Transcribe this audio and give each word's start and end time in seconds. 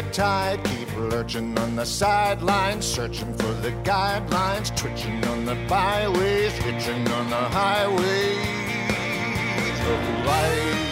high 0.00 0.10
tide. 0.10 0.64
Keep 0.64 0.96
lurching 0.96 1.58
on 1.58 1.76
the 1.76 1.84
sidelines, 1.84 2.86
searching 2.86 3.34
for 3.34 3.52
the 3.54 3.72
guidelines, 3.82 4.74
twitching 4.76 5.22
on 5.26 5.44
the 5.44 5.54
byways, 5.68 6.52
hitching 6.52 7.06
on 7.08 7.28
the 7.28 7.36
highways 7.36 8.38
of 9.86 10.26
life. 10.26 10.86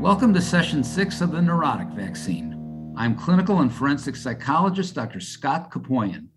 Welcome 0.00 0.32
to 0.34 0.40
session 0.40 0.82
six 0.82 1.20
of 1.20 1.32
the 1.32 1.42
neurotic 1.42 1.88
vaccine. 1.88 2.94
I'm 2.96 3.14
clinical 3.14 3.60
and 3.60 3.72
forensic 3.72 4.16
psychologist 4.16 4.94
Dr. 4.94 5.20
Scott 5.20 5.70
Kopoian. 5.70 6.28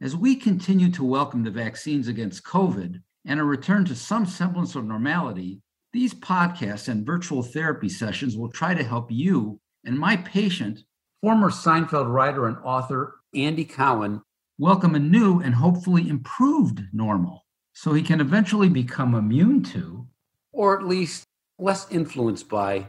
As 0.00 0.16
we 0.16 0.36
continue 0.36 0.90
to 0.92 1.04
welcome 1.04 1.42
the 1.42 1.50
vaccines 1.50 2.08
against 2.08 2.44
COVID 2.44 3.00
and 3.24 3.40
a 3.40 3.44
return 3.44 3.84
to 3.86 3.94
some 3.94 4.26
semblance 4.26 4.74
of 4.74 4.84
normality, 4.84 5.60
these 5.92 6.14
podcasts 6.14 6.88
and 6.88 7.06
virtual 7.06 7.42
therapy 7.42 7.88
sessions 7.88 8.36
will 8.36 8.50
try 8.50 8.74
to 8.74 8.82
help 8.82 9.10
you 9.10 9.60
and 9.84 9.98
my 9.98 10.16
patient, 10.16 10.84
former 11.20 11.50
Seinfeld 11.50 12.10
writer 12.10 12.46
and 12.46 12.56
author 12.64 13.16
Andy 13.34 13.64
Cowan, 13.64 14.22
welcome 14.58 14.94
a 14.94 14.98
new 14.98 15.40
and 15.40 15.54
hopefully 15.54 16.08
improved 16.08 16.82
normal 16.92 17.44
so 17.74 17.92
he 17.92 18.02
can 18.02 18.20
eventually 18.20 18.68
become 18.68 19.14
immune 19.14 19.62
to, 19.64 20.06
or 20.52 20.78
at 20.78 20.86
least 20.86 21.24
less 21.58 21.90
influenced 21.90 22.48
by, 22.48 22.86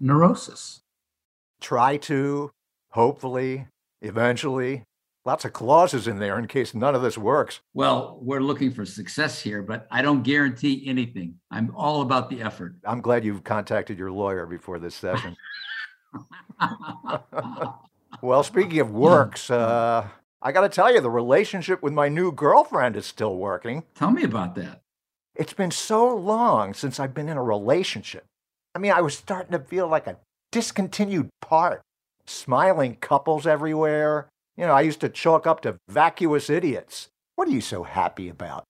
neurosis. 0.00 0.80
Try 1.60 1.96
to, 1.98 2.50
hopefully, 2.90 3.66
eventually. 4.00 4.84
Lots 5.24 5.44
of 5.44 5.52
clauses 5.52 6.08
in 6.08 6.18
there 6.18 6.36
in 6.36 6.48
case 6.48 6.74
none 6.74 6.96
of 6.96 7.02
this 7.02 7.16
works. 7.16 7.60
Well, 7.74 8.18
we're 8.20 8.40
looking 8.40 8.72
for 8.72 8.84
success 8.84 9.40
here, 9.40 9.62
but 9.62 9.86
I 9.88 10.02
don't 10.02 10.24
guarantee 10.24 10.82
anything. 10.86 11.36
I'm 11.48 11.72
all 11.76 12.02
about 12.02 12.28
the 12.28 12.42
effort. 12.42 12.74
I'm 12.84 13.00
glad 13.00 13.24
you've 13.24 13.44
contacted 13.44 13.98
your 13.98 14.10
lawyer 14.10 14.46
before 14.46 14.80
this 14.80 14.96
session. 14.96 15.36
well, 18.22 18.42
speaking 18.42 18.80
of 18.80 18.90
works, 18.90 19.48
uh, 19.48 20.08
I 20.42 20.50
got 20.50 20.62
to 20.62 20.68
tell 20.68 20.92
you, 20.92 21.00
the 21.00 21.08
relationship 21.08 21.84
with 21.84 21.92
my 21.92 22.08
new 22.08 22.32
girlfriend 22.32 22.96
is 22.96 23.06
still 23.06 23.36
working. 23.36 23.84
Tell 23.94 24.10
me 24.10 24.24
about 24.24 24.56
that. 24.56 24.82
It's 25.36 25.54
been 25.54 25.70
so 25.70 26.12
long 26.14 26.74
since 26.74 26.98
I've 26.98 27.14
been 27.14 27.28
in 27.28 27.36
a 27.36 27.42
relationship. 27.44 28.24
I 28.74 28.80
mean, 28.80 28.90
I 28.90 29.00
was 29.02 29.16
starting 29.16 29.52
to 29.52 29.60
feel 29.60 29.86
like 29.86 30.08
a 30.08 30.18
discontinued 30.50 31.28
part. 31.40 31.80
Smiling 32.26 32.96
couples 32.96 33.46
everywhere. 33.46 34.28
You 34.62 34.68
know, 34.68 34.74
I 34.74 34.82
used 34.82 35.00
to 35.00 35.08
chalk 35.08 35.44
up 35.44 35.60
to 35.62 35.80
vacuous 35.88 36.48
idiots. 36.48 37.08
What 37.34 37.48
are 37.48 37.50
you 37.50 37.60
so 37.60 37.82
happy 37.82 38.28
about? 38.28 38.62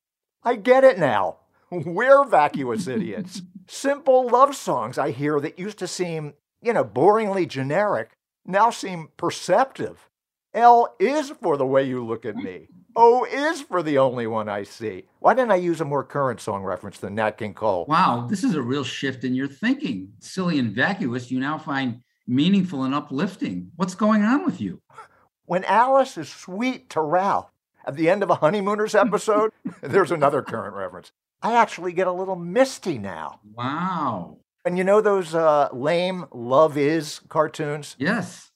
I 0.43 0.57
get 0.57 0.85
it 0.85 0.99
now. 0.99 1.41
We're 1.71 2.25
vacuous 2.25 2.87
idiots. 2.87 3.43
Simple 3.69 4.27
love 4.27 4.57
songs 4.57 4.97
I 4.97 5.11
hear 5.11 5.39
that 5.41 5.59
used 5.59 5.79
to 5.81 5.87
seem, 5.87 6.33
you 6.63 6.73
know, 6.73 6.83
boringly 6.83 7.47
generic 7.47 8.13
now 8.47 8.71
seem 8.71 9.11
perceptive. 9.19 10.09
L 10.55 10.97
is 10.99 11.29
for 11.43 11.59
the 11.59 11.67
way 11.67 11.85
you 11.85 12.03
look 12.03 12.25
at 12.25 12.37
me. 12.37 12.69
O 12.97 13.27
is 13.27 13.61
for 13.61 13.83
the 13.83 13.99
only 13.99 14.27
one 14.27 14.49
I 14.49 14.63
see. 14.63 15.05
Why 15.19 15.35
didn't 15.35 15.53
I 15.53 15.57
use 15.57 15.83
a 15.83 15.85
more 15.85 16.05
current 16.05 16.41
song 16.41 16.63
reference 16.63 17.01
than 17.01 17.17
Nat 17.17 17.33
King 17.33 17.53
Cole? 17.53 17.85
Wow, 17.87 18.27
this 18.31 18.45
is 18.45 18.55
a 18.55 18.63
real 18.63 18.85
shift 18.85 19.25
in 19.25 19.35
your 19.35 19.47
thinking. 19.47 20.15
Silly 20.21 20.59
and 20.59 20.75
vacuous, 20.75 21.31
you 21.31 21.39
now 21.39 21.59
find 21.59 22.01
meaningful 22.27 22.85
and 22.85 22.95
uplifting. 22.95 23.73
What's 23.77 23.95
going 23.95 24.23
on 24.23 24.47
with 24.47 24.59
you? 24.59 24.81
When 25.47 25.65
Alice 25.65 26.17
is 26.17 26.29
sweet 26.29 26.89
to 26.91 27.01
Ralph 27.01 27.51
at 27.85 27.97
the 27.97 28.09
end 28.09 28.23
of 28.23 28.31
a 28.31 28.37
Honeymooners 28.37 28.95
episode, 28.95 29.53
there's 29.81 30.11
another 30.11 30.43
current 30.43 30.75
reference. 30.75 31.13
I 31.43 31.55
actually 31.55 31.93
get 31.93 32.07
a 32.07 32.13
little 32.13 32.37
misty 32.37 32.99
now. 32.99 33.41
Wow. 33.55 34.39
And 34.65 34.79
you 34.79 34.85
know 34.85 35.01
those 35.01 35.35
uh, 35.35 35.69
lame 35.73 36.27
Love 36.31 36.77
Is 36.77 37.21
cartoons? 37.29 37.97
Yes. 37.99 38.53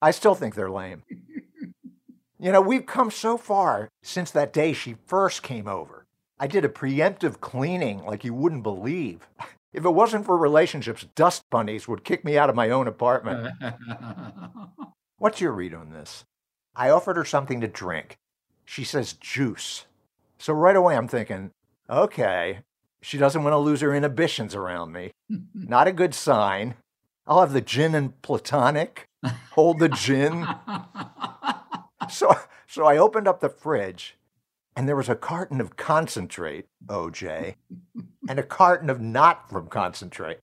I 0.00 0.10
still 0.10 0.34
think 0.34 0.54
they're 0.54 0.70
lame. 0.70 1.02
you 2.38 2.52
know, 2.52 2.62
we've 2.62 2.86
come 2.86 3.10
so 3.10 3.36
far 3.36 3.90
since 4.02 4.30
that 4.30 4.52
day 4.52 4.72
she 4.72 4.96
first 5.06 5.42
came 5.42 5.68
over. 5.68 6.06
I 6.38 6.46
did 6.46 6.64
a 6.64 6.70
preemptive 6.70 7.40
cleaning 7.40 8.04
like 8.04 8.24
you 8.24 8.32
wouldn't 8.32 8.62
believe. 8.62 9.28
If 9.72 9.84
it 9.84 9.90
wasn't 9.90 10.24
for 10.24 10.38
relationships, 10.38 11.06
dust 11.14 11.44
bunnies 11.50 11.86
would 11.86 12.04
kick 12.04 12.24
me 12.24 12.38
out 12.38 12.48
of 12.48 12.56
my 12.56 12.70
own 12.70 12.88
apartment. 12.88 13.52
What's 15.18 15.40
your 15.40 15.52
read 15.52 15.72
on 15.72 15.90
this? 15.90 16.24
I 16.74 16.90
offered 16.90 17.16
her 17.16 17.24
something 17.24 17.60
to 17.62 17.68
drink. 17.68 18.18
She 18.64 18.84
says 18.84 19.14
juice. 19.14 19.86
So 20.38 20.52
right 20.52 20.76
away 20.76 20.96
I'm 20.96 21.08
thinking, 21.08 21.52
okay, 21.88 22.60
she 23.00 23.16
doesn't 23.16 23.42
want 23.42 23.54
to 23.54 23.58
lose 23.58 23.80
her 23.80 23.94
inhibitions 23.94 24.54
around 24.54 24.92
me. 24.92 25.12
Not 25.54 25.88
a 25.88 25.92
good 25.92 26.14
sign. 26.14 26.74
I'll 27.26 27.40
have 27.40 27.52
the 27.52 27.60
gin 27.60 27.94
and 27.94 28.20
platonic. 28.22 29.08
Hold 29.52 29.78
the 29.78 29.88
gin. 29.88 30.46
So, 32.08 32.36
so 32.68 32.84
I 32.84 32.98
opened 32.98 33.26
up 33.26 33.40
the 33.40 33.48
fridge 33.48 34.16
and 34.76 34.88
there 34.88 34.94
was 34.94 35.08
a 35.08 35.16
carton 35.16 35.60
of 35.60 35.76
concentrate, 35.76 36.66
OJ, 36.86 37.56
and 38.28 38.38
a 38.38 38.44
carton 38.44 38.90
of 38.90 39.00
not 39.00 39.50
from 39.50 39.66
concentrate. 39.66 40.38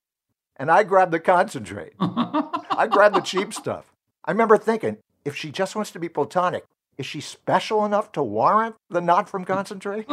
And 0.58 0.70
I 0.70 0.84
grabbed 0.84 1.14
the 1.14 1.22
concentrate. 1.22 1.94
I 2.02 2.88
grabbed 2.92 3.16
the 3.16 3.22
cheap 3.22 3.54
stuff. 3.54 3.93
I 4.26 4.32
remember 4.32 4.58
thinking, 4.58 4.98
if 5.26 5.36
she 5.36 5.52
just 5.52 5.76
wants 5.76 5.92
to 5.92 6.00
be 6.00 6.10
platonic, 6.10 6.66
is 6.98 7.06
she 7.06 7.22
special 7.22 7.86
enough 7.86 8.12
to 8.14 8.24
warrant 8.24 8.76
the 8.90 9.02
not 9.02 9.28
from 9.28 9.46
concentrate? 9.46 10.08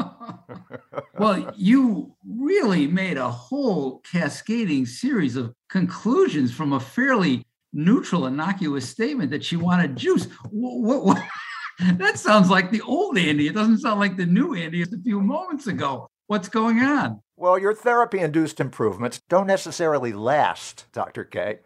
well, 1.19 1.53
you 1.56 2.15
really 2.26 2.87
made 2.87 3.19
a 3.19 3.31
whole 3.31 4.00
cascading 4.10 4.87
series 4.87 5.37
of 5.37 5.53
conclusions 5.69 6.53
from 6.53 6.72
a 6.72 6.81
fairly 6.81 7.44
neutral, 7.72 8.26
innocuous 8.26 8.88
statement 8.88 9.31
that 9.31 9.44
she 9.44 9.56
wanted 9.56 9.97
juice. 9.97 10.25
What, 10.50 11.04
what, 11.04 11.22
that 11.98 12.19
sounds 12.19 12.50
like 12.50 12.71
the 12.71 12.81
old 12.81 13.19
Andy. 13.19 13.47
It 13.47 13.54
doesn't 13.54 13.78
sound 13.78 14.00
like 14.00 14.16
the 14.16 14.27
new 14.27 14.54
Andy 14.54 14.82
a 14.82 14.87
few 14.87 15.21
moments 15.21 15.66
ago. 15.66 16.09
What's 16.27 16.48
going 16.48 16.78
on? 16.81 17.21
Well, 17.37 17.59
your 17.59 17.75
therapy 17.75 18.21
induced 18.21 18.60
improvements 18.60 19.21
don't 19.28 19.47
necessarily 19.47 20.12
last, 20.12 20.87
Dr. 20.92 21.25
K. 21.25 21.59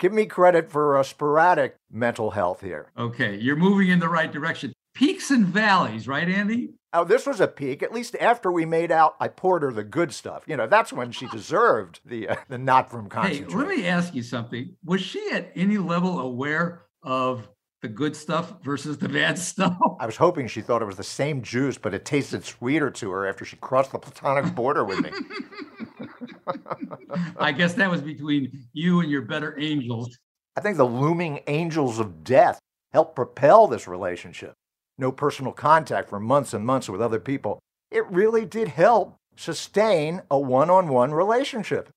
Give 0.00 0.14
me 0.14 0.24
credit 0.24 0.70
for 0.70 0.98
a 0.98 1.04
sporadic 1.04 1.76
mental 1.92 2.30
health 2.30 2.62
here. 2.62 2.90
Okay, 2.96 3.36
you're 3.36 3.54
moving 3.54 3.88
in 3.88 3.98
the 3.98 4.08
right 4.08 4.32
direction. 4.32 4.72
Peaks 4.94 5.30
and 5.30 5.44
valleys, 5.44 6.08
right, 6.08 6.26
Andy? 6.26 6.70
Oh, 6.94 7.04
this 7.04 7.26
was 7.26 7.38
a 7.38 7.46
peak. 7.46 7.82
At 7.82 7.92
least 7.92 8.16
after 8.18 8.50
we 8.50 8.64
made 8.64 8.90
out, 8.90 9.14
I 9.20 9.28
poured 9.28 9.62
her 9.62 9.70
the 9.70 9.84
good 9.84 10.14
stuff. 10.14 10.44
You 10.46 10.56
know, 10.56 10.66
that's 10.66 10.90
when 10.90 11.12
she 11.12 11.26
deserved 11.28 12.00
the 12.06 12.30
uh, 12.30 12.36
the 12.48 12.56
not 12.56 12.90
from 12.90 13.10
concentrate. 13.10 13.50
Hey, 13.50 13.56
let 13.56 13.68
me 13.68 13.86
ask 13.86 14.14
you 14.14 14.22
something. 14.22 14.74
Was 14.86 15.02
she 15.02 15.22
at 15.32 15.52
any 15.54 15.76
level 15.76 16.18
aware 16.18 16.86
of 17.02 17.46
the 17.82 17.88
good 17.88 18.16
stuff 18.16 18.54
versus 18.64 18.96
the 18.96 19.08
bad 19.08 19.38
stuff? 19.50 19.76
I 20.00 20.06
was 20.06 20.16
hoping 20.16 20.48
she 20.48 20.62
thought 20.62 20.80
it 20.80 20.86
was 20.86 20.96
the 20.96 21.04
same 21.04 21.42
juice, 21.42 21.76
but 21.76 21.92
it 21.92 22.06
tasted 22.06 22.46
sweeter 22.46 22.90
to 22.90 23.10
her 23.10 23.26
after 23.26 23.44
she 23.44 23.56
crossed 23.56 23.92
the 23.92 23.98
platonic 23.98 24.54
border 24.54 24.82
with 24.82 25.00
me. 25.00 25.10
I 27.38 27.52
guess 27.52 27.74
that 27.74 27.90
was 27.90 28.00
between 28.00 28.66
you 28.72 29.00
and 29.00 29.10
your 29.10 29.22
better 29.22 29.58
angels. 29.58 30.16
I 30.56 30.60
think 30.60 30.76
the 30.76 30.84
looming 30.84 31.40
angels 31.46 31.98
of 31.98 32.24
death 32.24 32.58
helped 32.92 33.14
propel 33.14 33.66
this 33.66 33.86
relationship. 33.86 34.54
No 34.98 35.12
personal 35.12 35.52
contact 35.52 36.10
for 36.10 36.20
months 36.20 36.52
and 36.52 36.66
months 36.66 36.88
with 36.88 37.00
other 37.00 37.20
people. 37.20 37.60
It 37.90 38.06
really 38.10 38.44
did 38.44 38.68
help 38.68 39.16
sustain 39.36 40.22
a 40.30 40.38
one 40.38 40.70
on 40.70 40.88
one 40.88 41.12
relationship. 41.12 41.90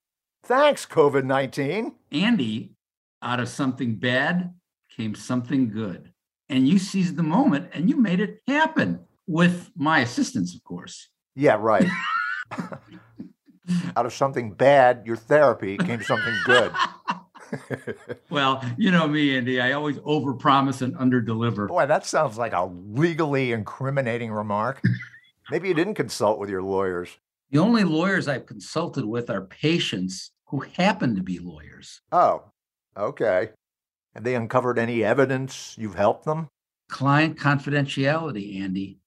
Thanks, 0.44 0.85
COVID 0.85 1.23
19. 1.25 1.94
Andy, 2.12 2.72
out 3.22 3.40
of 3.40 3.50
something 3.50 3.96
bad 3.96 4.53
came 4.96 5.16
something 5.16 5.69
good. 5.69 6.12
And 6.50 6.68
you 6.68 6.78
seized 6.78 7.16
the 7.16 7.23
moment 7.23 7.69
and 7.73 7.90
you 7.90 7.97
made 7.97 8.19
it 8.19 8.41
happen 8.47 9.00
with 9.28 9.72
my 9.76 9.99
assistance, 9.99 10.53
of 10.53 10.64
course. 10.64 11.09
Yeah, 11.35 11.58
right. 11.59 11.88
out 13.96 14.05
of 14.05 14.14
something 14.14 14.53
bad, 14.53 15.03
your 15.05 15.16
therapy 15.16 15.78
came 15.78 16.02
something 16.02 16.35
good. 16.46 16.72
well, 18.29 18.64
you 18.78 18.91
know 18.91 19.08
me, 19.08 19.37
Andy. 19.37 19.61
I 19.61 19.73
always 19.73 19.97
overpromise 19.99 20.81
and 20.81 20.96
underdeliver. 20.96 21.67
Boy, 21.67 21.85
that 21.85 22.05
sounds 22.05 22.37
like 22.37 22.53
a 22.53 22.66
legally 22.66 23.52
incriminating 23.52 24.31
remark. 24.31 24.81
Maybe 25.52 25.67
you 25.67 25.73
didn't 25.73 25.96
consult 25.96 26.40
with 26.40 26.49
your 26.49 26.64
lawyers. 26.64 27.17
The 27.52 27.59
only 27.59 27.84
lawyers 27.84 28.28
I've 28.28 28.46
consulted 28.46 29.05
with 29.05 29.29
are 29.29 29.41
patients 29.41 30.31
who 30.47 30.61
happen 30.61 31.16
to 31.16 31.22
be 31.22 31.40
lawyers. 31.40 32.02
Oh, 32.11 32.46
okay. 32.97 33.49
Have 34.16 34.23
they 34.23 34.35
uncovered 34.35 34.79
any 34.79 35.03
evidence 35.03 35.76
you've 35.78 35.96
helped 35.96 36.26
them? 36.26 36.49
Client 36.90 37.37
confidentiality, 37.37 38.61
Andy. 38.61 38.99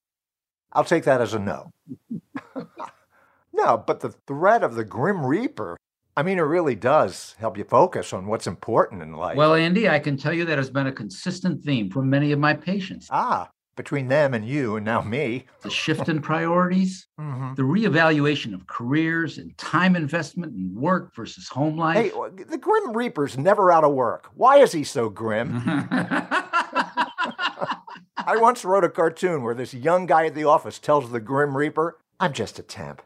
I'll 0.72 0.84
take 0.84 1.04
that 1.04 1.20
as 1.20 1.34
a 1.34 1.38
no. 1.38 1.72
no, 3.56 3.76
but 3.76 4.00
the 4.00 4.10
threat 4.26 4.62
of 4.62 4.74
the 4.74 4.84
Grim 4.84 5.24
Reaper, 5.26 5.76
I 6.16 6.22
mean, 6.22 6.38
it 6.38 6.42
really 6.42 6.74
does 6.74 7.34
help 7.38 7.58
you 7.58 7.64
focus 7.64 8.12
on 8.12 8.26
what's 8.26 8.46
important 8.46 9.02
in 9.02 9.12
life. 9.12 9.36
Well, 9.36 9.54
Andy, 9.54 9.88
I 9.88 9.98
can 9.98 10.16
tell 10.16 10.32
you 10.32 10.44
that 10.46 10.58
has 10.58 10.70
been 10.70 10.86
a 10.86 10.92
consistent 10.92 11.62
theme 11.64 11.90
for 11.90 12.02
many 12.02 12.32
of 12.32 12.38
my 12.38 12.54
patients. 12.54 13.08
Ah, 13.10 13.50
between 13.76 14.08
them 14.08 14.32
and 14.32 14.46
you, 14.48 14.76
and 14.76 14.86
now 14.86 15.02
me. 15.02 15.44
The 15.60 15.68
shift 15.70 16.08
in 16.08 16.22
priorities, 16.22 17.06
Mm-hmm. 17.20 17.54
the 17.54 17.62
reevaluation 17.62 18.52
of 18.54 18.66
careers 18.66 19.38
and 19.38 19.56
time 19.58 19.96
investment 19.96 20.54
in 20.54 20.74
work 20.74 21.14
versus 21.14 21.48
home 21.48 21.76
life. 21.78 21.96
Hey, 21.96 22.10
the 22.48 22.58
Grim 22.58 22.92
Reaper's 22.96 23.36
never 23.38 23.70
out 23.72 23.84
of 23.84 23.92
work. 23.94 24.30
Why 24.34 24.58
is 24.58 24.72
he 24.72 24.84
so 24.84 25.08
grim? 25.08 25.62
I 28.18 28.36
once 28.38 28.64
wrote 28.64 28.84
a 28.84 28.88
cartoon 28.88 29.42
where 29.42 29.54
this 29.54 29.72
young 29.74 30.06
guy 30.06 30.26
at 30.26 30.34
the 30.34 30.44
office 30.44 30.78
tells 30.78 31.10
the 31.10 31.20
Grim 31.20 31.56
Reaper, 31.56 31.98
I'm 32.18 32.32
just 32.32 32.58
a 32.58 32.62
temp. 32.62 33.02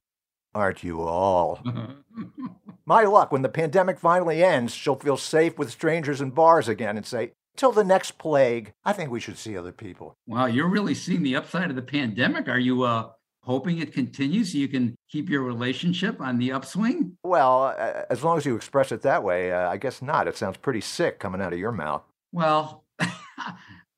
Aren't 0.55 0.83
you 0.83 1.01
all? 1.03 1.61
My 2.87 3.05
luck, 3.05 3.31
when 3.31 3.43
the 3.43 3.49
pandemic 3.49 3.99
finally 4.01 4.43
ends, 4.43 4.75
she'll 4.75 4.97
feel 4.97 5.17
safe 5.17 5.59
with 5.59 5.71
strangers 5.71 6.21
in 6.21 6.31
bars 6.31 6.69
again 6.69 6.97
and 6.97 7.07
say, 7.07 7.33
Till 7.57 7.73
the 7.73 7.85
next 7.85 8.19
plague, 8.19 8.73
I 8.85 8.93
think 8.93 9.11
we 9.11 9.21
should 9.21 9.37
see 9.37 9.57
other 9.57 9.73
people. 9.73 10.17
wow, 10.27 10.47
you're 10.47 10.69
really 10.69 10.95
seeing 10.95 11.23
the 11.23 11.37
upside 11.37 11.69
of 11.71 11.77
the 11.77 11.83
pandemic. 11.83 12.49
Are 12.49 12.59
you 12.59 12.85
uh, 12.85 13.11
hoping 13.43 13.79
it 13.79 13.93
continues 13.93 14.53
so 14.53 14.59
you 14.59 14.69
can 14.69 14.97
keep 15.11 15.29
your 15.29 15.43
relationship 15.43 16.21
on 16.21 16.39
the 16.39 16.53
upswing? 16.53 17.17
Well, 17.23 17.75
uh, 17.79 18.03
as 18.09 18.25
long 18.25 18.39
as 18.39 18.47
you 18.47 18.57
express 18.57 18.93
it 18.93 19.03
that 19.03 19.23
way, 19.23 19.53
uh, 19.53 19.69
I 19.69 19.77
guess 19.77 20.01
not. 20.01 20.27
It 20.27 20.37
sounds 20.37 20.57
pretty 20.57 20.81
sick 20.81 21.19
coming 21.19 21.41
out 21.43 21.53
of 21.53 21.59
your 21.59 21.73
mouth. 21.73 22.03
Well, 22.33 22.85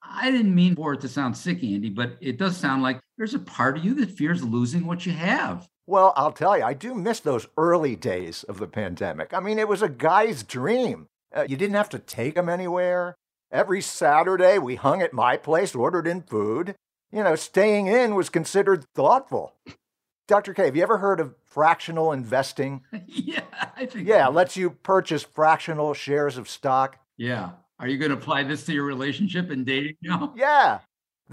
I 0.03 0.31
didn't 0.31 0.55
mean 0.55 0.75
for 0.75 0.95
it 0.95 1.01
to 1.03 1.09
sound 1.09 1.37
sick, 1.37 1.63
Andy, 1.63 1.91
but 1.91 2.17
it 2.21 2.39
does 2.39 2.57
sound 2.57 2.83
like 2.83 3.01
there's 3.17 3.35
a 3.35 3.39
part 3.39 3.77
of 3.77 3.85
you 3.85 3.95
that 3.95 4.11
fears 4.11 4.43
losing 4.43 4.87
what 4.87 5.07
you 5.07 5.13
have. 5.13 5.69
Well, 5.87 6.12
I'll 6.17 6.32
tell 6.32 6.56
you, 6.56 6.64
I 6.64 6.75
do 6.75 6.94
miss 6.94 7.20
those 7.20 7.49
early 7.56 7.96
days 7.96 8.44
of 8.44 8.58
the 8.58 8.69
pandemic. 8.69 9.34
I 9.34 9.40
mean, 9.40 9.58
it 9.58 9.69
was 9.69 9.82
a 9.82 9.88
guy's 9.88 10.43
dream. 10.43 11.08
Uh, 11.34 11.44
you 11.49 11.56
didn't 11.56 11.76
have 11.76 11.88
to 11.90 11.99
take 11.99 12.37
him 12.37 12.49
anywhere. 12.49 13.17
Every 13.50 13.81
Saturday, 13.81 14.58
we 14.58 14.76
hung 14.76 15.02
at 15.02 15.12
my 15.12 15.37
place, 15.37 15.75
ordered 15.75 16.06
in 16.06 16.23
food. 16.23 16.75
You 17.11 17.23
know, 17.23 17.34
staying 17.34 17.88
in 17.88 18.14
was 18.14 18.31
considered 18.31 18.84
thoughtful. 18.94 19.55
Dr. 20.29 20.55
K, 20.55 20.64
have 20.67 20.76
you 20.76 20.82
ever 20.82 20.99
heard 20.99 21.20
of 21.20 21.34
fractional 21.44 22.12
investing? 22.12 22.82
yeah, 23.06 23.43
I 23.76 23.87
think. 23.87 24.08
Yeah, 24.08 24.29
lets 24.29 24.56
you 24.56 24.70
purchase 24.70 25.23
fractional 25.23 25.94
shares 25.94 26.38
of 26.38 26.49
stock. 26.49 26.99
Yeah. 27.17 27.50
Are 27.79 27.88
you 27.88 27.99
going 27.99 28.12
to 28.12 28.17
apply 28.17 28.44
this 28.44 28.64
to 28.67 28.73
your 28.73 28.84
relationship 28.84 29.50
and 29.50 29.67
dating 29.67 29.96
now? 30.02 30.32
Yeah, 30.37 30.79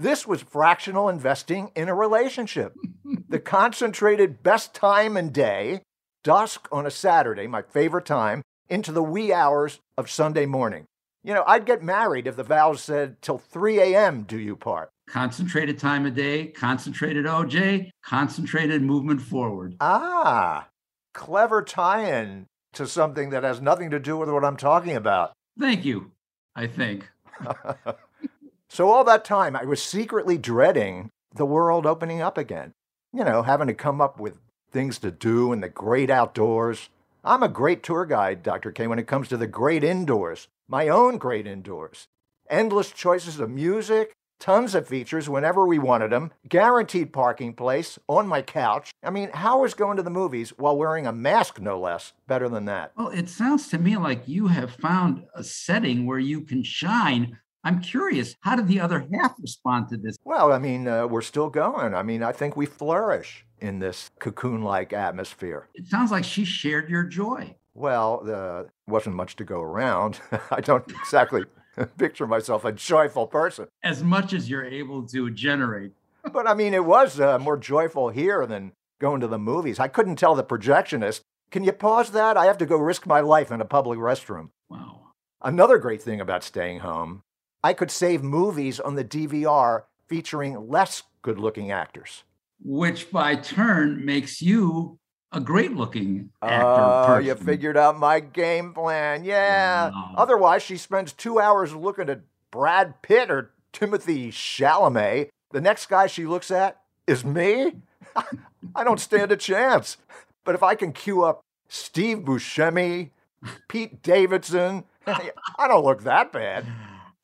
this 0.00 0.26
was 0.26 0.42
fractional 0.42 1.08
investing 1.08 1.70
in 1.74 1.88
a 1.88 1.94
relationship. 1.94 2.74
the 3.28 3.38
concentrated 3.38 4.42
best 4.42 4.74
time 4.74 5.16
and 5.16 5.32
day, 5.32 5.82
dusk 6.24 6.68
on 6.72 6.86
a 6.86 6.90
Saturday, 6.90 7.46
my 7.46 7.62
favorite 7.62 8.06
time, 8.06 8.42
into 8.68 8.92
the 8.92 9.02
wee 9.02 9.32
hours 9.32 9.80
of 9.98 10.10
Sunday 10.10 10.46
morning. 10.46 10.86
You 11.22 11.34
know, 11.34 11.44
I'd 11.46 11.66
get 11.66 11.82
married 11.82 12.26
if 12.26 12.36
the 12.36 12.42
vows 12.44 12.82
said 12.82 13.20
till 13.20 13.38
3 13.38 13.78
a.m. 13.80 14.22
do 14.22 14.38
you 14.38 14.56
part. 14.56 14.90
Concentrated 15.08 15.78
time 15.78 16.06
of 16.06 16.14
day, 16.14 16.46
concentrated 16.46 17.26
OJ, 17.26 17.90
concentrated 18.02 18.80
movement 18.80 19.20
forward. 19.20 19.76
Ah, 19.80 20.68
clever 21.12 21.62
tie 21.62 22.20
in 22.20 22.46
to 22.72 22.86
something 22.86 23.30
that 23.30 23.42
has 23.42 23.60
nothing 23.60 23.90
to 23.90 23.98
do 23.98 24.16
with 24.16 24.30
what 24.30 24.44
I'm 24.44 24.56
talking 24.56 24.96
about. 24.96 25.32
Thank 25.58 25.84
you, 25.84 26.12
I 26.56 26.66
think. 26.68 27.08
so, 28.70 28.88
all 28.88 29.04
that 29.04 29.24
time, 29.24 29.56
I 29.56 29.64
was 29.64 29.82
secretly 29.82 30.38
dreading 30.38 31.10
the 31.34 31.44
world 31.44 31.86
opening 31.86 32.22
up 32.22 32.38
again. 32.38 32.72
You 33.12 33.24
know, 33.24 33.42
having 33.42 33.66
to 33.66 33.74
come 33.74 34.00
up 34.00 34.20
with 34.20 34.38
things 34.70 34.98
to 35.00 35.10
do 35.10 35.52
in 35.52 35.60
the 35.60 35.68
great 35.68 36.10
outdoors. 36.10 36.88
I'm 37.24 37.42
a 37.42 37.48
great 37.48 37.82
tour 37.82 38.06
guide, 38.06 38.42
Dr. 38.42 38.70
K, 38.70 38.86
when 38.86 39.00
it 39.00 39.06
comes 39.06 39.28
to 39.28 39.36
the 39.36 39.46
great 39.48 39.82
indoors, 39.82 40.48
my 40.68 40.88
own 40.88 41.18
great 41.18 41.46
indoors. 41.46 42.06
Endless 42.48 42.92
choices 42.92 43.40
of 43.40 43.50
music, 43.50 44.12
tons 44.38 44.74
of 44.74 44.88
features 44.88 45.28
whenever 45.28 45.66
we 45.66 45.78
wanted 45.78 46.10
them, 46.10 46.32
guaranteed 46.48 47.12
parking 47.12 47.52
place 47.52 47.98
on 48.08 48.26
my 48.26 48.40
couch. 48.40 48.90
I 49.02 49.10
mean, 49.10 49.30
how 49.34 49.64
is 49.64 49.74
going 49.74 49.96
to 49.98 50.02
the 50.02 50.10
movies 50.10 50.50
while 50.56 50.76
wearing 50.76 51.06
a 51.06 51.12
mask, 51.12 51.60
no 51.60 51.78
less, 51.78 52.12
better 52.26 52.48
than 52.48 52.64
that? 52.64 52.92
Well, 52.96 53.08
it 53.08 53.28
sounds 53.28 53.68
to 53.68 53.78
me 53.78 53.96
like 53.96 54.26
you 54.26 54.46
have 54.48 54.72
found 54.72 55.24
a 55.34 55.44
setting 55.44 56.06
where 56.06 56.18
you 56.18 56.40
can 56.40 56.62
shine. 56.62 57.38
I'm 57.62 57.80
curious, 57.80 58.36
how 58.40 58.56
did 58.56 58.68
the 58.68 58.80
other 58.80 59.06
half 59.12 59.34
respond 59.40 59.88
to 59.90 59.96
this? 59.96 60.16
Well, 60.24 60.52
I 60.52 60.58
mean, 60.58 60.88
uh, 60.88 61.06
we're 61.06 61.20
still 61.20 61.50
going. 61.50 61.94
I 61.94 62.02
mean, 62.02 62.22
I 62.22 62.32
think 62.32 62.56
we 62.56 62.66
flourish 62.66 63.44
in 63.60 63.78
this 63.78 64.10
cocoon 64.18 64.62
like 64.62 64.92
atmosphere. 64.92 65.68
It 65.74 65.86
sounds 65.86 66.10
like 66.10 66.24
she 66.24 66.44
shared 66.44 66.88
your 66.88 67.04
joy. 67.04 67.54
Well, 67.74 68.22
there 68.24 68.66
wasn't 68.86 69.16
much 69.16 69.36
to 69.36 69.44
go 69.44 69.60
around. 69.60 70.20
I 70.50 70.60
don't 70.60 70.90
exactly 70.90 71.44
picture 71.98 72.26
myself 72.26 72.64
a 72.64 72.72
joyful 72.72 73.26
person. 73.26 73.68
As 73.82 74.02
much 74.02 74.32
as 74.32 74.48
you're 74.48 74.64
able 74.64 75.06
to 75.08 75.30
generate. 75.30 75.92
But 76.34 76.46
I 76.46 76.52
mean, 76.52 76.74
it 76.74 76.84
was 76.84 77.18
uh, 77.18 77.38
more 77.38 77.56
joyful 77.56 78.10
here 78.10 78.46
than 78.46 78.72
going 79.00 79.22
to 79.22 79.26
the 79.26 79.38
movies. 79.38 79.78
I 79.78 79.88
couldn't 79.88 80.16
tell 80.16 80.34
the 80.34 80.44
projectionist, 80.44 81.22
can 81.50 81.64
you 81.64 81.72
pause 81.72 82.10
that? 82.10 82.36
I 82.36 82.44
have 82.44 82.58
to 82.58 82.66
go 82.66 82.76
risk 82.76 83.06
my 83.06 83.20
life 83.20 83.50
in 83.50 83.62
a 83.62 83.64
public 83.64 83.98
restroom. 83.98 84.50
Wow. 84.68 85.12
Another 85.40 85.78
great 85.78 86.02
thing 86.02 86.20
about 86.20 86.44
staying 86.44 86.80
home, 86.80 87.22
I 87.62 87.72
could 87.72 87.90
save 87.90 88.22
movies 88.22 88.80
on 88.80 88.94
the 88.94 89.04
DVR 89.04 89.84
featuring 90.06 90.68
less 90.68 91.02
good 91.22 91.38
looking 91.38 91.70
actors. 91.70 92.24
Which 92.62 93.10
by 93.10 93.36
turn 93.36 94.04
makes 94.04 94.42
you 94.42 94.98
a 95.32 95.40
great 95.40 95.72
looking 95.72 96.30
actor. 96.42 97.14
Oh, 97.14 97.18
you 97.18 97.34
figured 97.34 97.76
out 97.76 97.98
my 97.98 98.20
game 98.20 98.74
plan. 98.74 99.24
Yeah. 99.24 99.90
Wow. 99.90 100.14
Otherwise, 100.16 100.62
she 100.62 100.76
spends 100.76 101.12
two 101.12 101.38
hours 101.38 101.74
looking 101.74 102.08
at 102.08 102.22
Brad 102.50 103.00
Pitt 103.02 103.30
or 103.30 103.52
Timothy 103.72 104.30
Chalamet. 104.30 105.28
The 105.52 105.60
next 105.60 105.86
guy 105.86 106.06
she 106.06 106.26
looks 106.26 106.50
at 106.50 106.80
is 107.06 107.24
me. 107.24 107.72
I 108.74 108.84
don't 108.84 109.00
stand 109.00 109.32
a 109.32 109.36
chance. 109.36 109.96
But 110.44 110.54
if 110.54 110.62
I 110.62 110.74
can 110.74 110.92
cue 110.92 111.22
up 111.22 111.40
Steve 111.68 112.18
Buscemi, 112.18 113.10
Pete 113.68 114.02
Davidson, 114.02 114.84
I 115.06 115.68
don't 115.68 115.84
look 115.84 116.02
that 116.02 116.32
bad. 116.32 116.66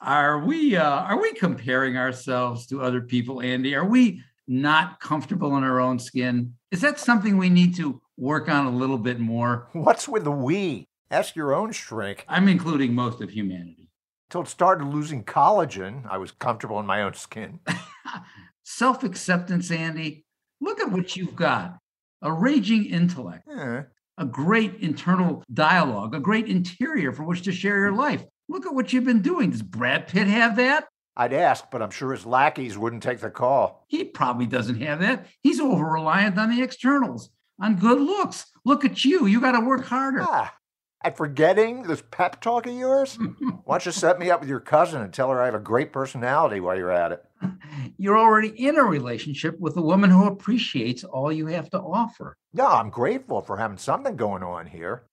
Are 0.01 0.45
we 0.45 0.77
uh, 0.77 0.83
are 1.03 1.21
we 1.21 1.33
comparing 1.35 1.97
ourselves 1.97 2.67
to 2.67 2.83
other 2.83 3.01
people, 3.01 3.41
Andy? 3.41 3.75
Are 3.75 3.85
we 3.85 4.23
not 4.47 5.01
comfortable 5.01 5.57
in 5.57 5.65
our 5.65 5.81
own 5.81 5.99
skin? 5.99 6.55
Is 6.71 6.81
that 6.83 7.01
something 7.01 7.37
we 7.39 7.49
need 7.49 7.75
to 7.77 8.01
work 8.17 8.49
on 8.49 8.67
a 8.67 8.71
little 8.71 8.99
bit 8.99 9.19
more? 9.19 9.69
What's 9.73 10.09
with 10.09 10.25
the 10.25 10.31
we? 10.31 10.87
Ask 11.11 11.35
your 11.37 11.55
own 11.55 11.73
shrink. 11.73 12.25
I'm 12.29 12.49
including 12.49 12.95
most 12.95 13.23
of 13.23 13.31
humanity. 13.31 13.89
Till 14.29 14.43
it 14.43 14.49
started 14.49 14.85
losing 14.87 15.25
collagen, 15.25 16.05
I 16.11 16.19
was 16.19 16.33
comfortable 16.33 16.79
in 16.81 16.87
my 16.87 17.03
own 17.03 17.15
skin. 17.15 17.61
Self 18.65 19.03
acceptance, 19.05 19.71
Andy. 19.71 20.25
Look 20.61 20.81
at 20.81 20.91
what 20.91 21.17
you've 21.17 21.37
got 21.37 21.79
a 22.23 22.33
raging 22.33 22.87
intellect, 22.87 23.47
Eh. 23.49 23.83
a 24.19 24.25
great 24.25 24.75
internal 24.81 25.45
dialogue, 25.53 26.15
a 26.15 26.21
great 26.21 26.49
interior 26.49 27.13
for 27.13 27.25
which 27.25 27.43
to 27.43 27.53
share 27.53 27.79
your 27.79 27.93
life. 27.93 28.25
Look 28.49 28.67
at 28.67 28.75
what 28.75 28.93
you've 28.93 29.05
been 29.05 29.23
doing. 29.23 29.51
Does 29.51 29.63
Brad 29.63 30.07
Pitt 30.07 30.27
have 30.27 30.57
that? 30.57 30.87
I'd 31.17 31.33
ask, 31.33 31.65
but 31.71 31.81
I'm 31.83 31.91
sure 31.91 32.13
his 32.13 32.27
lackeys 32.27 32.77
wouldn't 32.77 33.03
take 33.03 33.21
the 33.21 33.31
call. 33.31 33.85
He 33.89 34.05
probably 34.05 34.47
doesn't 34.47 34.81
have 34.83 35.01
that. 35.01 35.27
He's 35.43 35.61
over 35.61 35.85
reliant 35.85 36.39
on 36.39 36.51
the 36.51 36.63
externals, 36.63 37.31
on 37.61 37.77
good 37.77 38.01
looks. 38.01 38.47
Look 38.65 38.85
at 38.85 39.05
you. 39.05 39.27
You 39.27 39.41
got 39.41 39.53
to 39.53 39.67
work 39.67 39.87
harder. 39.87 40.21
Ah, 40.23 40.55
at 41.03 41.17
forgetting 41.17 41.85
this 41.85 42.03
pep 42.11 42.41
talk 42.41 42.67
of 42.67 42.75
yours? 42.75 43.19
Why 43.65 43.79
don't 43.79 43.87
you 43.87 43.93
set 43.93 44.19
me 44.19 44.31
up 44.31 44.41
with 44.41 44.49
your 44.49 44.61
cousin 44.61 45.03
and 45.03 45.13
tell 45.13 45.31
her 45.31 45.41
I 45.41 45.47
have 45.47 45.55
a 45.55 45.61
great 45.61 45.93
personality 45.93 46.61
while 46.61 46.77
you're 46.77 46.91
at 46.91 47.13
it? 47.13 47.23
You're 47.99 48.19
already 48.19 48.49
in 48.49 48.77
a 48.79 48.83
relationship 48.83 49.59
with 49.61 49.77
a 49.77 49.83
woman 49.83 50.11
who 50.11 50.27
appreciates 50.27 51.05
all 51.05 51.31
you 51.31 51.47
have 51.47 51.71
to 51.71 51.79
offer. 51.79 52.37
No, 52.53 52.67
I'm 52.67 52.91
grateful 52.91 53.43
for 53.43 53.57
having 53.57 53.77
something 53.79 54.17
going 54.17 54.43
on 54.43 54.67
here. 54.67 55.05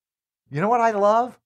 You 0.49 0.61
know 0.61 0.69
what 0.69 0.81
I 0.81 0.91
love? 0.91 1.37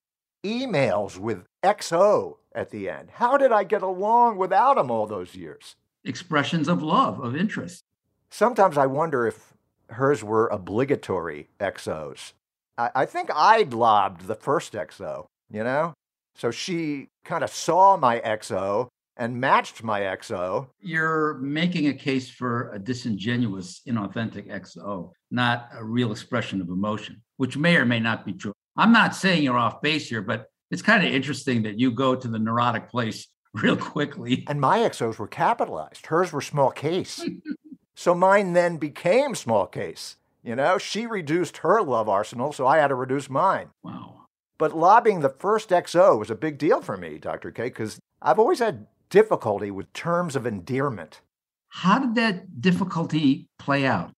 Emails 0.48 1.18
with 1.18 1.44
XO 1.62 2.38
at 2.56 2.70
the 2.70 2.90
end. 2.90 3.10
How 3.16 3.38
did 3.38 3.52
I 3.52 3.66
get 3.66 3.82
along 3.82 4.38
without 4.38 4.78
him 4.78 4.90
all 4.90 5.06
those 5.06 5.36
years? 5.36 5.76
Expressions 6.06 6.70
of 6.70 6.82
love, 6.82 7.20
of 7.20 7.36
interest. 7.36 7.84
Sometimes 8.30 8.78
I 8.78 8.86
wonder 8.86 9.28
if 9.28 9.54
hers 9.90 10.24
were 10.24 10.48
obligatory 10.48 11.50
XOs. 11.60 12.32
I, 12.78 12.92
I 12.96 13.06
think 13.06 13.30
I'd 13.36 13.74
lobbed 13.74 14.28
the 14.28 14.36
first 14.36 14.72
XO, 14.72 15.26
you 15.52 15.66
know? 15.66 15.94
So 16.36 16.50
she 16.50 17.10
kind 17.26 17.44
of 17.44 17.50
saw 17.50 17.98
my 17.98 18.20
XO 18.22 18.88
and 19.18 19.42
matched 19.42 19.84
my 19.84 20.02
XO. 20.02 20.68
You're 20.80 21.34
making 21.40 21.88
a 21.88 21.94
case 21.94 22.30
for 22.30 22.72
a 22.72 22.80
disingenuous, 22.80 23.82
inauthentic 23.86 24.48
XO, 24.48 25.12
not 25.30 25.70
a 25.74 25.84
real 25.84 26.12
expression 26.14 26.62
of 26.62 26.70
emotion, 26.70 27.22
which 27.36 27.58
may 27.58 27.76
or 27.76 27.86
may 27.86 28.00
not 28.00 28.26
be 28.26 28.32
true. 28.32 28.54
I'm 28.78 28.92
not 28.92 29.16
saying 29.16 29.44
you're 29.44 29.58
off 29.58 29.82
base 29.82 30.08
here, 30.10 30.22
but 30.22 30.50
it's 30.70 30.82
kind 30.82 31.06
of 31.06 31.12
interesting 31.12 31.64
that 31.64 31.80
you 31.80 31.92
go 31.92 32.16
to 32.16 32.28
the 32.28 32.40
neurotic 32.40 32.90
place 32.90 33.28
real 33.54 33.78
quickly. 33.78 34.46
And 34.48 34.62
my 34.62 34.80
XOs 34.80 35.18
were 35.18 35.28
capitalized. 35.28 36.08
Hers 36.08 36.32
were 36.32 36.42
small 36.42 36.72
case. 36.72 37.26
so 37.96 38.14
mine 38.14 38.54
then 38.54 38.78
became 38.78 39.36
small 39.36 39.66
case. 39.66 40.18
You 40.44 40.56
know, 40.56 40.78
she 40.78 41.08
reduced 41.08 41.58
her 41.58 41.82
love 41.82 42.08
arsenal, 42.08 42.54
so 42.54 42.66
I 42.68 42.78
had 42.78 42.88
to 42.88 42.96
reduce 42.96 43.30
mine. 43.30 43.70
Wow. 43.84 44.22
But 44.58 44.76
lobbying 44.76 45.20
the 45.20 45.30
first 45.30 45.70
XO 45.70 46.18
was 46.18 46.30
a 46.30 46.36
big 46.36 46.58
deal 46.58 46.82
for 46.82 46.98
me, 46.98 47.18
Dr. 47.18 47.52
K, 47.52 47.66
because 47.66 48.00
I've 48.22 48.40
always 48.40 48.60
had 48.60 48.88
difficulty 49.10 49.72
with 49.72 49.92
terms 49.94 50.36
of 50.36 50.46
endearment. 50.46 51.22
How 51.70 52.00
did 52.00 52.16
that 52.16 52.62
difficulty 52.62 53.48
play 53.60 53.86
out? 53.86 54.12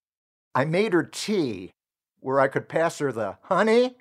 I 0.53 0.65
made 0.65 0.93
her 0.93 1.03
tea 1.03 1.71
where 2.19 2.39
I 2.39 2.47
could 2.47 2.69
pass 2.69 2.99
her 2.99 3.11
the 3.11 3.37
honey 3.43 3.95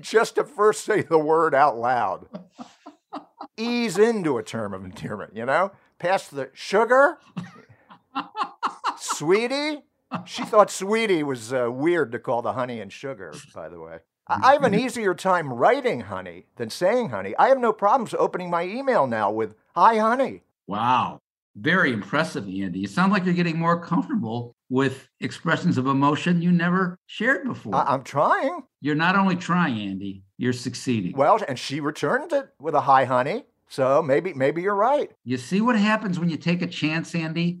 just 0.00 0.36
to 0.36 0.44
first 0.44 0.84
say 0.84 1.02
the 1.02 1.18
word 1.18 1.54
out 1.54 1.76
loud. 1.76 2.28
Ease 3.56 3.98
into 3.98 4.38
a 4.38 4.42
term 4.42 4.72
of 4.72 4.84
endearment, 4.84 5.36
you 5.36 5.44
know? 5.44 5.72
Pass 5.98 6.28
the 6.28 6.50
sugar, 6.52 7.18
sweetie. 8.98 9.82
She 10.24 10.44
thought 10.44 10.70
sweetie 10.70 11.22
was 11.22 11.52
uh, 11.52 11.68
weird 11.70 12.12
to 12.12 12.18
call 12.18 12.40
the 12.40 12.52
honey 12.52 12.80
and 12.80 12.92
sugar, 12.92 13.34
by 13.54 13.68
the 13.68 13.80
way. 13.80 13.98
I 14.28 14.52
have 14.52 14.64
an 14.64 14.74
easier 14.74 15.14
time 15.14 15.52
writing 15.52 16.00
honey 16.00 16.46
than 16.56 16.68
saying 16.68 17.08
honey. 17.08 17.34
I 17.38 17.48
have 17.48 17.58
no 17.58 17.72
problems 17.72 18.14
opening 18.14 18.50
my 18.50 18.62
email 18.62 19.06
now 19.06 19.30
with 19.30 19.54
hi, 19.74 19.98
honey. 19.98 20.42
Wow. 20.66 21.20
Very 21.56 21.92
impressive, 21.92 22.44
Andy. 22.44 22.80
You 22.80 22.86
sound 22.86 23.10
like 23.10 23.24
you're 23.24 23.34
getting 23.34 23.58
more 23.58 23.80
comfortable 23.80 24.54
with 24.70 25.08
expressions 25.20 25.78
of 25.78 25.86
emotion 25.86 26.42
you 26.42 26.52
never 26.52 26.98
shared 27.06 27.44
before. 27.44 27.74
I- 27.74 27.94
I'm 27.94 28.02
trying. 28.02 28.62
you're 28.80 28.94
not 28.94 29.16
only 29.16 29.36
trying, 29.36 29.78
Andy, 29.80 30.22
you're 30.36 30.52
succeeding. 30.52 31.16
Well, 31.16 31.40
and 31.48 31.58
she 31.58 31.80
returned 31.80 32.32
it 32.32 32.48
with 32.60 32.74
a 32.74 32.80
hi, 32.82 33.04
honey. 33.04 33.44
So 33.70 34.02
maybe 34.02 34.32
maybe 34.32 34.62
you're 34.62 34.74
right. 34.74 35.10
You 35.24 35.36
see 35.36 35.60
what 35.60 35.76
happens 35.76 36.18
when 36.18 36.30
you 36.30 36.36
take 36.36 36.62
a 36.62 36.66
chance, 36.66 37.14
Andy? 37.14 37.60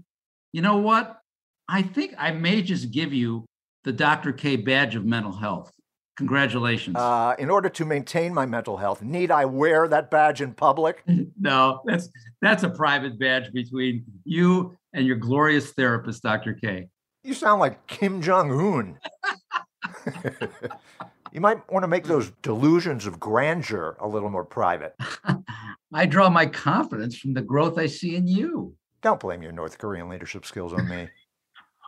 You 0.52 0.62
know 0.62 0.78
what? 0.78 1.20
I 1.68 1.82
think 1.82 2.14
I 2.16 2.30
may 2.30 2.62
just 2.62 2.90
give 2.90 3.12
you 3.12 3.44
the 3.84 3.92
Dr. 3.92 4.32
K 4.32 4.56
badge 4.56 4.94
of 4.96 5.04
mental 5.04 5.32
health. 5.32 5.70
Congratulations. 6.16 6.96
Uh, 6.96 7.34
in 7.38 7.48
order 7.48 7.68
to 7.68 7.84
maintain 7.84 8.34
my 8.34 8.44
mental 8.44 8.76
health, 8.76 9.02
need 9.02 9.30
I 9.30 9.44
wear 9.44 9.86
that 9.86 10.10
badge 10.10 10.40
in 10.40 10.52
public? 10.52 11.04
no, 11.40 11.80
that's 11.84 12.08
that's 12.42 12.62
a 12.64 12.70
private 12.70 13.18
badge 13.18 13.52
between 13.52 14.04
you 14.24 14.76
and 14.94 15.06
your 15.06 15.16
glorious 15.16 15.72
therapist, 15.72 16.22
Dr. 16.22 16.54
K. 16.54 16.88
You 17.22 17.34
sound 17.34 17.60
like 17.60 17.86
Kim 17.86 18.22
Jong 18.22 18.50
Un. 18.52 18.98
you 21.32 21.40
might 21.40 21.70
want 21.70 21.82
to 21.82 21.88
make 21.88 22.04
those 22.04 22.30
delusions 22.42 23.06
of 23.06 23.18
grandeur 23.18 23.96
a 24.00 24.08
little 24.08 24.30
more 24.30 24.44
private. 24.44 24.94
I 25.92 26.06
draw 26.06 26.30
my 26.30 26.46
confidence 26.46 27.18
from 27.18 27.34
the 27.34 27.42
growth 27.42 27.78
I 27.78 27.86
see 27.86 28.16
in 28.16 28.26
you. 28.26 28.74
Don't 29.02 29.20
blame 29.20 29.42
your 29.42 29.52
North 29.52 29.78
Korean 29.78 30.08
leadership 30.08 30.44
skills 30.44 30.72
on 30.72 30.88
me. 30.88 31.08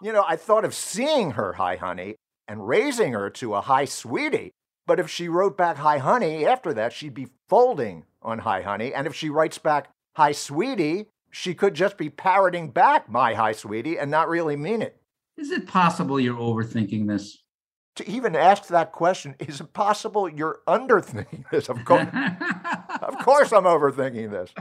you 0.03 0.13
know, 0.13 0.25
I 0.27 0.37
thought 0.37 0.65
of 0.65 0.75
seeing 0.75 1.33
her 1.33 1.53
hi, 1.53 1.77
honey, 1.77 2.17
and 2.49 2.67
raising 2.67 3.13
her 3.13 3.31
to 3.31 3.55
a 3.55 3.61
hi, 3.61 3.85
sweetie. 3.85 4.53
But 4.87 4.99
if 5.01 5.09
she 5.09 5.29
wrote 5.29 5.57
back 5.57 5.77
hi, 5.77 5.99
honey, 5.99 6.47
after 6.47 6.75
that, 6.75 6.93
she'd 6.93 7.15
be 7.15 7.29
folding 7.49 8.05
on 8.23 8.41
hi, 8.41 8.63
honey. 8.63 8.93
And 8.93 9.07
if 9.07 9.15
she 9.15 9.31
writes 9.31 9.59
back 9.59 9.91
hi, 10.17 10.33
sweetie, 10.33 11.07
she 11.31 11.55
could 11.55 11.75
just 11.75 11.97
be 11.97 12.11
parroting 12.11 12.71
back 12.71 13.09
my 13.09 13.35
hi, 13.35 13.53
sweetie 13.53 13.99
and 13.99 14.11
not 14.11 14.29
really 14.29 14.57
mean 14.57 14.83
it. 14.83 15.00
Is 15.41 15.51
it 15.51 15.67
possible 15.67 16.21
you're 16.21 16.37
overthinking 16.37 17.09
this? 17.09 17.39
To 17.97 18.09
even 18.09 18.37
ask 18.37 18.67
that 18.67 18.93
question, 18.93 19.35
is 19.39 19.63
it 19.63 19.73
possible 19.73 20.29
you're 20.29 20.61
underthinking 20.69 21.45
this? 21.51 21.71
Of 21.71 21.83
course, 21.87 22.07
of 23.03 23.19
course 23.25 23.51
I'm 23.51 23.65
overthinking 23.65 24.31
this. 24.31 24.53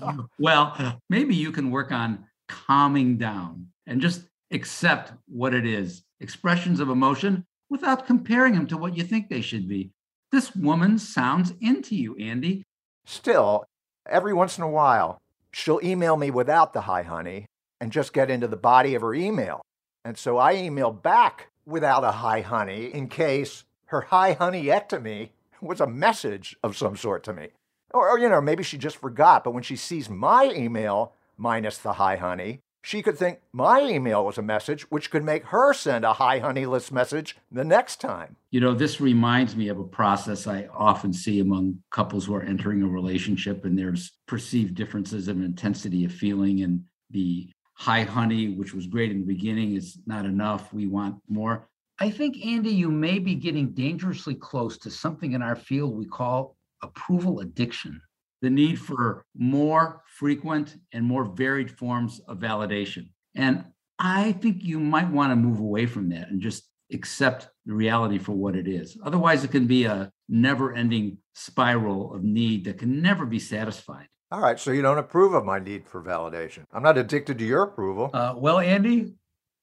well, 0.38 1.00
maybe 1.10 1.34
you 1.34 1.50
can 1.50 1.72
work 1.72 1.90
on 1.90 2.26
calming 2.46 3.18
down 3.18 3.66
and 3.88 4.00
just 4.00 4.28
accept 4.52 5.12
what 5.26 5.52
it 5.52 5.66
is 5.66 6.04
expressions 6.20 6.78
of 6.78 6.88
emotion 6.88 7.44
without 7.68 8.06
comparing 8.06 8.54
them 8.54 8.68
to 8.68 8.76
what 8.76 8.96
you 8.96 9.02
think 9.02 9.28
they 9.28 9.40
should 9.40 9.68
be. 9.68 9.90
This 10.30 10.54
woman 10.54 10.96
sounds 10.96 11.54
into 11.60 11.96
you, 11.96 12.14
Andy. 12.16 12.62
Still, 13.04 13.64
every 14.08 14.32
once 14.32 14.58
in 14.58 14.64
a 14.64 14.70
while, 14.70 15.18
she'll 15.52 15.80
email 15.82 16.16
me 16.16 16.30
without 16.30 16.72
the 16.72 16.82
hi, 16.82 17.02
honey, 17.02 17.46
and 17.80 17.92
just 17.92 18.12
get 18.12 18.30
into 18.30 18.48
the 18.48 18.56
body 18.56 18.94
of 18.94 19.02
her 19.02 19.14
email. 19.14 19.62
And 20.04 20.16
so 20.16 20.38
I 20.38 20.54
emailed 20.54 21.02
back 21.02 21.48
without 21.64 22.04
a 22.04 22.12
hi, 22.12 22.40
honey, 22.40 22.86
in 22.86 23.08
case 23.08 23.64
her 23.86 24.02
hi, 24.02 24.34
honeyectomy 24.34 25.30
was 25.60 25.80
a 25.80 25.86
message 25.86 26.56
of 26.62 26.76
some 26.76 26.96
sort 26.96 27.24
to 27.24 27.32
me. 27.32 27.48
Or, 27.92 28.08
or, 28.08 28.18
you 28.18 28.28
know, 28.28 28.40
maybe 28.40 28.62
she 28.62 28.78
just 28.78 28.96
forgot, 28.96 29.44
but 29.44 29.54
when 29.54 29.62
she 29.62 29.76
sees 29.76 30.08
my 30.08 30.52
email 30.54 31.12
minus 31.36 31.78
the 31.78 31.94
hi, 31.94 32.16
honey, 32.16 32.60
she 32.82 33.02
could 33.02 33.18
think 33.18 33.40
my 33.52 33.80
email 33.80 34.24
was 34.24 34.38
a 34.38 34.42
message, 34.42 34.82
which 34.92 35.10
could 35.10 35.24
make 35.24 35.46
her 35.46 35.72
send 35.72 36.04
a 36.04 36.12
hi, 36.12 36.38
honeyless 36.38 36.92
message 36.92 37.36
the 37.50 37.64
next 37.64 38.00
time. 38.00 38.36
You 38.52 38.60
know, 38.60 38.74
this 38.74 39.00
reminds 39.00 39.56
me 39.56 39.66
of 39.68 39.80
a 39.80 39.84
process 39.84 40.46
I 40.46 40.68
often 40.72 41.12
see 41.12 41.40
among 41.40 41.78
couples 41.90 42.26
who 42.26 42.36
are 42.36 42.42
entering 42.42 42.82
a 42.82 42.88
relationship, 42.88 43.64
and 43.64 43.76
there's 43.76 44.12
perceived 44.28 44.76
differences 44.76 45.26
of 45.26 45.38
intensity 45.38 46.04
of 46.04 46.12
feeling. 46.12 46.62
And 46.62 46.84
the 47.10 47.50
hi, 47.76 48.02
honey, 48.02 48.48
which 48.48 48.74
was 48.74 48.86
great 48.86 49.10
in 49.10 49.20
the 49.20 49.26
beginning, 49.26 49.76
is 49.76 49.98
not 50.06 50.24
enough. 50.24 50.72
We 50.72 50.86
want 50.86 51.16
more. 51.28 51.68
I 51.98 52.10
think, 52.10 52.44
Andy, 52.44 52.70
you 52.70 52.90
may 52.90 53.18
be 53.18 53.34
getting 53.34 53.70
dangerously 53.70 54.34
close 54.34 54.76
to 54.78 54.90
something 54.90 55.32
in 55.32 55.42
our 55.42 55.56
field 55.56 55.96
we 55.96 56.06
call 56.06 56.56
approval 56.82 57.40
addiction 57.40 58.00
the 58.42 58.50
need 58.50 58.78
for 58.78 59.24
more 59.36 60.02
frequent 60.06 60.76
and 60.92 61.04
more 61.04 61.24
varied 61.24 61.70
forms 61.70 62.20
of 62.28 62.38
validation. 62.38 63.08
And 63.34 63.64
I 63.98 64.32
think 64.32 64.62
you 64.62 64.78
might 64.78 65.10
want 65.10 65.32
to 65.32 65.36
move 65.36 65.58
away 65.58 65.86
from 65.86 66.10
that 66.10 66.28
and 66.28 66.40
just 66.40 66.68
accept 66.92 67.48
the 67.64 67.72
reality 67.72 68.18
for 68.18 68.32
what 68.32 68.54
it 68.54 68.68
is. 68.68 68.96
Otherwise, 69.02 69.42
it 69.42 69.50
can 69.50 69.66
be 69.66 69.84
a 69.84 70.12
never 70.28 70.74
ending 70.74 71.18
spiral 71.34 72.14
of 72.14 72.22
need 72.22 72.66
that 72.66 72.78
can 72.78 73.00
never 73.00 73.24
be 73.24 73.38
satisfied. 73.38 74.06
All 74.32 74.40
right, 74.40 74.58
so 74.58 74.72
you 74.72 74.82
don't 74.82 74.98
approve 74.98 75.34
of 75.34 75.44
my 75.44 75.60
need 75.60 75.86
for 75.86 76.02
validation. 76.02 76.64
I'm 76.72 76.82
not 76.82 76.98
addicted 76.98 77.38
to 77.38 77.44
your 77.44 77.62
approval. 77.62 78.10
Uh, 78.12 78.34
well, 78.36 78.58
Andy, 78.58 79.14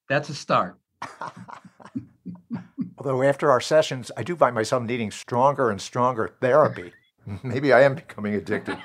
that's 0.07 0.29
a 0.29 0.33
start. 0.33 0.79
Although 2.97 3.23
after 3.23 3.51
our 3.51 3.59
sessions, 3.59 4.09
I 4.15 4.23
do 4.23 4.37
find 4.37 4.55
myself 4.55 4.83
needing 4.83 5.11
stronger 5.11 5.69
and 5.69 5.81
stronger 5.81 6.37
therapy. 6.39 6.93
Maybe 7.43 7.73
I 7.73 7.81
am 7.81 7.95
becoming 7.95 8.35
addicted. 8.35 8.77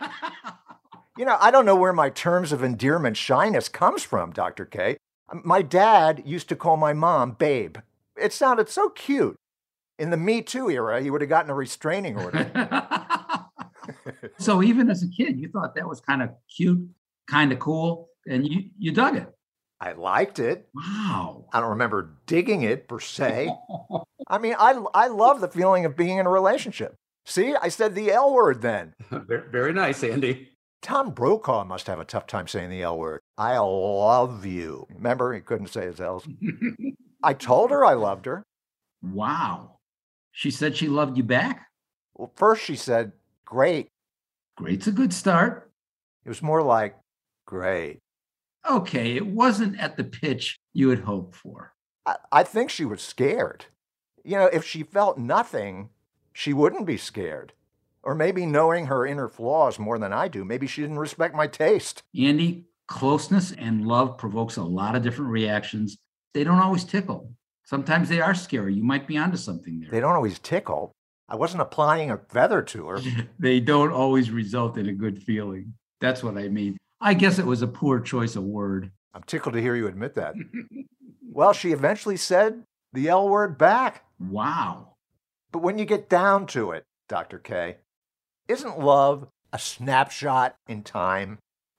you 1.16 1.24
know, 1.24 1.36
I 1.40 1.52
don't 1.52 1.64
know 1.64 1.76
where 1.76 1.92
my 1.92 2.10
terms 2.10 2.50
of 2.50 2.64
endearment 2.64 3.16
shyness 3.16 3.68
comes 3.68 4.02
from, 4.02 4.32
Dr. 4.32 4.64
K. 4.64 4.96
My 5.44 5.62
dad 5.62 6.22
used 6.26 6.48
to 6.48 6.56
call 6.56 6.76
my 6.76 6.92
mom 6.92 7.32
Babe. 7.32 7.76
It 8.16 8.32
sounded 8.32 8.68
so 8.68 8.88
cute. 8.88 9.36
In 9.96 10.10
the 10.10 10.16
Me 10.16 10.42
Too 10.42 10.68
era, 10.68 11.00
he 11.00 11.10
would 11.10 11.20
have 11.20 11.30
gotten 11.30 11.50
a 11.52 11.54
restraining 11.54 12.18
order. 12.18 12.50
So 14.38 14.62
even 14.62 14.90
as 14.90 15.02
a 15.02 15.08
kid, 15.08 15.38
you 15.38 15.48
thought 15.48 15.74
that 15.74 15.88
was 15.88 16.00
kind 16.00 16.22
of 16.22 16.30
cute, 16.54 16.88
kind 17.28 17.52
of 17.52 17.58
cool, 17.58 18.08
and 18.26 18.46
you 18.46 18.70
you 18.78 18.92
dug 18.92 19.16
it. 19.16 19.28
I 19.80 19.92
liked 19.92 20.38
it. 20.38 20.68
Wow. 20.74 21.46
I 21.52 21.60
don't 21.60 21.70
remember 21.70 22.16
digging 22.26 22.62
it 22.62 22.88
per 22.88 22.98
se. 22.98 23.50
I 24.28 24.38
mean, 24.38 24.56
I, 24.58 24.82
I 24.92 25.06
love 25.06 25.40
the 25.40 25.48
feeling 25.48 25.84
of 25.84 25.96
being 25.96 26.18
in 26.18 26.26
a 26.26 26.30
relationship. 26.30 26.96
See, 27.26 27.54
I 27.54 27.68
said 27.68 27.94
the 27.94 28.10
L 28.10 28.32
word 28.32 28.60
then. 28.60 28.94
Very 29.10 29.72
nice, 29.72 30.02
Andy. 30.02 30.48
Tom 30.82 31.10
Brokaw 31.10 31.64
must 31.64 31.86
have 31.86 32.00
a 32.00 32.04
tough 32.04 32.26
time 32.26 32.48
saying 32.48 32.70
the 32.70 32.82
L 32.82 32.98
word. 32.98 33.20
I 33.36 33.58
love 33.58 34.44
you. 34.46 34.86
Remember, 34.94 35.32
he 35.32 35.40
couldn't 35.40 35.68
say 35.68 35.86
his 35.86 36.00
L's. 36.00 36.26
I 37.22 37.34
told 37.34 37.70
her 37.70 37.84
I 37.84 37.94
loved 37.94 38.26
her. 38.26 38.44
Wow. 39.02 39.78
She 40.32 40.50
said 40.50 40.76
she 40.76 40.88
loved 40.88 41.16
you 41.16 41.22
back? 41.22 41.66
Well, 42.14 42.32
first 42.36 42.64
she 42.64 42.76
said, 42.76 43.12
great. 43.44 43.88
Great's 44.58 44.88
a 44.88 44.92
good 44.92 45.12
start. 45.12 45.70
It 46.24 46.28
was 46.28 46.42
more 46.42 46.64
like, 46.64 46.96
great. 47.46 48.00
Okay, 48.68 49.14
it 49.14 49.24
wasn't 49.24 49.78
at 49.78 49.96
the 49.96 50.02
pitch 50.02 50.58
you 50.72 50.88
had 50.88 50.98
hoped 50.98 51.36
for. 51.36 51.74
I, 52.04 52.16
I 52.32 52.42
think 52.42 52.68
she 52.68 52.84
was 52.84 53.00
scared. 53.00 53.66
You 54.24 54.36
know, 54.36 54.46
if 54.46 54.64
she 54.64 54.82
felt 54.82 55.16
nothing, 55.16 55.90
she 56.32 56.52
wouldn't 56.52 56.86
be 56.86 56.96
scared. 56.96 57.52
Or 58.02 58.16
maybe 58.16 58.46
knowing 58.46 58.86
her 58.86 59.06
inner 59.06 59.28
flaws 59.28 59.78
more 59.78 59.96
than 59.96 60.12
I 60.12 60.26
do, 60.26 60.44
maybe 60.44 60.66
she 60.66 60.80
didn't 60.80 60.98
respect 60.98 61.36
my 61.36 61.46
taste. 61.46 62.02
Andy, 62.18 62.64
closeness 62.88 63.52
and 63.52 63.86
love 63.86 64.18
provokes 64.18 64.56
a 64.56 64.64
lot 64.64 64.96
of 64.96 65.04
different 65.04 65.30
reactions. 65.30 65.98
They 66.34 66.42
don't 66.42 66.60
always 66.60 66.82
tickle. 66.82 67.32
Sometimes 67.64 68.08
they 68.08 68.20
are 68.20 68.34
scary. 68.34 68.74
You 68.74 68.82
might 68.82 69.06
be 69.06 69.18
onto 69.18 69.36
something 69.36 69.78
there. 69.78 69.90
They 69.92 70.00
don't 70.00 70.16
always 70.16 70.40
tickle. 70.40 70.96
I 71.28 71.36
wasn't 71.36 71.62
applying 71.62 72.10
a 72.10 72.18
feather 72.18 72.62
to 72.62 72.88
her. 72.88 73.00
they 73.38 73.60
don't 73.60 73.92
always 73.92 74.30
result 74.30 74.78
in 74.78 74.88
a 74.88 74.94
good 74.94 75.22
feeling. 75.22 75.74
That's 76.00 76.22
what 76.22 76.38
I 76.38 76.48
mean. 76.48 76.78
I 77.00 77.14
guess 77.14 77.38
it 77.38 77.46
was 77.46 77.62
a 77.62 77.66
poor 77.66 78.00
choice 78.00 78.34
of 78.34 78.44
word. 78.44 78.90
I'm 79.14 79.22
tickled 79.24 79.54
to 79.54 79.60
hear 79.60 79.76
you 79.76 79.86
admit 79.86 80.14
that. 80.14 80.34
well, 81.30 81.52
she 81.52 81.72
eventually 81.72 82.16
said 82.16 82.64
the 82.92 83.08
L 83.08 83.28
word 83.28 83.58
back. 83.58 84.04
Wow. 84.18 84.94
But 85.52 85.60
when 85.60 85.78
you 85.78 85.84
get 85.84 86.08
down 86.08 86.46
to 86.48 86.72
it, 86.72 86.84
Dr. 87.08 87.38
K, 87.38 87.76
isn't 88.48 88.80
love 88.80 89.28
a 89.52 89.58
snapshot 89.58 90.56
in 90.66 90.82
time? 90.82 91.38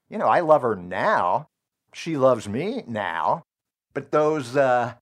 You 0.10 0.18
know, 0.18 0.28
I 0.28 0.40
love 0.40 0.62
her 0.62 0.76
now. 0.76 1.48
She 1.94 2.18
loves 2.18 2.48
me 2.48 2.84
now. 2.88 3.44
But 3.94 4.12
those 4.12 4.56
uh, 4.56 4.94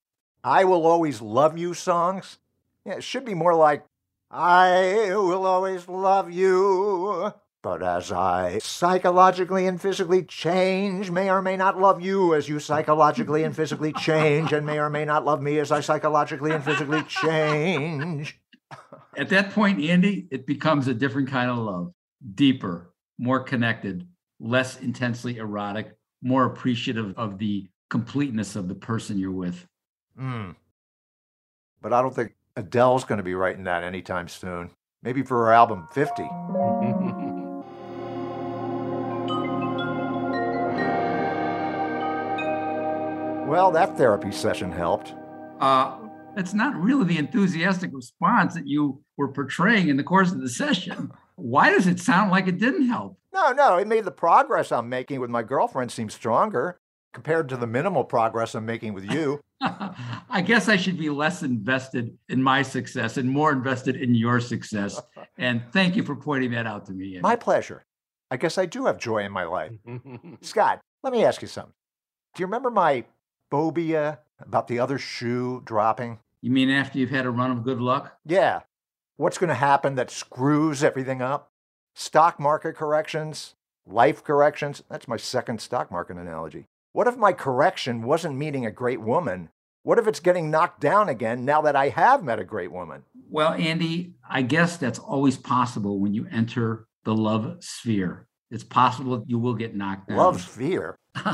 I 0.42 0.64
will 0.64 0.86
always 0.86 1.20
love 1.20 1.58
you 1.58 1.74
songs, 1.74 2.38
yeah, 2.84 2.94
it 2.94 3.04
should 3.04 3.24
be 3.24 3.34
more 3.34 3.54
like 3.54 3.84
I 4.30 5.08
will 5.14 5.46
always 5.46 5.88
love 5.88 6.30
you 6.30 7.32
But 7.62 7.82
as 7.82 8.12
I 8.12 8.58
psychologically 8.58 9.66
and 9.66 9.80
physically 9.80 10.22
change, 10.22 11.10
may 11.10 11.30
or 11.30 11.40
may 11.40 11.56
not 11.56 11.80
love 11.80 12.02
you 12.02 12.34
as 12.34 12.48
you 12.48 12.60
psychologically 12.60 13.42
and 13.42 13.56
physically 13.56 13.92
change, 13.94 14.52
and 14.52 14.66
may 14.66 14.78
or 14.78 14.90
may 14.90 15.04
not 15.06 15.24
love 15.24 15.42
me 15.42 15.58
as 15.58 15.72
I 15.72 15.80
psychologically 15.80 16.52
and 16.52 16.62
physically 16.62 17.02
change. 17.04 18.38
At 19.16 19.30
that 19.30 19.50
point, 19.50 19.82
Andy, 19.82 20.28
it 20.30 20.46
becomes 20.46 20.88
a 20.88 20.94
different 20.94 21.28
kind 21.28 21.50
of 21.50 21.58
love, 21.58 21.92
deeper, 22.34 22.92
more 23.18 23.40
connected, 23.40 24.06
less 24.38 24.80
intensely 24.80 25.38
erotic, 25.38 25.96
more 26.22 26.44
appreciative 26.44 27.14
of 27.16 27.38
the 27.38 27.68
completeness 27.90 28.56
of 28.56 28.68
the 28.68 28.74
person 28.74 29.18
you're 29.18 29.32
with. 29.32 29.66
Mm. 30.20 30.54
But 31.80 31.92
I 31.92 32.02
don't 32.02 32.14
think 32.14 32.34
Adele's 32.58 33.04
going 33.04 33.18
to 33.18 33.24
be 33.24 33.34
writing 33.34 33.62
that 33.64 33.84
anytime 33.84 34.26
soon. 34.26 34.70
Maybe 35.00 35.22
for 35.22 35.44
her 35.44 35.52
album 35.52 35.86
50. 35.92 36.22
well, 43.48 43.70
that 43.70 43.96
therapy 43.96 44.32
session 44.32 44.72
helped. 44.72 45.14
Uh, 45.60 45.98
that's 46.34 46.52
not 46.52 46.74
really 46.74 47.04
the 47.04 47.18
enthusiastic 47.18 47.92
response 47.92 48.54
that 48.54 48.66
you 48.66 49.04
were 49.16 49.28
portraying 49.28 49.88
in 49.88 49.96
the 49.96 50.02
course 50.02 50.32
of 50.32 50.40
the 50.40 50.48
session. 50.48 51.12
Why 51.36 51.70
does 51.70 51.86
it 51.86 52.00
sound 52.00 52.32
like 52.32 52.48
it 52.48 52.58
didn't 52.58 52.88
help? 52.88 53.20
No, 53.32 53.52
no, 53.52 53.76
it 53.76 53.86
made 53.86 54.04
the 54.04 54.10
progress 54.10 54.72
I'm 54.72 54.88
making 54.88 55.20
with 55.20 55.30
my 55.30 55.44
girlfriend 55.44 55.92
seem 55.92 56.10
stronger 56.10 56.80
compared 57.12 57.48
to 57.48 57.56
the 57.56 57.66
minimal 57.66 58.04
progress 58.04 58.54
I'm 58.54 58.66
making 58.66 58.94
with 58.94 59.10
you. 59.10 59.40
I 59.60 60.42
guess 60.44 60.68
I 60.68 60.76
should 60.76 60.98
be 60.98 61.10
less 61.10 61.42
invested 61.42 62.16
in 62.28 62.42
my 62.42 62.62
success 62.62 63.16
and 63.16 63.28
more 63.28 63.52
invested 63.52 63.96
in 63.96 64.14
your 64.14 64.40
success. 64.40 65.00
And 65.40 65.62
thank 65.72 65.94
you 65.94 66.02
for 66.02 66.16
pointing 66.16 66.50
that 66.50 66.66
out 66.66 66.84
to 66.86 66.92
me. 66.92 67.10
Andy. 67.10 67.20
My 67.20 67.36
pleasure. 67.36 67.84
I 68.28 68.36
guess 68.36 68.58
I 68.58 68.66
do 68.66 68.86
have 68.86 68.98
joy 68.98 69.18
in 69.18 69.30
my 69.30 69.44
life. 69.44 69.70
Scott, 70.40 70.80
let 71.04 71.12
me 71.12 71.24
ask 71.24 71.42
you 71.42 71.46
something. 71.46 71.74
Do 72.34 72.40
you 72.40 72.46
remember 72.46 72.70
my 72.70 73.04
phobia 73.48 74.18
about 74.40 74.66
the 74.66 74.80
other 74.80 74.98
shoe 74.98 75.62
dropping? 75.64 76.18
You 76.42 76.50
mean 76.50 76.70
after 76.70 76.98
you've 76.98 77.10
had 77.10 77.24
a 77.24 77.30
run 77.30 77.52
of 77.52 77.62
good 77.62 77.80
luck? 77.80 78.18
Yeah. 78.26 78.62
What's 79.16 79.38
going 79.38 79.48
to 79.48 79.54
happen 79.54 79.94
that 79.94 80.10
screws 80.10 80.82
everything 80.82 81.22
up? 81.22 81.52
Stock 81.94 82.40
market 82.40 82.74
corrections, 82.74 83.54
life 83.86 84.22
corrections. 84.24 84.82
That's 84.90 85.06
my 85.06 85.16
second 85.16 85.60
stock 85.60 85.90
market 85.90 86.16
analogy. 86.16 86.66
What 86.98 87.06
if 87.06 87.16
my 87.16 87.32
correction 87.32 88.02
wasn't 88.02 88.34
meeting 88.34 88.66
a 88.66 88.72
great 88.72 89.00
woman? 89.00 89.50
What 89.84 90.00
if 90.00 90.08
it's 90.08 90.18
getting 90.18 90.50
knocked 90.50 90.80
down 90.80 91.08
again 91.08 91.44
now 91.44 91.62
that 91.62 91.76
I 91.76 91.90
have 91.90 92.24
met 92.24 92.40
a 92.40 92.44
great 92.44 92.72
woman? 92.72 93.04
Well, 93.30 93.52
Andy, 93.52 94.14
I 94.28 94.42
guess 94.42 94.78
that's 94.78 94.98
always 94.98 95.36
possible 95.36 96.00
when 96.00 96.12
you 96.12 96.26
enter 96.32 96.88
the 97.04 97.14
love 97.14 97.58
sphere. 97.62 98.26
It's 98.50 98.64
possible 98.64 99.22
you 99.28 99.38
will 99.38 99.54
get 99.54 99.76
knocked 99.76 100.08
down. 100.08 100.18
Love 100.18 100.42
sphere? 100.42 100.98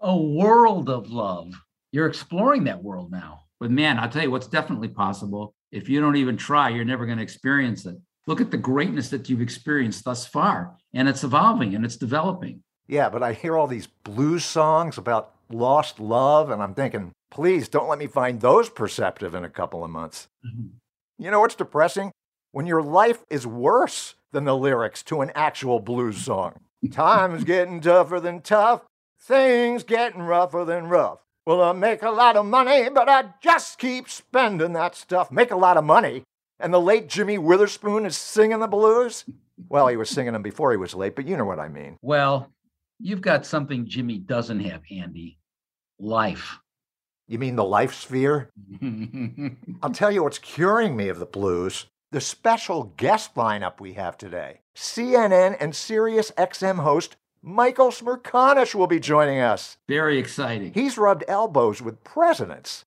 a 0.00 0.14
world 0.14 0.90
of 0.90 1.08
love. 1.08 1.50
You're 1.92 2.08
exploring 2.08 2.64
that 2.64 2.84
world 2.84 3.10
now. 3.10 3.44
But 3.58 3.70
man, 3.70 3.98
I'll 3.98 4.10
tell 4.10 4.22
you 4.22 4.30
what's 4.30 4.48
definitely 4.48 4.88
possible. 4.88 5.54
If 5.72 5.88
you 5.88 5.98
don't 5.98 6.16
even 6.16 6.36
try, 6.36 6.68
you're 6.68 6.84
never 6.84 7.06
going 7.06 7.16
to 7.16 7.24
experience 7.24 7.86
it. 7.86 7.96
Look 8.26 8.42
at 8.42 8.50
the 8.50 8.58
greatness 8.58 9.08
that 9.08 9.30
you've 9.30 9.40
experienced 9.40 10.04
thus 10.04 10.26
far, 10.26 10.76
and 10.92 11.08
it's 11.08 11.24
evolving 11.24 11.74
and 11.74 11.86
it's 11.86 11.96
developing. 11.96 12.62
Yeah, 12.88 13.08
but 13.08 13.22
I 13.22 13.32
hear 13.32 13.56
all 13.56 13.66
these 13.66 13.88
blues 14.04 14.44
songs 14.44 14.98
about 14.98 15.32
lost 15.50 16.00
love, 16.00 16.50
and 16.50 16.62
I'm 16.62 16.74
thinking, 16.74 17.12
please 17.30 17.68
don't 17.68 17.88
let 17.88 17.98
me 17.98 18.06
find 18.06 18.40
those 18.40 18.68
perceptive 18.68 19.34
in 19.34 19.44
a 19.44 19.50
couple 19.50 19.84
of 19.84 19.90
months. 19.90 20.28
Mm-hmm. 20.46 20.68
You 21.18 21.30
know 21.30 21.40
what's 21.40 21.54
depressing? 21.54 22.12
When 22.52 22.66
your 22.66 22.82
life 22.82 23.24
is 23.30 23.46
worse 23.46 24.14
than 24.32 24.44
the 24.44 24.56
lyrics 24.56 25.02
to 25.04 25.20
an 25.20 25.32
actual 25.34 25.80
blues 25.80 26.18
song. 26.18 26.60
Time's 26.90 27.44
getting 27.44 27.80
tougher 27.80 28.20
than 28.20 28.42
tough, 28.42 28.82
things 29.20 29.82
getting 29.82 30.22
rougher 30.22 30.64
than 30.64 30.86
rough. 30.86 31.20
Well, 31.46 31.62
I 31.62 31.72
make 31.72 32.02
a 32.02 32.10
lot 32.10 32.36
of 32.36 32.44
money, 32.46 32.88
but 32.88 33.08
I 33.08 33.24
just 33.40 33.78
keep 33.78 34.08
spending 34.08 34.72
that 34.74 34.94
stuff. 34.94 35.30
Make 35.30 35.50
a 35.50 35.56
lot 35.56 35.76
of 35.76 35.84
money. 35.84 36.24
And 36.58 36.72
the 36.72 36.80
late 36.80 37.08
Jimmy 37.08 37.38
Witherspoon 37.38 38.06
is 38.06 38.16
singing 38.16 38.60
the 38.60 38.66
blues? 38.66 39.24
Well, 39.68 39.88
he 39.88 39.96
was 39.96 40.10
singing 40.10 40.32
them 40.32 40.42
before 40.42 40.70
he 40.70 40.76
was 40.76 40.94
late, 40.94 41.16
but 41.16 41.26
you 41.26 41.36
know 41.36 41.44
what 41.44 41.58
I 41.60 41.68
mean. 41.68 41.96
Well, 42.02 42.50
you've 42.98 43.20
got 43.20 43.46
something 43.46 43.86
Jimmy 43.86 44.18
doesn't 44.18 44.60
have, 44.60 44.82
Andy 44.90 45.38
life. 45.98 46.58
You 47.28 47.38
mean 47.38 47.56
the 47.56 47.64
life 47.64 47.94
sphere? 47.94 48.50
I'll 49.82 49.90
tell 49.90 50.12
you 50.12 50.22
what's 50.22 50.38
curing 50.38 50.96
me 50.96 51.08
of 51.08 51.18
the 51.18 51.26
blues 51.26 51.86
the 52.12 52.20
special 52.20 52.94
guest 52.96 53.34
lineup 53.34 53.80
we 53.80 53.94
have 53.94 54.16
today. 54.16 54.60
CNN 54.76 55.56
and 55.60 55.74
Sirius 55.74 56.30
XM 56.38 56.78
host 56.82 57.16
Michael 57.42 57.90
Smerconish 57.90 58.74
will 58.74 58.86
be 58.86 59.00
joining 59.00 59.40
us. 59.40 59.76
Very 59.88 60.18
exciting. 60.18 60.72
He's 60.72 60.96
rubbed 60.96 61.24
elbows 61.28 61.82
with 61.82 62.04
presidents. 62.04 62.84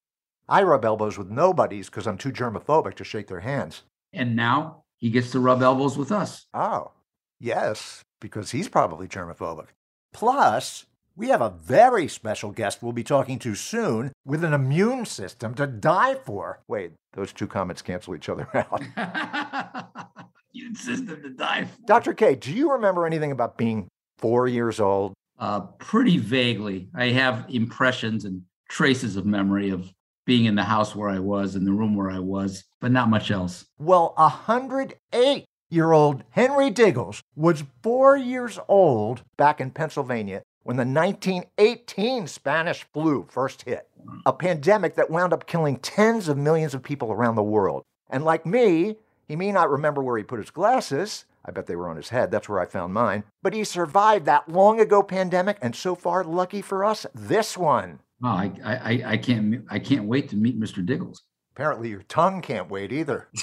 I 0.47 0.63
rub 0.63 0.83
elbows 0.83 1.17
with 1.17 1.29
nobodies 1.29 1.89
because 1.89 2.07
I'm 2.07 2.17
too 2.17 2.31
germophobic 2.31 2.95
to 2.95 3.03
shake 3.03 3.27
their 3.27 3.41
hands. 3.41 3.83
And 4.13 4.35
now 4.35 4.83
he 4.97 5.09
gets 5.09 5.31
to 5.31 5.39
rub 5.39 5.61
elbows 5.61 5.97
with 5.97 6.11
us. 6.11 6.47
Oh, 6.53 6.91
yes, 7.39 8.01
because 8.19 8.51
he's 8.51 8.67
probably 8.67 9.07
germophobic. 9.07 9.67
Plus, 10.13 10.85
we 11.15 11.29
have 11.29 11.41
a 11.41 11.49
very 11.49 12.07
special 12.07 12.51
guest 12.51 12.81
we'll 12.81 12.93
be 12.93 13.03
talking 13.03 13.39
to 13.39 13.55
soon 13.55 14.11
with 14.25 14.43
an 14.43 14.53
immune 14.53 15.05
system 15.05 15.53
to 15.55 15.67
die 15.67 16.15
for. 16.15 16.61
Wait, 16.67 16.91
those 17.13 17.33
two 17.33 17.47
comments 17.47 17.81
cancel 17.81 18.15
each 18.15 18.29
other 18.29 18.47
out. 18.53 18.81
immune 20.53 20.75
system 20.75 21.21
to 21.21 21.29
die 21.29 21.65
for. 21.65 21.81
Dr. 21.85 22.13
K, 22.13 22.35
do 22.35 22.53
you 22.53 22.71
remember 22.71 23.05
anything 23.05 23.31
about 23.31 23.57
being 23.57 23.87
four 24.17 24.47
years 24.47 24.79
old? 24.79 25.13
Uh, 25.37 25.61
pretty 25.61 26.17
vaguely. 26.17 26.89
I 26.95 27.07
have 27.07 27.45
impressions 27.49 28.25
and 28.25 28.43
traces 28.69 29.15
of 29.15 29.25
memory 29.25 29.69
of 29.69 29.91
being 30.25 30.45
in 30.45 30.55
the 30.55 30.63
house 30.63 30.95
where 30.95 31.09
I 31.09 31.19
was, 31.19 31.55
in 31.55 31.65
the 31.65 31.71
room 31.71 31.95
where 31.95 32.11
I 32.11 32.19
was, 32.19 32.63
but 32.81 32.91
not 32.91 33.09
much 33.09 33.31
else. 33.31 33.65
Well, 33.79 34.13
a 34.15 34.29
108 34.29 35.45
year 35.69 35.91
old 35.91 36.23
Henry 36.31 36.69
Diggles 36.69 37.21
was 37.35 37.63
four 37.81 38.17
years 38.17 38.59
old 38.67 39.23
back 39.37 39.61
in 39.61 39.71
Pennsylvania 39.71 40.41
when 40.63 40.77
the 40.77 40.85
1918 40.85 42.27
Spanish 42.27 42.85
flu 42.93 43.25
first 43.29 43.63
hit, 43.63 43.87
a 44.25 44.33
pandemic 44.33 44.95
that 44.95 45.09
wound 45.09 45.33
up 45.33 45.47
killing 45.47 45.77
tens 45.77 46.27
of 46.27 46.37
millions 46.37 46.73
of 46.73 46.83
people 46.83 47.11
around 47.11 47.35
the 47.35 47.43
world. 47.43 47.83
And 48.09 48.23
like 48.23 48.45
me, 48.45 48.97
he 49.27 49.35
may 49.35 49.51
not 49.51 49.69
remember 49.69 50.03
where 50.03 50.17
he 50.17 50.23
put 50.23 50.39
his 50.39 50.51
glasses, 50.51 51.25
I 51.45 51.51
bet 51.51 51.67
they 51.67 51.75
were 51.75 51.89
on 51.89 51.95
his 51.95 52.09
head. 52.09 52.31
That's 52.31 52.49
where 52.49 52.59
I 52.59 52.65
found 52.65 52.93
mine. 52.93 53.23
But 53.41 53.53
he 53.53 53.63
survived 53.63 54.25
that 54.25 54.49
long 54.49 54.79
ago 54.79 55.01
pandemic, 55.01 55.57
and 55.61 55.75
so 55.75 55.95
far, 55.95 56.23
lucky 56.23 56.61
for 56.61 56.83
us, 56.83 57.05
this 57.15 57.57
one. 57.57 57.99
Oh, 58.23 58.27
I, 58.27 58.51
I, 58.63 59.03
I 59.05 59.17
can't, 59.17 59.65
I 59.69 59.79
can't 59.79 60.05
wait 60.05 60.29
to 60.29 60.35
meet 60.35 60.59
Mr. 60.59 60.85
Diggles. 60.85 61.23
Apparently, 61.53 61.89
your 61.89 62.03
tongue 62.03 62.41
can't 62.41 62.69
wait 62.69 62.91
either. 62.91 63.29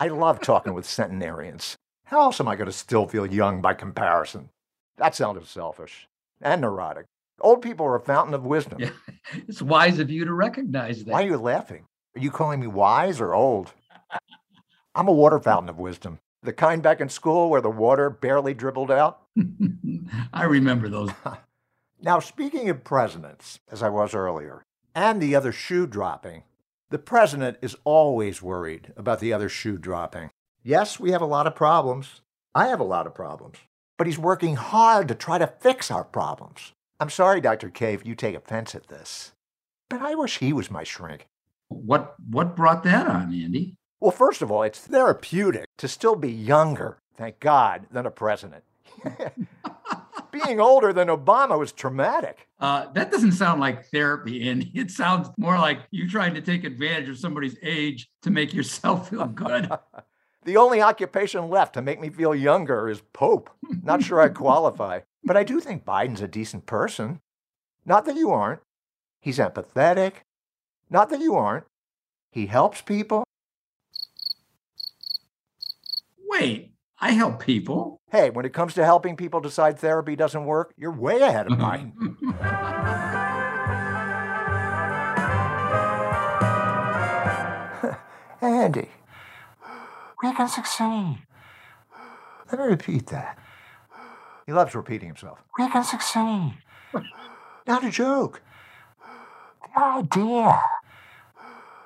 I 0.00 0.08
love 0.08 0.40
talking 0.40 0.74
with 0.74 0.86
centenarians. 0.86 1.76
How 2.04 2.22
else 2.22 2.40
am 2.40 2.48
I 2.48 2.56
going 2.56 2.66
to 2.66 2.72
still 2.72 3.06
feel 3.06 3.26
young 3.26 3.60
by 3.60 3.74
comparison? 3.74 4.50
That 4.96 5.14
sounded 5.14 5.46
selfish 5.46 6.08
and 6.40 6.60
neurotic. 6.60 7.06
Old 7.40 7.62
people 7.62 7.86
are 7.86 7.96
a 7.96 8.00
fountain 8.00 8.34
of 8.34 8.44
wisdom. 8.44 8.80
Yeah, 8.80 8.90
it's 9.46 9.62
wise 9.62 9.98
of 9.98 10.10
you 10.10 10.24
to 10.24 10.32
recognize 10.32 11.04
that. 11.04 11.12
Why 11.12 11.22
are 11.22 11.26
you 11.26 11.36
laughing? 11.36 11.84
Are 12.16 12.20
you 12.20 12.30
calling 12.30 12.60
me 12.60 12.66
wise 12.66 13.20
or 13.20 13.34
old? 13.34 13.72
I'm 14.94 15.06
a 15.06 15.12
water 15.12 15.38
fountain 15.38 15.68
of 15.68 15.78
wisdom. 15.78 16.18
The 16.42 16.52
kind 16.52 16.82
back 16.82 17.00
in 17.00 17.08
school 17.08 17.50
where 17.50 17.60
the 17.60 17.70
water 17.70 18.10
barely 18.10 18.54
dribbled 18.54 18.90
out? 18.90 19.22
I 20.32 20.44
remember 20.44 20.88
those. 20.88 21.10
now, 22.00 22.18
speaking 22.18 22.68
of 22.70 22.84
presidents, 22.84 23.60
as 23.70 23.82
I 23.82 23.88
was 23.88 24.14
earlier, 24.14 24.62
and 24.94 25.20
the 25.20 25.36
other 25.36 25.52
shoe 25.52 25.86
dropping, 25.86 26.42
the 26.90 26.98
president 26.98 27.58
is 27.60 27.76
always 27.84 28.40
worried 28.40 28.92
about 28.96 29.20
the 29.20 29.32
other 29.32 29.48
shoe 29.48 29.76
dropping. 29.76 30.30
Yes, 30.62 30.98
we 30.98 31.10
have 31.10 31.20
a 31.20 31.26
lot 31.26 31.46
of 31.46 31.54
problems. 31.54 32.22
I 32.54 32.68
have 32.68 32.80
a 32.80 32.84
lot 32.84 33.06
of 33.06 33.14
problems. 33.14 33.58
But 33.98 34.06
he's 34.06 34.18
working 34.18 34.56
hard 34.56 35.08
to 35.08 35.14
try 35.14 35.38
to 35.38 35.52
fix 35.60 35.90
our 35.90 36.04
problems. 36.04 36.72
I'm 36.98 37.10
sorry, 37.10 37.40
Dr. 37.40 37.68
K, 37.68 37.92
if 37.92 38.06
you 38.06 38.14
take 38.14 38.34
offense 38.34 38.74
at 38.74 38.88
this, 38.88 39.32
but 39.90 40.00
I 40.00 40.14
wish 40.14 40.38
he 40.38 40.52
was 40.52 40.70
my 40.70 40.82
shrink. 40.82 41.26
What, 41.68 42.14
what 42.18 42.56
brought 42.56 42.84
that 42.84 43.06
on, 43.06 43.34
Andy? 43.34 43.76
Well, 44.00 44.10
first 44.10 44.40
of 44.40 44.50
all, 44.50 44.62
it's 44.62 44.78
therapeutic 44.78 45.66
to 45.76 45.88
still 45.88 46.16
be 46.16 46.32
younger, 46.32 46.98
thank 47.16 47.40
God, 47.40 47.86
than 47.90 48.06
a 48.06 48.10
president. 48.10 48.64
Being 50.30 50.60
older 50.60 50.92
than 50.92 51.08
Obama 51.08 51.58
was 51.58 51.72
traumatic. 51.72 52.48
Uh, 52.60 52.90
that 52.92 53.10
doesn't 53.10 53.32
sound 53.32 53.60
like 53.60 53.86
therapy, 53.86 54.48
and 54.48 54.70
it 54.74 54.90
sounds 54.90 55.28
more 55.38 55.58
like 55.58 55.80
you 55.90 56.08
trying 56.08 56.34
to 56.34 56.40
take 56.40 56.64
advantage 56.64 57.08
of 57.08 57.18
somebody's 57.18 57.56
age 57.62 58.08
to 58.22 58.30
make 58.30 58.52
yourself 58.52 59.08
feel 59.10 59.26
good. 59.26 59.70
the 60.44 60.56
only 60.56 60.80
occupation 60.80 61.48
left 61.48 61.74
to 61.74 61.82
make 61.82 62.00
me 62.00 62.10
feel 62.10 62.34
younger 62.34 62.88
is 62.88 63.02
Pope. 63.12 63.50
Not 63.82 64.02
sure 64.02 64.20
I 64.20 64.28
qualify, 64.28 65.00
but 65.24 65.36
I 65.36 65.44
do 65.44 65.60
think 65.60 65.84
Biden's 65.84 66.22
a 66.22 66.28
decent 66.28 66.66
person. 66.66 67.20
Not 67.84 68.04
that 68.04 68.16
you 68.16 68.30
aren't. 68.30 68.60
He's 69.20 69.38
empathetic. 69.38 70.12
Not 70.90 71.10
that 71.10 71.20
you 71.20 71.34
aren't. 71.34 71.64
He 72.30 72.46
helps 72.46 72.82
people. 72.82 73.24
Wait, 76.28 76.72
I 77.00 77.12
help 77.12 77.40
people. 77.40 78.00
Hey, 78.10 78.30
when 78.30 78.44
it 78.44 78.52
comes 78.52 78.74
to 78.74 78.84
helping 78.84 79.16
people 79.16 79.40
decide 79.40 79.78
therapy 79.78 80.16
doesn't 80.16 80.44
work, 80.44 80.74
you're 80.76 80.90
way 80.90 81.20
ahead 81.20 81.46
of 81.46 81.58
mine. 81.58 81.92
Andy, 88.40 88.88
we 90.22 90.34
can 90.34 90.48
succeed. 90.48 91.18
Let 92.50 92.60
me 92.60 92.66
repeat 92.66 93.06
that. 93.08 93.38
He 94.46 94.52
loves 94.52 94.74
repeating 94.74 95.08
himself. 95.08 95.42
We 95.58 95.68
can 95.70 95.84
succeed. 95.84 96.54
Not 97.66 97.84
a 97.84 97.90
joke. 97.90 98.42
The 99.74 99.80
idea 99.80 100.60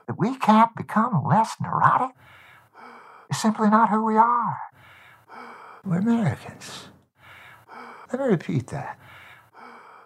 that 0.06 0.18
we 0.18 0.36
can't 0.38 0.74
become 0.76 1.24
less 1.26 1.56
neurotic 1.60 2.14
is 3.30 3.38
simply 3.38 3.68
not 3.68 3.90
who 3.90 4.04
we 4.04 4.16
are. 4.16 4.58
We're 5.84 5.98
Americans. 5.98 6.88
Let 8.12 8.20
me 8.20 8.26
repeat 8.28 8.68
that. 8.68 8.98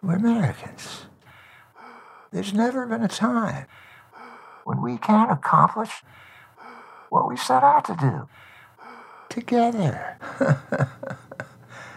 We're 0.03 0.17
Americans. 0.17 1.07
There's 2.33 2.55
never 2.55 2.87
been 2.87 3.03
a 3.03 3.09
time 3.09 3.67
when 4.65 4.81
we 4.81 4.97
can't 4.97 5.31
accomplish 5.31 6.03
what 7.11 7.29
we 7.29 7.37
set 7.37 7.63
out 7.63 7.85
to 7.87 7.97
do 7.97 8.29
together. 9.29 10.19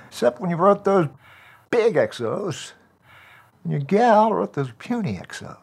Except 0.08 0.42
when 0.42 0.50
you 0.50 0.58
wrote 0.58 0.84
those 0.84 1.08
big 1.72 1.96
XOs, 1.96 2.74
and 3.64 3.72
your 3.72 3.82
gal 3.82 4.34
wrote 4.34 4.54
those 4.54 4.72
puny 4.78 5.16
XOs. 5.16 5.58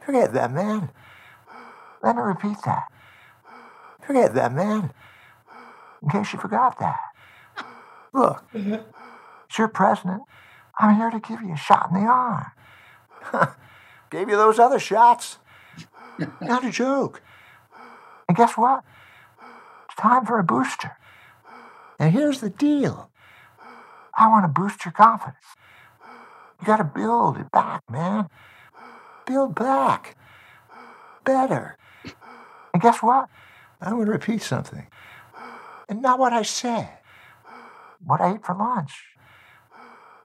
Forget 0.00 0.32
that, 0.34 0.52
man. 0.52 0.90
Let 2.02 2.14
me 2.14 2.22
repeat 2.22 2.58
that. 2.64 2.84
Forget 4.06 4.34
that, 4.34 4.52
man. 4.52 4.92
In 6.04 6.10
case 6.10 6.32
you 6.34 6.38
forgot 6.38 6.78
that. 6.80 7.00
Look, 8.12 8.44
it's 8.52 9.58
your 9.58 9.68
president. 9.68 10.22
I'm 10.78 10.96
here 10.96 11.10
to 11.10 11.18
give 11.18 11.40
you 11.40 11.54
a 11.54 11.56
shot 11.56 11.88
in 11.90 12.02
the 12.02 12.06
arm. 12.06 12.46
Gave 14.10 14.28
you 14.28 14.36
those 14.36 14.58
other 14.58 14.78
shots. 14.78 15.38
Not 16.40 16.64
a 16.64 16.70
joke. 16.70 17.22
And 18.28 18.36
guess 18.36 18.56
what? 18.56 18.84
It's 19.86 19.96
time 19.96 20.26
for 20.26 20.38
a 20.38 20.44
booster. 20.44 20.96
And 21.98 22.12
here's 22.12 22.40
the 22.40 22.50
deal 22.50 23.10
I 24.16 24.28
want 24.28 24.44
to 24.44 24.60
boost 24.60 24.84
your 24.84 24.92
confidence. 24.92 25.36
You 26.60 26.66
got 26.66 26.76
to 26.76 26.84
build 26.84 27.38
it 27.38 27.50
back, 27.50 27.82
man. 27.90 28.28
Build 29.26 29.54
back. 29.54 30.16
Better. 31.24 31.78
And 32.72 32.82
guess 32.82 33.02
what? 33.02 33.28
I'm 33.80 33.94
going 33.94 34.06
to 34.06 34.12
repeat 34.12 34.42
something. 34.42 34.86
And 35.88 36.02
not 36.02 36.18
what 36.18 36.32
I 36.32 36.42
said. 36.42 36.88
What 38.04 38.20
I 38.20 38.34
ate 38.34 38.44
for 38.44 38.54
lunch. 38.54 39.04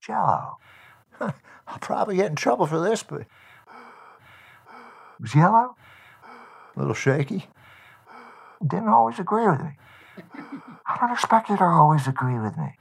Jello. 0.02 0.58
I'll 1.20 1.80
probably 1.82 2.16
get 2.16 2.30
in 2.30 2.36
trouble 2.36 2.66
for 2.66 2.80
this, 2.80 3.04
but. 3.04 3.22
It 3.22 3.28
was 5.22 5.36
yellow. 5.36 5.76
A 6.76 6.80
little 6.80 6.94
shaky. 6.94 7.48
Didn't 8.66 8.88
always 8.88 9.20
agree 9.20 9.48
with 9.48 9.62
me. 9.62 9.78
I 10.86 10.98
don't 11.00 11.12
expect 11.12 11.50
you 11.50 11.58
to 11.58 11.64
always 11.64 12.08
agree 12.08 12.40
with 12.40 12.58
me. 12.58 12.76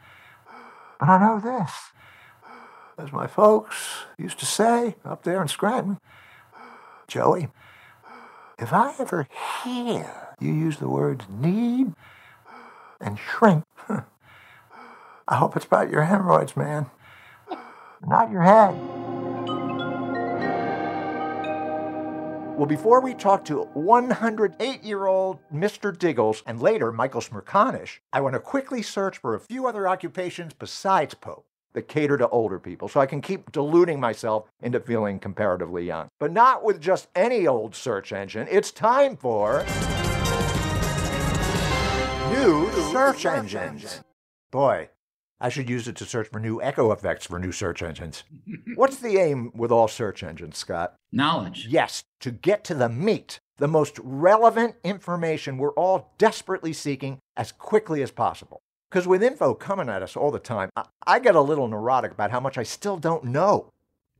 But 0.98 1.08
I 1.08 1.18
know 1.18 1.40
this. 1.40 1.72
As 2.96 3.12
my 3.12 3.26
folks 3.26 4.04
used 4.16 4.38
to 4.40 4.46
say 4.46 4.96
up 5.04 5.22
there 5.22 5.40
in 5.40 5.48
Scranton, 5.48 5.98
Joey, 7.06 7.48
if 8.58 8.72
I 8.72 8.94
ever 8.98 9.28
hear 9.62 10.34
you 10.40 10.52
use 10.52 10.78
the 10.78 10.88
words 10.88 11.26
need 11.28 11.92
and 13.00 13.18
shrink, 13.18 13.64
I 15.28 15.36
hope 15.36 15.56
it's 15.56 15.66
about 15.66 15.90
your 15.90 16.04
hemorrhoids, 16.04 16.56
man. 16.56 16.86
Not 18.06 18.30
your 18.30 18.42
head. 18.42 18.74
Well, 22.56 22.66
before 22.66 23.00
we 23.00 23.14
talk 23.14 23.44
to 23.44 23.62
108 23.74 24.82
year 24.82 25.06
old 25.06 25.38
Mr. 25.54 25.96
Diggles 25.96 26.42
and 26.44 26.60
later 26.60 26.90
Michael 26.90 27.20
Smerconish, 27.20 27.98
I 28.12 28.20
want 28.20 28.34
to 28.34 28.40
quickly 28.40 28.82
search 28.82 29.18
for 29.18 29.36
a 29.36 29.40
few 29.40 29.68
other 29.68 29.86
occupations 29.86 30.54
besides 30.54 31.14
Pope 31.14 31.46
that 31.74 31.86
cater 31.86 32.16
to 32.16 32.28
older 32.30 32.58
people 32.58 32.88
so 32.88 32.98
I 32.98 33.06
can 33.06 33.20
keep 33.20 33.52
deluding 33.52 34.00
myself 34.00 34.48
into 34.60 34.80
feeling 34.80 35.20
comparatively 35.20 35.84
young. 35.84 36.08
But 36.18 36.32
not 36.32 36.64
with 36.64 36.80
just 36.80 37.06
any 37.14 37.46
old 37.46 37.76
search 37.76 38.12
engine. 38.12 38.48
It's 38.50 38.72
time 38.72 39.16
for. 39.16 39.64
New 42.38 42.70
search 42.92 43.26
engines. 43.26 44.00
Boy, 44.52 44.90
I 45.40 45.48
should 45.48 45.68
use 45.68 45.88
it 45.88 45.96
to 45.96 46.04
search 46.04 46.28
for 46.28 46.38
new 46.38 46.62
echo 46.62 46.92
effects 46.92 47.26
for 47.26 47.36
new 47.40 47.50
search 47.50 47.82
engines. 47.82 48.22
What's 48.76 48.98
the 48.98 49.18
aim 49.18 49.50
with 49.56 49.72
all 49.72 49.88
search 49.88 50.22
engines, 50.22 50.56
Scott? 50.56 50.94
Knowledge. 51.10 51.66
Yes, 51.68 52.04
to 52.20 52.30
get 52.30 52.62
to 52.64 52.74
the 52.74 52.88
meat, 52.88 53.40
the 53.56 53.66
most 53.66 53.98
relevant 54.04 54.76
information 54.84 55.58
we're 55.58 55.72
all 55.72 56.14
desperately 56.16 56.72
seeking 56.72 57.18
as 57.36 57.50
quickly 57.50 58.02
as 58.02 58.12
possible. 58.12 58.60
Because 58.88 59.08
with 59.08 59.20
info 59.20 59.52
coming 59.52 59.88
at 59.88 60.04
us 60.04 60.16
all 60.16 60.30
the 60.30 60.38
time, 60.38 60.70
I, 60.76 60.84
I 61.04 61.18
get 61.18 61.34
a 61.34 61.40
little 61.40 61.66
neurotic 61.66 62.12
about 62.12 62.30
how 62.30 62.38
much 62.38 62.56
I 62.56 62.62
still 62.62 62.98
don't 62.98 63.24
know. 63.24 63.72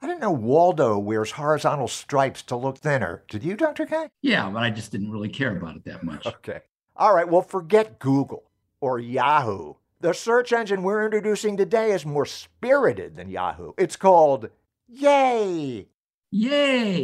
I 0.02 0.09
didn't 0.09 0.22
know 0.22 0.33
Waldo 0.33 0.98
wears 0.98 1.31
horizontal 1.31 1.87
stripes 1.87 2.42
to 2.42 2.57
look 2.57 2.78
thinner. 2.78 3.22
Did 3.28 3.44
you, 3.44 3.54
Dr. 3.54 3.87
K? 3.87 4.09
Yeah, 4.22 4.50
but 4.50 4.64
I 4.64 4.70
just 4.70 4.90
didn't 4.90 5.12
really 5.12 5.28
care 5.28 5.57
about 5.57 5.76
it 5.76 5.85
that 5.85 6.02
much. 6.02 6.26
Okay. 6.26 6.62
All 6.98 7.14
right, 7.14 7.28
well, 7.28 7.42
forget 7.42 8.00
Google 8.00 8.42
or 8.80 8.98
Yahoo. 8.98 9.74
The 10.00 10.12
search 10.12 10.52
engine 10.52 10.82
we're 10.82 11.04
introducing 11.04 11.56
today 11.56 11.92
is 11.92 12.04
more 12.04 12.26
spirited 12.26 13.14
than 13.14 13.30
Yahoo. 13.30 13.72
It's 13.78 13.94
called 13.94 14.50
Yay. 14.88 15.87
Yay! 16.32 17.00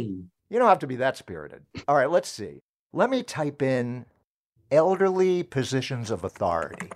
You 0.49 0.59
don't 0.59 0.67
have 0.67 0.79
to 0.79 0.87
be 0.87 0.97
that 0.97 1.15
spirited. 1.15 1.63
All 1.87 1.95
right, 1.95 2.09
let's 2.11 2.27
see. 2.27 2.61
Let 2.91 3.09
me 3.09 3.23
type 3.23 3.61
in 3.61 4.05
elderly 4.69 5.43
positions 5.43 6.11
of 6.11 6.25
authority. 6.25 6.89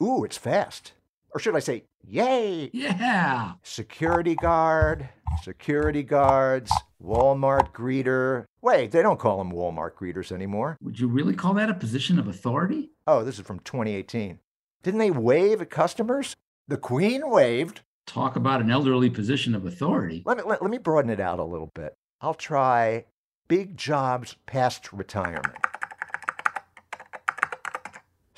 Ooh, 0.00 0.24
it's 0.24 0.36
fast. 0.36 0.92
Or 1.34 1.40
should 1.40 1.56
I 1.56 1.60
say, 1.60 1.84
yay? 2.06 2.70
Yeah. 2.72 3.52
Security 3.62 4.36
guard, 4.36 5.08
security 5.42 6.02
guards, 6.02 6.72
Walmart 7.02 7.72
greeter. 7.72 8.44
Wait, 8.60 8.90
they 8.90 9.02
don't 9.02 9.18
call 9.18 9.38
them 9.38 9.52
Walmart 9.52 9.94
greeters 9.94 10.30
anymore. 10.30 10.76
Would 10.82 11.00
you 11.00 11.08
really 11.08 11.34
call 11.34 11.54
that 11.54 11.70
a 11.70 11.74
position 11.74 12.18
of 12.18 12.28
authority? 12.28 12.90
Oh, 13.06 13.24
this 13.24 13.38
is 13.38 13.46
from 13.46 13.60
2018. 13.60 14.38
Didn't 14.82 15.00
they 15.00 15.10
wave 15.10 15.60
at 15.60 15.70
customers? 15.70 16.36
The 16.68 16.76
Queen 16.76 17.28
waved. 17.28 17.80
Talk 18.06 18.36
about 18.36 18.60
an 18.60 18.70
elderly 18.70 19.10
position 19.10 19.54
of 19.54 19.64
authority. 19.66 20.22
Let 20.26 20.36
me, 20.36 20.42
let, 20.44 20.62
let 20.62 20.70
me 20.70 20.78
broaden 20.78 21.10
it 21.10 21.20
out 21.20 21.38
a 21.38 21.44
little 21.44 21.70
bit. 21.74 21.96
I'll 22.20 22.34
try 22.34 23.04
big 23.48 23.76
jobs 23.76 24.36
past 24.46 24.92
retirement. 24.92 25.56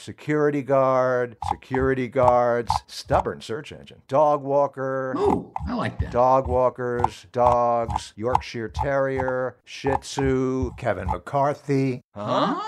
Security 0.06 0.62
guard, 0.62 1.36
security 1.48 2.08
guards, 2.08 2.72
stubborn 2.88 3.40
search 3.40 3.70
engine, 3.70 4.02
dog 4.08 4.42
walker, 4.42 5.14
Oh, 5.16 5.52
I 5.68 5.74
like 5.74 6.00
that. 6.00 6.10
dog 6.10 6.48
walkers, 6.48 7.26
dogs, 7.30 8.12
Yorkshire 8.16 8.68
Terrier, 8.68 9.58
Shih 9.64 9.94
Tzu, 10.00 10.72
Kevin 10.76 11.06
McCarthy. 11.06 12.00
Huh? 12.16 12.60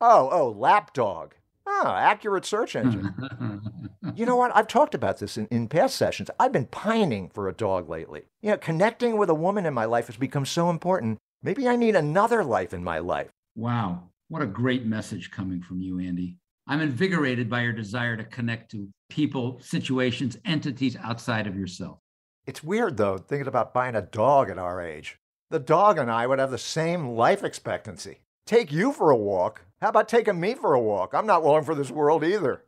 Oh, 0.00 0.28
oh, 0.32 0.50
lapdog. 0.58 1.34
Oh, 1.64 1.86
accurate 1.96 2.44
search 2.44 2.74
engine. 2.76 3.14
You 4.16 4.26
know 4.26 4.36
what? 4.36 4.54
I've 4.54 4.68
talked 4.68 4.94
about 4.94 5.18
this 5.18 5.38
in, 5.38 5.46
in 5.46 5.66
past 5.66 5.96
sessions. 5.96 6.28
I've 6.38 6.52
been 6.52 6.66
pining 6.66 7.30
for 7.30 7.48
a 7.48 7.54
dog 7.54 7.88
lately. 7.88 8.22
You 8.42 8.50
know, 8.50 8.56
connecting 8.58 9.16
with 9.16 9.30
a 9.30 9.34
woman 9.34 9.64
in 9.64 9.72
my 9.74 9.86
life 9.86 10.06
has 10.08 10.16
become 10.16 10.44
so 10.44 10.68
important. 10.70 11.18
Maybe 11.42 11.66
I 11.66 11.74
need 11.76 11.96
another 11.96 12.44
life 12.44 12.74
in 12.74 12.82
my 12.84 12.98
life. 12.98 13.30
wow. 13.56 14.02
What 14.28 14.42
a 14.42 14.46
great 14.46 14.84
message 14.86 15.30
coming 15.30 15.60
from 15.62 15.80
you, 15.80 15.98
Andy. 16.00 16.38
I'm 16.66 16.80
invigorated 16.80 17.50
by 17.50 17.62
your 17.62 17.72
desire 17.72 18.16
to 18.16 18.24
connect 18.24 18.70
to 18.70 18.88
people, 19.10 19.60
situations, 19.60 20.38
entities 20.46 20.96
outside 20.96 21.46
of 21.46 21.56
yourself. 21.56 21.98
It's 22.46 22.64
weird, 22.64 22.96
though, 22.96 23.18
thinking 23.18 23.48
about 23.48 23.74
buying 23.74 23.94
a 23.94 24.02
dog 24.02 24.48
at 24.48 24.58
our 24.58 24.80
age. 24.80 25.18
The 25.50 25.58
dog 25.58 25.98
and 25.98 26.10
I 26.10 26.26
would 26.26 26.38
have 26.38 26.50
the 26.50 26.58
same 26.58 27.10
life 27.10 27.44
expectancy. 27.44 28.20
Take 28.46 28.72
you 28.72 28.92
for 28.92 29.10
a 29.10 29.16
walk. 29.16 29.62
How 29.82 29.90
about 29.90 30.08
taking 30.08 30.40
me 30.40 30.54
for 30.54 30.72
a 30.72 30.80
walk? 30.80 31.12
I'm 31.12 31.26
not 31.26 31.44
long 31.44 31.64
for 31.64 31.74
this 31.74 31.90
world 31.90 32.24
either. 32.24 32.62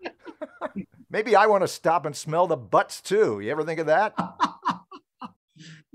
Maybe 1.10 1.34
I 1.34 1.46
want 1.46 1.62
to 1.62 1.68
stop 1.68 2.04
and 2.04 2.14
smell 2.14 2.46
the 2.46 2.56
butts 2.56 3.00
too. 3.00 3.40
You 3.40 3.50
ever 3.50 3.64
think 3.64 3.80
of 3.80 3.86
that? 3.86 4.14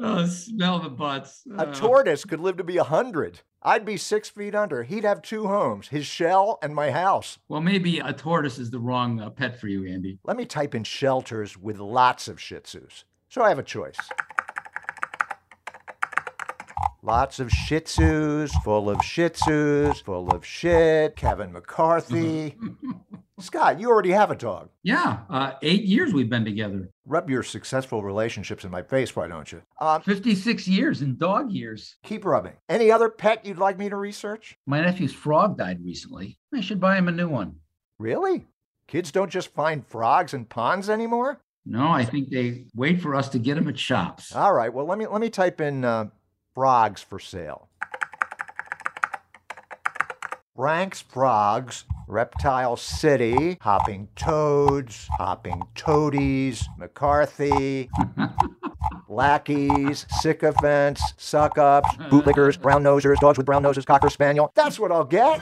Oh, 0.04 0.26
smell 0.26 0.80
the 0.80 0.90
butts. 0.90 1.44
A 1.58 1.72
tortoise 1.72 2.26
could 2.26 2.40
live 2.40 2.58
to 2.58 2.64
be 2.64 2.78
a 2.78 2.84
hundred. 2.84 3.42
I'd 3.62 3.86
be 3.86 3.98
six 3.98 4.30
feet 4.30 4.56
under. 4.56 4.84
He'd 4.84 5.04
have 5.04 5.22
two 5.22 5.48
homes 5.48 5.90
his 5.90 6.06
shell 6.08 6.58
and 6.64 6.74
my 6.74 6.90
house. 6.92 7.38
well, 7.48 7.62
maybe 7.62 8.00
a 8.00 8.12
tortoise 8.12 8.58
is 8.58 8.72
the 8.72 8.80
wrong 8.80 9.22
uh, 9.22 9.30
pet 9.30 9.60
for 9.60 9.68
you, 9.68 9.86
Andy. 9.88 10.18
Let 10.24 10.38
me 10.38 10.46
type 10.46 10.74
in 10.74 10.84
shelters 10.84 11.58
with 11.58 11.80
lots 11.80 12.28
of 12.28 12.42
Shih 12.42 12.56
Tzus. 12.62 13.04
So 13.30 13.44
I 13.44 13.50
have 13.50 13.60
a 13.60 13.64
choice. 13.64 13.98
Lots 17.04 17.40
of 17.40 17.50
shih 17.52 17.80
tzus, 17.80 18.52
full 18.64 18.88
of 18.88 19.04
shih 19.04 19.30
tzus, 19.30 20.04
full 20.04 20.30
of 20.30 20.46
shit. 20.46 21.16
Kevin 21.16 21.52
McCarthy. 21.52 22.56
Scott, 23.40 23.80
you 23.80 23.90
already 23.90 24.12
have 24.12 24.30
a 24.30 24.36
dog. 24.36 24.70
Yeah, 24.84 25.22
uh, 25.28 25.54
eight 25.64 25.82
years 25.82 26.14
we've 26.14 26.30
been 26.30 26.46
together. 26.46 26.92
Rub 27.08 27.28
your 27.28 27.42
successful 27.42 28.04
relationships 28.04 28.64
in 28.64 28.70
my 28.70 28.84
face, 28.84 29.16
why 29.16 29.28
don't 29.28 29.52
you? 29.52 29.64
Um, 29.80 30.04
56 30.04 30.68
years 30.68 31.02
in 31.02 31.18
dog 31.18 31.52
years. 31.52 31.96
keep 32.04 32.24
rubbing. 32.24 32.54
Any 32.70 32.92
other 32.92 33.10
pet 33.10 33.48
you'd 33.48 33.58
like 33.58 33.80
me 33.80 33.90
to 33.90 33.96
research? 33.96 34.60
My 34.68 34.80
nephew's 34.80 35.12
frog 35.12 35.58
died 35.58 35.84
recently. 35.84 36.38
I 36.54 36.62
should 36.62 36.80
buy 36.80 36.98
him 36.98 37.08
a 37.08 37.12
new 37.12 37.28
one. 37.30 37.56
Really? 37.98 38.46
Kids 38.86 39.12
don't 39.12 39.32
just 39.32 39.52
find 39.56 39.88
frogs 39.88 40.36
in 40.36 40.46
ponds 40.46 40.88
anymore? 40.88 41.42
No, 41.66 41.88
I 41.90 42.06
think 42.06 42.30
they 42.30 42.66
wait 42.76 43.02
for 43.02 43.16
us 43.16 43.30
to 43.30 43.40
get 43.40 43.56
them 43.56 43.68
at 43.68 43.80
shops. 43.80 44.36
All 44.36 44.54
right. 44.54 44.72
Well, 44.72 44.86
let 44.86 44.98
me 45.00 45.08
let 45.08 45.22
me 45.22 45.30
type 45.30 45.62
in 45.62 45.86
uh, 45.86 46.06
frogs 46.54 47.02
for 47.02 47.20
sale. 47.20 47.68
Frank's 50.56 51.02
Frogs, 51.02 51.86
Reptile 52.08 52.76
City, 52.76 53.58
Hopping 53.62 54.10
Toads, 54.16 55.08
Hopping 55.18 55.64
Toadies, 55.76 56.68
McCarthy, 56.78 57.90
Lackeys, 59.10 60.06
Sycophants, 60.22 61.02
Suck 61.18 61.58
Ups, 61.58 61.90
Bootlickers, 62.12 62.62
Brown 62.62 62.84
Nosers, 62.84 63.18
Dogs 63.18 63.38
with 63.38 63.46
Brown 63.46 63.64
Noses, 63.64 63.86
Cocker 63.86 64.10
Spaniel. 64.10 64.52
That's 64.54 64.78
what 64.78 64.92
I'll 64.92 65.04
get. 65.04 65.42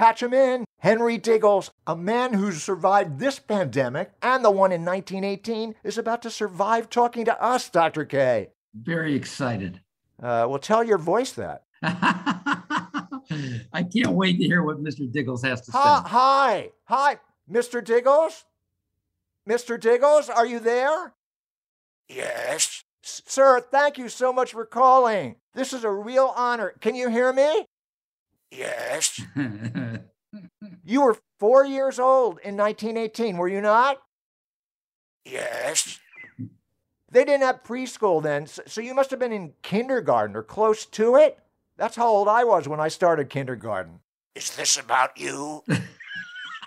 Patch 0.00 0.22
him 0.22 0.32
in. 0.32 0.64
Henry 0.78 1.18
Diggles, 1.18 1.70
a 1.86 1.94
man 1.94 2.32
who's 2.32 2.62
survived 2.62 3.18
this 3.18 3.38
pandemic 3.38 4.12
and 4.22 4.42
the 4.42 4.50
one 4.50 4.72
in 4.72 4.82
1918, 4.82 5.74
is 5.84 5.98
about 5.98 6.22
to 6.22 6.30
survive 6.30 6.88
talking 6.88 7.26
to 7.26 7.42
us, 7.42 7.68
Dr. 7.68 8.06
K. 8.06 8.48
Very 8.74 9.14
excited. 9.14 9.82
Uh, 10.22 10.46
well, 10.48 10.58
tell 10.58 10.82
your 10.82 10.96
voice 10.96 11.32
that. 11.32 11.64
I 11.82 13.84
can't 13.94 14.12
wait 14.12 14.38
to 14.38 14.44
hear 14.44 14.62
what 14.62 14.82
Mr. 14.82 15.10
Diggles 15.10 15.44
has 15.44 15.60
to 15.62 15.72
say. 15.72 15.78
Hi, 15.78 16.70
hi, 16.84 17.18
Mr. 17.50 17.84
Diggles? 17.84 18.44
Mr. 19.46 19.78
Diggles, 19.78 20.30
are 20.30 20.46
you 20.46 20.60
there? 20.60 21.12
Yes. 22.08 22.84
Sir, 23.02 23.60
thank 23.60 23.98
you 23.98 24.08
so 24.08 24.32
much 24.32 24.52
for 24.52 24.64
calling. 24.64 25.36
This 25.54 25.74
is 25.74 25.84
a 25.84 25.90
real 25.90 26.32
honor. 26.36 26.74
Can 26.80 26.94
you 26.94 27.10
hear 27.10 27.32
me? 27.32 27.66
Yes. 28.50 29.20
You 30.84 31.02
were 31.02 31.18
four 31.40 31.64
years 31.64 31.98
old 31.98 32.38
in 32.44 32.56
1918, 32.56 33.36
were 33.36 33.48
you 33.48 33.60
not? 33.60 34.00
Yes. 35.24 35.98
They 37.10 37.24
didn't 37.24 37.42
have 37.42 37.64
preschool 37.64 38.22
then, 38.22 38.46
so 38.46 38.80
you 38.80 38.94
must 38.94 39.10
have 39.10 39.18
been 39.18 39.32
in 39.32 39.54
kindergarten 39.62 40.36
or 40.36 40.42
close 40.42 40.86
to 40.86 41.16
it. 41.16 41.38
That's 41.76 41.96
how 41.96 42.06
old 42.08 42.28
I 42.28 42.44
was 42.44 42.68
when 42.68 42.78
I 42.78 42.88
started 42.88 43.28
kindergarten. 43.28 44.00
Is 44.34 44.54
this 44.54 44.76
about 44.76 45.18
you? 45.18 45.64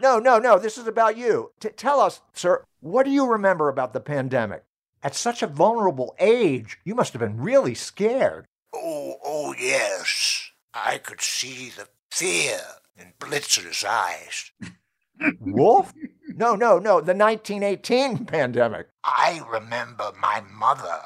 No, 0.01 0.17
no, 0.17 0.39
no, 0.39 0.57
this 0.57 0.79
is 0.79 0.87
about 0.87 1.17
you. 1.17 1.51
T- 1.59 1.69
tell 1.69 1.99
us, 1.99 2.19
sir, 2.33 2.65
what 2.81 3.03
do 3.03 3.11
you 3.11 3.27
remember 3.27 3.69
about 3.69 3.93
the 3.93 3.99
pandemic? 3.99 4.63
At 5.03 5.15
such 5.15 5.43
a 5.43 5.47
vulnerable 5.47 6.15
age, 6.19 6.79
you 6.83 6.95
must 6.95 7.13
have 7.13 7.19
been 7.19 7.39
really 7.39 7.75
scared. 7.75 8.45
Oh, 8.73 9.15
oh, 9.23 9.53
yes. 9.57 10.42
I 10.73 10.97
could 10.97 11.21
see 11.21 11.69
the 11.69 11.87
fear 12.11 12.59
in 12.97 13.13
Blitzer's 13.19 13.83
eyes. 13.83 14.51
Wolf? 15.39 15.93
No, 16.35 16.55
no, 16.55 16.79
no, 16.79 16.99
the 16.99 17.13
1918 17.13 18.25
pandemic. 18.25 18.87
I 19.03 19.41
remember 19.51 20.11
my 20.19 20.41
mother 20.51 20.99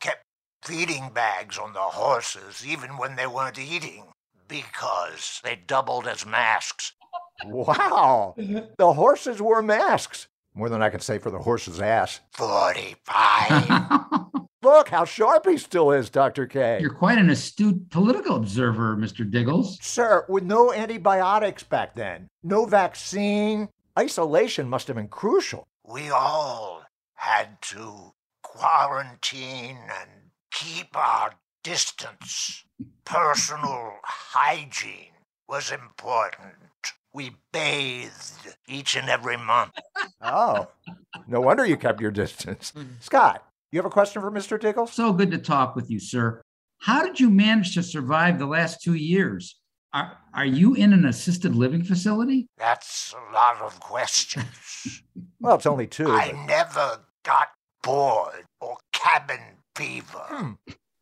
kept 0.00 0.24
feeding 0.62 1.10
bags 1.12 1.58
on 1.58 1.72
the 1.74 1.80
horses 1.80 2.64
even 2.66 2.96
when 2.96 3.16
they 3.16 3.26
weren't 3.26 3.58
eating 3.58 4.06
because 4.48 5.40
they 5.44 5.58
doubled 5.66 6.06
as 6.06 6.24
masks. 6.26 6.92
Wow. 7.44 8.34
The 8.36 8.92
horses 8.92 9.40
wore 9.40 9.62
masks. 9.62 10.28
More 10.54 10.68
than 10.68 10.82
I 10.82 10.90
can 10.90 11.00
say 11.00 11.18
for 11.18 11.30
the 11.30 11.38
horse's 11.38 11.80
ass. 11.80 12.20
45. 12.32 14.26
Look 14.62 14.90
how 14.90 15.04
sharp 15.06 15.46
he 15.46 15.56
still 15.56 15.90
is, 15.90 16.10
Dr. 16.10 16.46
K. 16.46 16.78
You're 16.80 16.92
quite 16.94 17.16
an 17.18 17.30
astute 17.30 17.88
political 17.90 18.36
observer, 18.36 18.94
Mr. 18.96 19.28
Diggles. 19.28 19.78
Sir, 19.80 20.26
with 20.28 20.44
no 20.44 20.72
antibiotics 20.72 21.62
back 21.62 21.94
then, 21.94 22.28
no 22.42 22.66
vaccine, 22.66 23.68
isolation 23.98 24.68
must 24.68 24.86
have 24.88 24.96
been 24.96 25.08
crucial. 25.08 25.66
we 25.84 26.10
all 26.10 26.82
had 27.14 27.60
to 27.62 28.12
quarantine 28.42 29.78
and 30.00 30.10
keep 30.50 30.94
our 30.96 31.32
distance. 31.62 32.64
Personal 33.04 33.94
hygiene 34.04 35.12
was 35.48 35.70
important. 35.72 36.54
We 37.12 37.32
bathed 37.52 38.56
each 38.68 38.94
and 38.94 39.08
every 39.08 39.36
month. 39.36 39.72
Oh, 40.22 40.68
no 41.26 41.40
wonder 41.40 41.64
you 41.66 41.76
kept 41.76 42.00
your 42.00 42.10
distance. 42.10 42.72
Hmm. 42.76 42.84
Scott, 43.00 43.44
you 43.72 43.78
have 43.78 43.86
a 43.86 43.90
question 43.90 44.20
for 44.22 44.30
Mr. 44.30 44.60
Diggles? 44.60 44.92
So 44.92 45.12
good 45.12 45.30
to 45.30 45.38
talk 45.38 45.76
with 45.76 45.90
you, 45.90 46.00
sir. 46.00 46.42
How 46.78 47.04
did 47.04 47.20
you 47.20 47.30
manage 47.30 47.74
to 47.74 47.82
survive 47.82 48.38
the 48.38 48.46
last 48.46 48.82
two 48.82 48.94
years? 48.94 49.56
Are, 49.92 50.16
are 50.34 50.46
you 50.46 50.74
in 50.74 50.92
an 50.92 51.04
assisted 51.04 51.54
living 51.54 51.84
facility? 51.84 52.48
That's 52.56 53.12
a 53.12 53.34
lot 53.34 53.60
of 53.60 53.78
questions. 53.80 55.02
Well, 55.42 55.54
it's 55.56 55.64
only 55.64 55.86
two. 55.86 56.06
I 56.06 56.32
but- 56.32 56.46
never 56.46 56.98
got 57.24 57.48
bored 57.82 58.44
or 58.60 58.76
cabin 58.92 59.40
fever. 59.74 60.22
Hmm. 60.28 60.52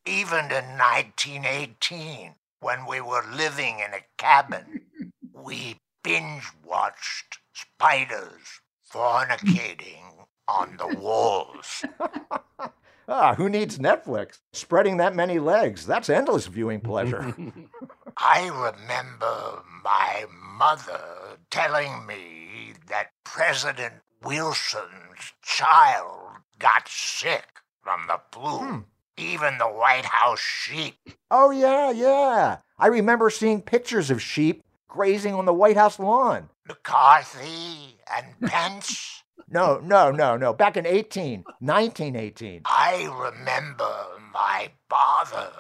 Even 0.07 0.44
in 0.44 0.78
1918, 0.78 2.35
when 2.61 2.87
we 2.87 3.00
were 3.00 3.24
living 3.35 3.81
in 3.81 3.94
a 3.94 4.04
cabin, 4.16 4.83
we 5.33 5.81
binge 6.04 6.44
watched 6.64 7.40
spiders 7.52 8.61
fornicating 8.94 10.26
on 10.48 10.76
the 10.78 10.96
walls. 10.98 11.84
Ah, 13.11 13.34
who 13.34 13.48
needs 13.48 13.78
Netflix? 13.78 14.40
Spreading 14.52 14.98
that 14.98 15.16
many 15.16 15.38
legs, 15.38 15.87
that's 15.87 16.11
endless 16.11 16.46
viewing 16.46 16.80
pleasure. 16.82 17.34
I 18.18 18.48
remember 18.48 19.62
my 19.82 20.26
mother 20.58 21.38
telling 21.50 22.04
me 22.06 22.74
that 22.90 23.12
President 23.24 23.94
Wilson's 24.22 25.32
child 25.42 26.32
got 26.58 26.87
sick 26.87 27.46
from 27.82 28.02
the 28.08 28.20
flu. 28.30 28.58
Hmm. 28.58 28.78
Even 29.16 29.56
the 29.56 29.64
White 29.64 30.04
House 30.04 30.38
sheep. 30.40 30.96
oh, 31.30 31.50
yeah, 31.50 31.90
yeah. 31.90 32.58
I 32.78 32.88
remember 32.88 33.30
seeing 33.30 33.62
pictures 33.62 34.11
of 34.11 34.20
sheep 34.20 34.62
grazing 34.87 35.32
on 35.32 35.46
the 35.46 35.54
White 35.54 35.78
House 35.78 35.98
lawn. 35.98 36.50
McCarthy 36.68 37.96
and 38.14 38.38
Pence. 38.50 39.22
No, 39.50 39.78
no, 39.78 40.11
no, 40.11 40.37
no. 40.37 40.52
Back 40.52 40.76
in 40.76 40.87
18, 40.87 41.44
1918. 41.61 42.62
I 42.66 43.04
remember 43.04 43.94
my 44.32 44.70
father 44.90 45.50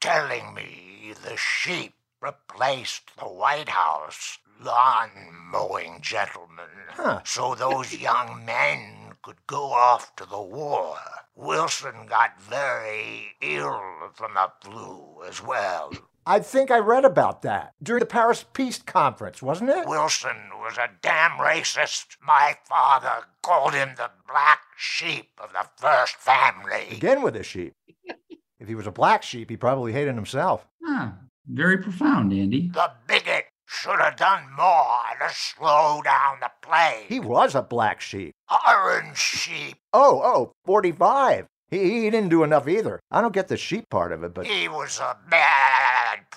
telling 0.00 0.54
me 0.54 1.14
the 1.24 1.36
sheep 1.36 1.94
replaced 2.20 3.16
the 3.18 3.24
White 3.24 3.70
House 3.70 4.38
lawn 4.60 5.10
mowing 5.52 6.00
gentlemen 6.02 6.66
Huh. 6.90 7.20
so 7.24 7.54
those 7.54 7.94
young 7.94 8.44
men 8.44 9.12
could 9.22 9.46
go 9.46 9.72
off 9.72 10.14
to 10.16 10.26
the 10.26 10.42
war. 10.42 10.98
Wilson 11.36 12.06
got 12.06 12.40
very 12.42 13.36
ill 13.40 14.10
from 14.14 14.34
the 14.34 14.50
flu 14.60 15.22
as 15.28 15.40
well. 15.40 15.92
I 16.28 16.40
think 16.40 16.70
I 16.70 16.78
read 16.78 17.06
about 17.06 17.40
that 17.40 17.72
during 17.82 18.00
the 18.00 18.06
Paris 18.06 18.44
Peace 18.52 18.82
Conference, 18.82 19.40
wasn't 19.40 19.70
it? 19.70 19.88
Wilson 19.88 20.36
was 20.60 20.76
a 20.76 20.90
damn 21.00 21.38
racist. 21.38 22.18
My 22.22 22.54
father 22.68 23.24
called 23.42 23.72
him 23.72 23.94
the 23.96 24.10
black 24.30 24.60
sheep 24.76 25.30
of 25.42 25.52
the 25.54 25.66
first 25.76 26.16
family. 26.16 26.88
Again 26.94 27.22
with 27.22 27.32
the 27.34 27.42
sheep. 27.42 27.72
If 28.60 28.66
he 28.66 28.74
was 28.74 28.88
a 28.88 28.92
black 28.92 29.22
sheep, 29.22 29.48
he 29.50 29.56
probably 29.56 29.92
hated 29.92 30.16
himself. 30.16 30.66
Ah, 30.84 31.14
very 31.46 31.78
profound, 31.78 32.32
Andy. 32.32 32.68
The 32.74 32.90
bigot 33.06 33.44
should 33.66 34.00
have 34.00 34.16
done 34.16 34.42
more 34.56 34.98
to 35.20 35.32
slow 35.32 36.02
down 36.02 36.38
the 36.40 36.50
plague. 36.60 37.06
He 37.06 37.20
was 37.20 37.54
a 37.54 37.62
black 37.62 38.00
sheep. 38.00 38.34
Orange 38.68 39.16
sheep. 39.16 39.76
Oh, 39.92 40.20
oh, 40.24 40.52
45. 40.66 41.46
He, 41.70 42.02
he 42.02 42.10
didn't 42.10 42.30
do 42.30 42.42
enough 42.42 42.66
either. 42.66 42.98
I 43.10 43.20
don't 43.20 43.32
get 43.34 43.48
the 43.48 43.56
sheep 43.56 43.88
part 43.90 44.10
of 44.10 44.24
it, 44.24 44.34
but 44.34 44.46
He 44.46 44.68
was 44.68 44.98
a 44.98 45.16
bad 45.30 45.87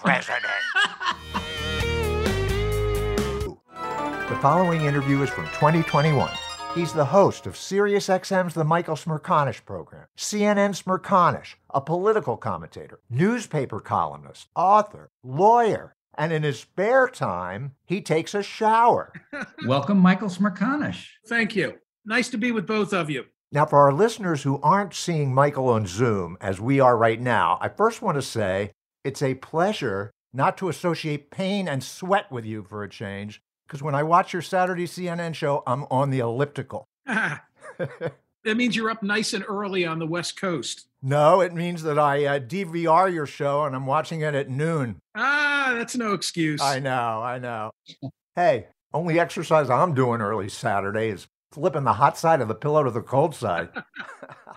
president. 0.01 0.43
the 4.29 4.37
following 4.41 4.81
interview 4.81 5.21
is 5.21 5.29
from 5.29 5.45
2021. 5.47 6.31
He's 6.73 6.93
the 6.93 7.05
host 7.05 7.45
of 7.45 7.53
SiriusXM's 7.53 8.55
The 8.55 8.63
Michael 8.63 8.95
Smerconish 8.95 9.63
Program, 9.63 10.07
CNN 10.17 10.81
Smerconish, 10.81 11.55
a 11.69 11.81
political 11.81 12.35
commentator, 12.35 12.99
newspaper 13.11 13.79
columnist, 13.79 14.47
author, 14.55 15.11
lawyer, 15.23 15.95
and 16.17 16.33
in 16.33 16.41
his 16.43 16.59
spare 16.59 17.07
time, 17.07 17.75
he 17.85 18.01
takes 18.01 18.33
a 18.33 18.41
shower. 18.41 19.13
Welcome, 19.67 19.99
Michael 19.99 20.29
Smerconish. 20.29 21.09
Thank 21.27 21.55
you. 21.55 21.75
Nice 22.05 22.29
to 22.29 22.37
be 22.37 22.51
with 22.51 22.65
both 22.65 22.91
of 22.91 23.09
you. 23.11 23.25
Now, 23.51 23.65
for 23.65 23.79
our 23.79 23.93
listeners 23.93 24.43
who 24.43 24.59
aren't 24.61 24.93
seeing 24.93 25.33
Michael 25.33 25.67
on 25.69 25.85
Zoom 25.85 26.37
as 26.41 26.59
we 26.59 26.79
are 26.79 26.97
right 26.97 27.19
now, 27.19 27.59
I 27.61 27.67
first 27.67 28.01
want 28.01 28.15
to 28.15 28.21
say 28.21 28.71
it's 29.03 29.21
a 29.21 29.35
pleasure 29.35 30.11
not 30.33 30.57
to 30.57 30.69
associate 30.69 31.31
pain 31.31 31.67
and 31.67 31.83
sweat 31.83 32.31
with 32.31 32.45
you 32.45 32.63
for 32.63 32.83
a 32.83 32.89
change, 32.89 33.41
because 33.67 33.83
when 33.83 33.95
I 33.95 34.03
watch 34.03 34.33
your 34.33 34.41
Saturday 34.41 34.85
CNN 34.85 35.33
show, 35.33 35.63
I'm 35.67 35.85
on 35.91 36.09
the 36.09 36.19
elliptical. 36.19 36.87
that 37.05 37.41
means 38.45 38.75
you're 38.75 38.89
up 38.89 39.03
nice 39.03 39.33
and 39.33 39.43
early 39.47 39.85
on 39.85 39.99
the 39.99 40.07
West 40.07 40.39
Coast. 40.39 40.87
No, 41.01 41.41
it 41.41 41.53
means 41.53 41.83
that 41.83 41.97
I 41.97 42.25
uh, 42.25 42.39
DVR 42.39 43.11
your 43.11 43.25
show 43.25 43.65
and 43.65 43.75
I'm 43.75 43.85
watching 43.85 44.21
it 44.21 44.35
at 44.35 44.49
noon. 44.49 44.99
Ah, 45.15 45.73
that's 45.75 45.95
no 45.95 46.13
excuse. 46.13 46.61
I 46.61 46.79
know, 46.79 47.21
I 47.23 47.39
know. 47.39 47.71
hey, 48.35 48.67
only 48.93 49.19
exercise 49.19 49.69
I'm 49.69 49.93
doing 49.93 50.21
early 50.21 50.49
Saturday 50.49 51.09
is 51.09 51.27
flipping 51.51 51.83
the 51.83 51.93
hot 51.93 52.17
side 52.17 52.41
of 52.41 52.47
the 52.47 52.55
pillow 52.55 52.83
to 52.83 52.91
the 52.91 53.01
cold 53.01 53.35
side. 53.35 53.69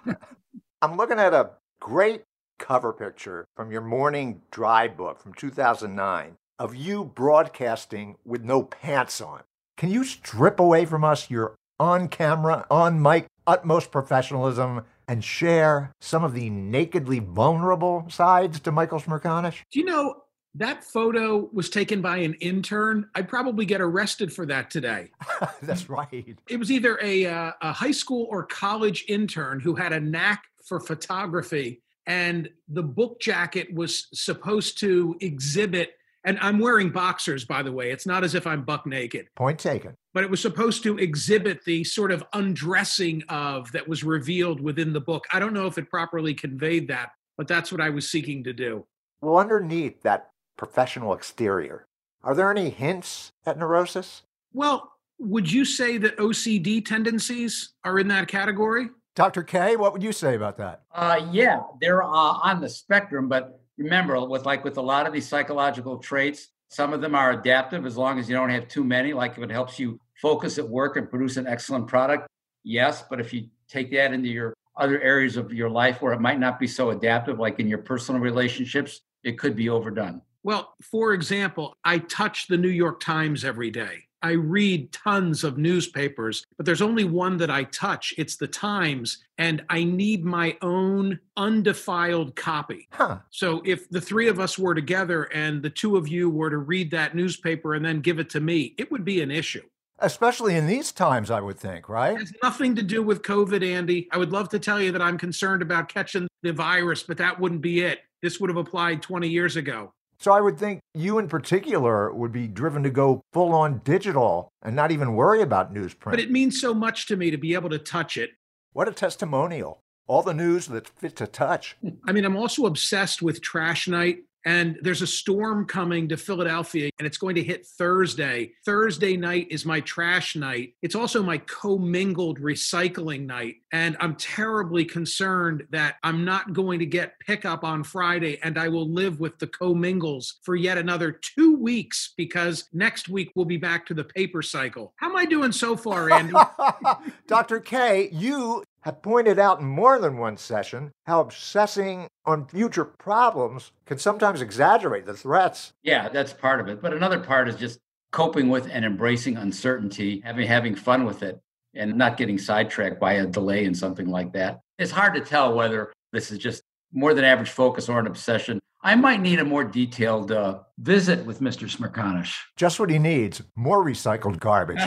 I'm 0.83 0.97
looking 0.97 1.19
at 1.19 1.33
a 1.33 1.51
great 1.81 2.25
cover 2.65 2.95
picture 2.95 3.45
from 3.55 3.71
your 3.71 3.83
morning 3.83 4.41
drive 4.51 4.97
book 4.97 5.21
from 5.21 5.35
2009 5.35 6.35
of 6.59 6.75
you 6.75 7.05
broadcasting 7.05 8.17
with 8.25 8.43
no 8.43 8.63
pants 8.63 9.21
on. 9.21 9.43
Can 9.77 9.91
you 9.91 10.03
strip 10.03 10.59
away 10.59 10.87
from 10.87 11.05
us 11.05 11.29
your 11.29 11.57
on 11.79 12.09
camera, 12.09 12.65
on 12.71 13.03
mic, 13.03 13.27
utmost 13.47 13.91
professionalism 13.91 14.83
and 15.07 15.23
share 15.23 15.93
some 16.01 16.25
of 16.25 16.33
the 16.33 16.49
nakedly 16.49 17.19
vulnerable 17.19 18.07
sides 18.09 18.59
to 18.61 18.73
Michael 18.73 18.99
Smerconish? 18.99 19.61
Do 19.71 19.79
you 19.79 19.85
know 19.85 20.23
that 20.55 20.85
photo 20.85 21.51
was 21.53 21.69
taken 21.69 22.01
by 22.01 22.17
an 22.19 22.33
intern? 22.35 23.11
I'd 23.15 23.29
probably 23.29 23.67
get 23.67 23.83
arrested 23.83 24.33
for 24.33 24.47
that 24.47 24.71
today. 24.71 25.11
That's 25.61 25.91
right. 25.91 26.39
It 26.49 26.57
was 26.57 26.73
either 26.73 26.99
a, 27.03 27.27
uh, 27.27 27.53
a 27.61 27.73
high 27.73 27.91
school 27.91 28.27
or 28.31 28.45
college 28.45 29.05
intern 29.07 29.61
who 29.61 29.75
had 29.75 29.93
a 29.93 30.01
knack 30.01 30.45
for 30.65 30.81
photography, 30.81 31.83
and 32.07 32.49
the 32.69 32.83
book 32.83 33.21
jacket 33.21 33.73
was 33.73 34.09
supposed 34.13 34.79
to 34.81 35.17
exhibit 35.21 35.95
and 36.25 36.39
I'm 36.41 36.59
wearing 36.59 36.91
boxers, 36.91 37.45
by 37.45 37.63
the 37.63 37.71
way. 37.71 37.91
It's 37.91 38.07
not 38.07 38.25
as 38.25 38.35
if 38.35 38.47
I'm 38.47 38.65
buck 38.65 38.87
naked. 38.87 39.27
Point 39.37 39.59
taken. 39.59 39.95
But 40.15 40.25
it 40.25 40.31
was 40.31 40.41
supposed 40.41 40.83
to 40.85 40.97
exhibit 40.99 41.63
the 41.65 41.85
sort 41.85 42.11
of 42.11 42.25
undressing 42.33 43.23
of 43.29 43.71
that 43.73 43.87
was 43.87 44.03
revealed 44.03 44.61
within 44.61 44.93
the 44.93 45.01
book. 45.01 45.25
I 45.33 45.39
don't 45.39 45.53
know 45.53 45.67
if 45.67 45.77
it 45.77 45.91
properly 45.91 46.33
conveyed 46.33 46.89
that, 46.89 47.11
but 47.37 47.47
that's 47.47 47.71
what 47.71 47.81
I 47.81 47.91
was 47.91 48.11
seeking 48.11 48.43
to 48.45 48.53
do. 48.53 48.87
Well, 49.21 49.37
underneath 49.37 50.03
that 50.03 50.31
professional 50.57 51.13
exterior, 51.13 51.87
are 52.23 52.35
there 52.35 52.51
any 52.51 52.71
hints 52.71 53.33
at 53.45 53.59
neurosis? 53.59 54.23
Well, 54.55 54.93
would 55.19 55.51
you 55.51 55.65
say 55.65 55.99
that 55.99 56.17
OCD 56.17 56.85
tendencies 56.85 57.75
are 57.85 57.99
in 57.99 58.09
that 58.09 58.29
category? 58.29 58.89
Dr. 59.15 59.43
K, 59.43 59.77
what 59.77 59.93
would 59.93 60.03
you 60.03 60.13
say 60.13 60.35
about 60.35 60.57
that? 60.57 60.83
Uh, 60.93 61.29
yeah, 61.31 61.61
they're 61.81 62.03
uh, 62.03 62.09
on 62.09 62.61
the 62.61 62.69
spectrum, 62.69 63.29
but 63.29 63.61
remember 63.77 64.25
with 64.27 64.45
like 64.45 64.65
with 64.65 64.77
a 64.77 64.83
lot 64.83 65.07
of 65.07 65.13
these 65.13 65.29
psychological 65.29 65.99
traits 65.99 66.49
some 66.69 66.93
of 66.93 67.01
them 67.01 67.15
are 67.15 67.33
adaptive 67.33 67.87
as 67.87 67.97
long 67.97 68.19
as 68.19 68.29
you 68.29 68.35
don't 68.35 68.51
have 68.51 68.69
too 68.69 68.85
many 68.85 69.13
like 69.13 69.37
if 69.37 69.43
it 69.43 69.51
helps 69.51 69.79
you 69.79 69.99
focus 70.21 70.59
at 70.59 70.69
work 70.69 70.97
and 70.97 71.11
produce 71.11 71.37
an 71.37 71.47
excellent 71.47 71.87
product 71.87 72.27
yes 72.63 73.05
but 73.09 73.21
if 73.21 73.33
you 73.33 73.47
take 73.69 73.91
that 73.91 74.13
into 74.13 74.29
your 74.29 74.55
other 74.77 75.01
areas 75.01 75.37
of 75.37 75.53
your 75.53 75.71
life 75.71 76.03
where 76.03 76.13
it 76.13 76.21
might 76.21 76.39
not 76.39 76.59
be 76.59 76.67
so 76.67 76.91
adaptive 76.91 77.39
like 77.39 77.59
in 77.59 77.69
your 77.69 77.79
personal 77.79 78.21
relationships 78.21 79.03
it 79.23 79.39
could 79.39 79.57
be 79.57 79.69
overdone 79.69 80.21
well 80.43 80.75
for 80.81 81.13
example 81.13 81.75
i 81.85 81.99
touch 81.99 82.47
the 82.47 82.57
new 82.57 82.69
york 82.69 83.01
times 83.01 83.45
every 83.45 83.71
day 83.71 84.05
I 84.25 84.33
read 84.33 84.91
tons 84.91 85.45
of 85.45 85.59
newspapers, 85.59 86.47
but 86.57 86.65
there's 86.65 86.81
only 86.81 87.05
one 87.05 87.37
that 87.37 87.51
I 87.51 87.65
touch. 87.65 88.15
It's 88.17 88.37
the 88.37 88.47
Times, 88.47 89.19
and 89.37 89.63
I 89.69 89.85
need 89.85 90.25
my 90.25 90.57
own 90.63 91.21
undefiled 91.37 92.35
copy. 92.35 92.89
Huh. 92.91 93.19
So 93.29 93.61
if 93.67 93.91
the 93.91 94.01
three 94.01 94.29
of 94.29 94.41
us 94.41 94.59
were 94.59 94.75
together 94.75 95.25
and 95.25 95.63
the 95.63 95.69
two 95.69 95.99
of 95.99 96.09
you 96.09 96.31
were 96.31 96.49
to 96.49 96.57
read 96.57 96.91
that 96.93 97.15
newspaper 97.15 97.75
and 97.75 97.85
then 97.85 98.01
give 98.01 98.19
it 98.19 98.31
to 98.31 98.41
me, 98.41 98.75
it 98.79 98.91
would 98.91 99.05
be 99.05 99.21
an 99.21 99.31
issue. 99.31 99.63
Especially 99.99 100.57
in 100.57 100.67
these 100.67 100.91
times, 100.91 101.31
I 101.31 101.43
would 101.43 101.59
think, 101.59 101.91
right? 101.91 102.15
It 102.15 102.21
has 102.21 102.33
nothing 102.43 102.75
to 102.77 102.83
do 102.83 103.03
with 103.03 103.21
COVID, 103.21 103.63
Andy. 103.63 104.09
I 104.11 104.17
would 104.17 104.33
love 104.33 104.49
to 104.51 104.59
tell 104.59 104.81
you 104.81 104.91
that 104.93 105.03
I'm 105.03 105.19
concerned 105.19 105.61
about 105.61 105.91
catching 105.91 106.29
the 106.43 106.55
virus, 106.55 107.03
but 107.03 107.19
that 107.19 107.39
wouldn't 107.39 107.61
be 107.61 107.83
it. 107.83 108.01
This 108.23 108.41
would 108.41 108.49
have 108.49 108.57
applied 108.57 109.03
20 109.03 109.29
years 109.29 109.57
ago. 109.57 109.93
So 110.19 110.33
I 110.33 110.41
would 110.41 110.59
think 110.59 110.81
you 110.95 111.19
in 111.19 111.29
particular 111.29 112.13
would 112.13 112.33
be 112.33 112.47
driven 112.47 112.83
to 112.85 112.91
go 112.91 113.23
full 113.33 113.53
on 113.53 113.81
digital 113.85 114.49
and 114.63 114.75
not 114.75 114.91
even 114.91 115.15
worry 115.15 115.43
about 115.43 115.75
newsprint. 115.75 116.11
But 116.11 116.21
it 116.21 116.31
means 116.31 116.61
so 116.61 116.73
much 116.73 117.07
to 117.07 117.17
me 117.17 117.31
to 117.31 117.37
be 117.37 117.55
able 117.55 117.71
to 117.71 117.79
touch 117.79 118.17
it. 118.17 118.31
What 118.73 118.89
a 118.89 118.93
testimonial. 118.93 119.81
All 120.07 120.23
the 120.23 120.35
news 120.35 120.67
that's 120.67 120.91
fit 120.91 121.17
to 121.17 121.27
touch. 121.27 121.77
I 122.07 122.13
mean, 122.13 122.25
I'm 122.25 122.37
also 122.37 122.67
obsessed 122.67 123.23
with 123.23 123.41
Trash 123.41 123.89
Night. 123.89 124.19
And 124.45 124.79
there's 124.83 125.03
a 125.03 125.07
storm 125.07 125.67
coming 125.67 126.09
to 126.09 126.17
Philadelphia, 126.17 126.91
and 126.99 127.07
it's 127.07 127.19
going 127.19 127.35
to 127.37 127.43
hit 127.43 127.67
Thursday. 127.67 128.53
Thursday 128.65 129.17
night 129.17 129.49
is 129.51 129.65
my 129.65 129.81
trash 129.81 130.37
night. 130.37 130.75
It's 130.83 130.95
also 130.95 131.23
my 131.23 131.39
commingled 131.39 132.41
recycling 132.41 133.27
night. 133.27 133.57
And 133.73 133.97
I'm 134.01 134.17
terribly 134.17 134.85
concerned 134.85 135.67
that 135.71 135.97
I'm 136.03 136.25
not 136.25 136.53
going 136.53 136.79
to 136.81 136.87
get 136.87 137.19
pickup 137.21 137.65
on 137.65 137.85
Friday, 137.85 138.39
and 138.43 138.59
I 138.59 138.69
will 138.69 138.89
live 138.89 139.21
with 139.21 139.39
the 139.39 139.47
commingles 139.47 140.41
for 140.43 140.57
yet 140.57 140.79
another 140.79 141.13
two 141.13 141.57
weeks 141.57 142.13
because 142.17 142.69
next 142.73 143.09
week 143.09 143.33
we'll 143.35 143.45
be 143.45 143.57
back 143.57 143.87
to 143.87 143.95
the 143.95 144.05
paper 144.05 144.43
cycle. 144.43 144.93
How 144.97 145.11
am 145.11 145.17
I 145.17 145.25
doing 145.25 145.53
so 145.53 145.77
far, 145.77 146.11
Andy? 146.11 146.35
Dr. 147.27 147.61
K, 147.61 148.11
you 148.13 148.63
have 148.85 149.01
pointed 149.01 149.39
out 149.39 149.61
in 149.61 149.67
more 149.67 149.99
than 149.99 150.19
one 150.19 150.37
session 150.37 150.93
how 151.07 151.19
obsessing 151.19 152.07
on 152.27 152.47
future 152.47 152.85
problems 152.85 153.73
can 153.87 153.97
sometimes 153.97 154.43
exaggerate 154.43 155.07
the 155.07 155.15
threats. 155.15 155.73
Yeah, 155.83 156.11
that's 156.11 156.35
part 156.35 156.61
of 156.61 156.69
it. 156.69 156.83
But 156.83 156.93
another 156.93 157.19
part 157.19 157.49
is 157.49 157.57
just 157.57 157.79
coping 158.13 158.51
with 158.51 158.69
and 158.71 158.85
embracing 158.85 159.39
uncertainty, 159.39 160.21
having 160.23 160.47
having 160.47 160.75
fun 160.75 161.05
with 161.05 161.23
it 161.23 161.41
and 161.73 161.97
not 161.97 162.19
getting 162.19 162.37
sidetracked 162.37 163.01
by 163.01 163.15
a 163.15 163.27
delay 163.27 163.65
in 163.65 163.75
something 163.75 164.07
like 164.07 164.35
that. 164.35 164.61
It's 164.79 164.91
hard 164.91 165.15
to 165.15 165.21
tell 165.23 165.55
whether 165.55 165.91
this 166.13 166.31
is 166.31 166.39
just 166.39 166.63
more 166.93 167.15
than 167.15 167.25
average 167.25 167.51
focus 167.51 167.89
or 167.89 167.99
an 167.99 168.07
obsession. 168.07 168.61
I 168.83 168.97
might 168.97 169.23
need 169.23 169.39
a 169.39 169.47
more 169.47 169.65
detailed 169.65 170.31
uh, 170.31 170.59
visit 170.79 171.25
with 171.25 171.41
Mr. 171.41 171.75
Smerconish. 171.75 172.35
Just 172.55 172.79
what 172.79 172.91
he 172.91 172.99
needs 172.99 173.41
more 173.57 173.83
recycled 173.83 174.41
garbage. 174.41 174.83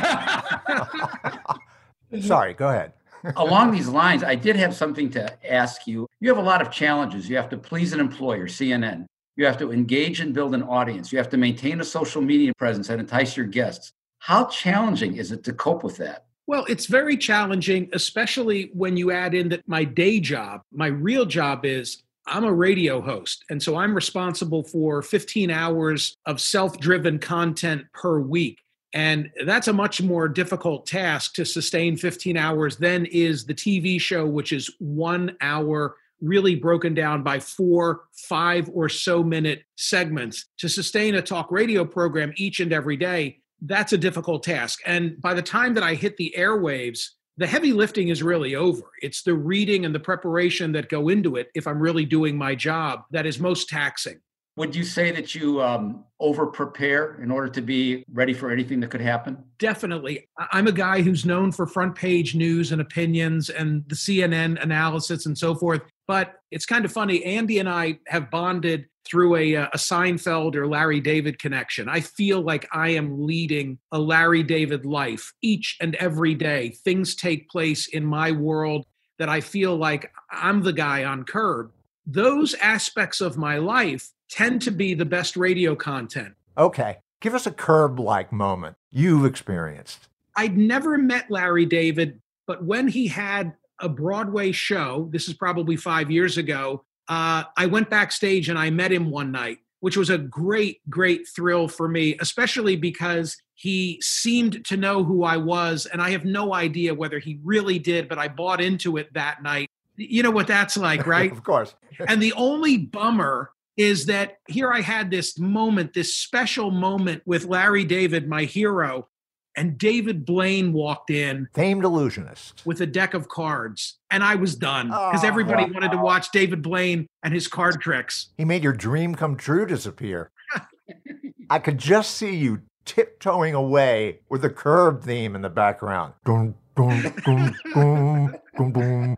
Sorry, 2.21 2.53
go 2.53 2.69
ahead. 2.69 2.93
Along 3.35 3.71
these 3.71 3.87
lines, 3.87 4.23
I 4.23 4.35
did 4.35 4.55
have 4.55 4.75
something 4.75 5.09
to 5.11 5.51
ask 5.51 5.87
you. 5.87 6.07
You 6.19 6.29
have 6.29 6.37
a 6.37 6.47
lot 6.47 6.61
of 6.61 6.71
challenges. 6.71 7.29
You 7.29 7.35
have 7.37 7.49
to 7.49 7.57
please 7.57 7.93
an 7.93 7.99
employer, 7.99 8.47
CNN. 8.47 9.05
You 9.35 9.45
have 9.45 9.57
to 9.59 9.71
engage 9.71 10.19
and 10.19 10.33
build 10.33 10.55
an 10.55 10.63
audience. 10.63 11.11
You 11.11 11.17
have 11.19 11.29
to 11.29 11.37
maintain 11.37 11.79
a 11.79 11.83
social 11.83 12.21
media 12.21 12.53
presence 12.57 12.89
and 12.89 12.99
entice 12.99 13.37
your 13.37 13.45
guests. 13.45 13.91
How 14.19 14.45
challenging 14.45 15.17
is 15.17 15.31
it 15.31 15.43
to 15.43 15.53
cope 15.53 15.83
with 15.83 15.97
that? 15.97 16.25
Well, 16.47 16.65
it's 16.69 16.85
very 16.85 17.17
challenging, 17.17 17.89
especially 17.93 18.71
when 18.73 18.97
you 18.97 19.11
add 19.11 19.33
in 19.33 19.49
that 19.49 19.67
my 19.67 19.83
day 19.83 20.19
job, 20.19 20.61
my 20.71 20.87
real 20.87 21.25
job 21.25 21.65
is 21.65 22.03
I'm 22.25 22.43
a 22.43 22.53
radio 22.53 22.99
host. 22.99 23.45
And 23.49 23.61
so 23.61 23.77
I'm 23.77 23.93
responsible 23.93 24.63
for 24.63 25.01
15 25.01 25.49
hours 25.49 26.15
of 26.25 26.41
self 26.41 26.79
driven 26.79 27.19
content 27.19 27.85
per 27.93 28.19
week. 28.19 28.59
And 28.93 29.29
that's 29.45 29.67
a 29.67 29.73
much 29.73 30.01
more 30.01 30.27
difficult 30.29 30.85
task 30.85 31.33
to 31.35 31.45
sustain 31.45 31.97
15 31.97 32.37
hours 32.37 32.77
than 32.77 33.05
is 33.05 33.45
the 33.45 33.53
TV 33.53 33.99
show, 33.99 34.25
which 34.25 34.53
is 34.53 34.73
one 34.79 35.35
hour, 35.41 35.95
really 36.21 36.55
broken 36.55 36.93
down 36.93 37.21
by 37.21 37.39
four, 37.39 38.05
five 38.13 38.69
or 38.73 38.89
so 38.89 39.23
minute 39.23 39.63
segments. 39.75 40.45
To 40.59 40.69
sustain 40.69 41.15
a 41.15 41.21
talk 41.21 41.51
radio 41.51 41.83
program 41.83 42.33
each 42.37 42.59
and 42.59 42.71
every 42.71 42.97
day, 42.97 43.39
that's 43.61 43.93
a 43.93 43.97
difficult 43.97 44.43
task. 44.43 44.79
And 44.85 45.19
by 45.21 45.33
the 45.33 45.41
time 45.41 45.73
that 45.73 45.83
I 45.83 45.95
hit 45.95 46.17
the 46.17 46.33
airwaves, 46.37 47.09
the 47.37 47.47
heavy 47.47 47.73
lifting 47.73 48.07
is 48.07 48.23
really 48.23 48.55
over. 48.55 48.83
It's 49.01 49.21
the 49.21 49.35
reading 49.35 49.85
and 49.85 49.93
the 49.93 49.99
preparation 49.99 50.71
that 50.71 50.89
go 50.89 51.09
into 51.09 51.35
it, 51.35 51.49
if 51.53 51.67
I'm 51.67 51.79
really 51.79 52.05
doing 52.05 52.35
my 52.35 52.55
job, 52.55 53.03
that 53.11 53.27
is 53.27 53.39
most 53.39 53.69
taxing. 53.69 54.19
Would 54.57 54.75
you 54.75 54.83
say 54.83 55.11
that 55.11 55.35
you 55.35 55.61
um, 55.61 56.03
over 56.19 56.47
prepare 56.47 57.21
in 57.21 57.29
order 57.29 57.47
to 57.47 57.61
be 57.61 58.03
ready 58.11 58.33
for 58.33 58.49
anything 58.49 58.79
that 58.79 58.89
could 58.89 59.01
happen? 59.01 59.37
Definitely. 59.59 60.27
I'm 60.51 60.65
a 60.65 60.71
guy 60.71 61.03
who's 61.03 61.25
known 61.25 61.51
for 61.51 61.67
front 61.67 61.93
page 61.93 62.33
news 62.33 62.71
and 62.71 62.81
opinions 62.81 63.51
and 63.51 63.87
the 63.87 63.93
CNN 63.93 64.61
analysis 64.61 65.27
and 65.27 65.37
so 65.37 65.53
forth. 65.53 65.83
But 66.07 66.33
it's 66.49 66.65
kind 66.65 66.85
of 66.85 66.91
funny. 66.91 67.23
Andy 67.23 67.59
and 67.59 67.69
I 67.69 67.99
have 68.07 68.31
bonded 68.31 68.87
through 69.05 69.35
a, 69.35 69.55
uh, 69.57 69.67
a 69.73 69.77
Seinfeld 69.77 70.55
or 70.55 70.65
Larry 70.65 71.01
David 71.01 71.37
connection. 71.37 71.87
I 71.87 71.99
feel 71.99 72.41
like 72.41 72.67
I 72.73 72.89
am 72.89 73.27
leading 73.27 73.77
a 73.91 73.99
Larry 73.99 74.41
David 74.41 74.87
life 74.87 75.33
each 75.43 75.77
and 75.79 75.93
every 75.95 76.33
day. 76.33 76.69
Things 76.83 77.13
take 77.13 77.47
place 77.47 77.87
in 77.87 78.03
my 78.03 78.31
world 78.31 78.85
that 79.19 79.29
I 79.29 79.39
feel 79.41 79.75
like 79.75 80.11
I'm 80.31 80.63
the 80.63 80.73
guy 80.73 81.03
on 81.03 81.25
curb. 81.25 81.71
Those 82.07 82.55
aspects 82.55 83.21
of 83.21 83.37
my 83.37 83.57
life 83.57 84.09
tend 84.29 84.61
to 84.63 84.71
be 84.71 84.93
the 84.93 85.05
best 85.05 85.37
radio 85.37 85.75
content. 85.75 86.33
Okay. 86.57 86.97
Give 87.19 87.33
us 87.33 87.47
a 87.47 87.51
curb 87.51 87.99
like 87.99 88.31
moment 88.31 88.75
you've 88.91 89.25
experienced. 89.25 90.07
I'd 90.35 90.57
never 90.57 90.97
met 90.97 91.31
Larry 91.31 91.65
David, 91.65 92.21
but 92.45 92.63
when 92.63 92.87
he 92.87 93.07
had 93.07 93.53
a 93.79 93.89
Broadway 93.89 94.51
show. 94.51 95.09
This 95.11 95.27
is 95.27 95.33
probably 95.33 95.75
five 95.75 96.09
years 96.09 96.37
ago. 96.37 96.83
Uh, 97.07 97.43
I 97.55 97.65
went 97.67 97.89
backstage 97.89 98.49
and 98.49 98.57
I 98.57 98.69
met 98.69 98.91
him 98.91 99.09
one 99.09 99.31
night, 99.31 99.59
which 99.79 99.97
was 99.97 100.09
a 100.09 100.17
great, 100.17 100.81
great 100.89 101.27
thrill 101.27 101.67
for 101.67 101.87
me, 101.87 102.17
especially 102.19 102.75
because 102.75 103.37
he 103.55 103.99
seemed 104.01 104.65
to 104.65 104.77
know 104.77 105.03
who 105.03 105.23
I 105.23 105.37
was. 105.37 105.85
And 105.85 106.01
I 106.01 106.11
have 106.11 106.25
no 106.25 106.53
idea 106.53 106.93
whether 106.93 107.19
he 107.19 107.39
really 107.43 107.79
did, 107.79 108.09
but 108.09 108.17
I 108.17 108.27
bought 108.27 108.61
into 108.61 108.97
it 108.97 109.13
that 109.13 109.41
night. 109.41 109.69
You 109.95 110.21
know 110.21 110.31
what 110.31 110.47
that's 110.47 110.77
like, 110.77 111.07
right? 111.07 111.31
of 111.31 111.43
course. 111.43 111.75
and 112.07 112.21
the 112.21 112.33
only 112.33 112.77
bummer 112.77 113.51
is 113.77 114.07
that 114.07 114.37
here 114.47 114.71
I 114.73 114.81
had 114.81 115.11
this 115.11 115.37
moment, 115.39 115.93
this 115.93 116.15
special 116.15 116.71
moment 116.71 117.21
with 117.25 117.45
Larry 117.45 117.85
David, 117.85 118.27
my 118.27 118.43
hero, 118.43 119.07
and 119.55 119.77
David 119.77 120.25
Blaine 120.25 120.73
walked 120.73 121.09
in, 121.09 121.47
famed 121.53 121.83
illusionist, 121.83 122.63
with 122.65 122.81
a 122.81 122.85
deck 122.85 123.13
of 123.13 123.27
cards, 123.27 123.97
and 124.11 124.23
I 124.23 124.35
was 124.35 124.55
done 124.55 124.87
because 124.87 125.23
oh, 125.23 125.27
everybody 125.27 125.63
wow. 125.63 125.71
wanted 125.73 125.91
to 125.91 125.97
watch 125.97 126.31
David 126.31 126.61
Blaine 126.61 127.07
and 127.23 127.33
his 127.33 127.47
card 127.47 127.81
tricks. 127.81 128.29
He 128.37 128.45
made 128.45 128.63
your 128.63 128.73
dream 128.73 129.15
come 129.15 129.35
true 129.35 129.65
disappear. 129.65 130.31
I 131.49 131.59
could 131.59 131.77
just 131.77 132.15
see 132.15 132.35
you 132.35 132.61
tiptoeing 132.85 133.53
away 133.53 134.19
with 134.29 134.41
the 134.41 134.49
curb 134.49 135.03
theme 135.03 135.35
in 135.35 135.41
the 135.41 135.49
background. 135.49 136.13
Dun, 136.23 136.55
dun, 136.75 137.55
dun, 137.73 139.17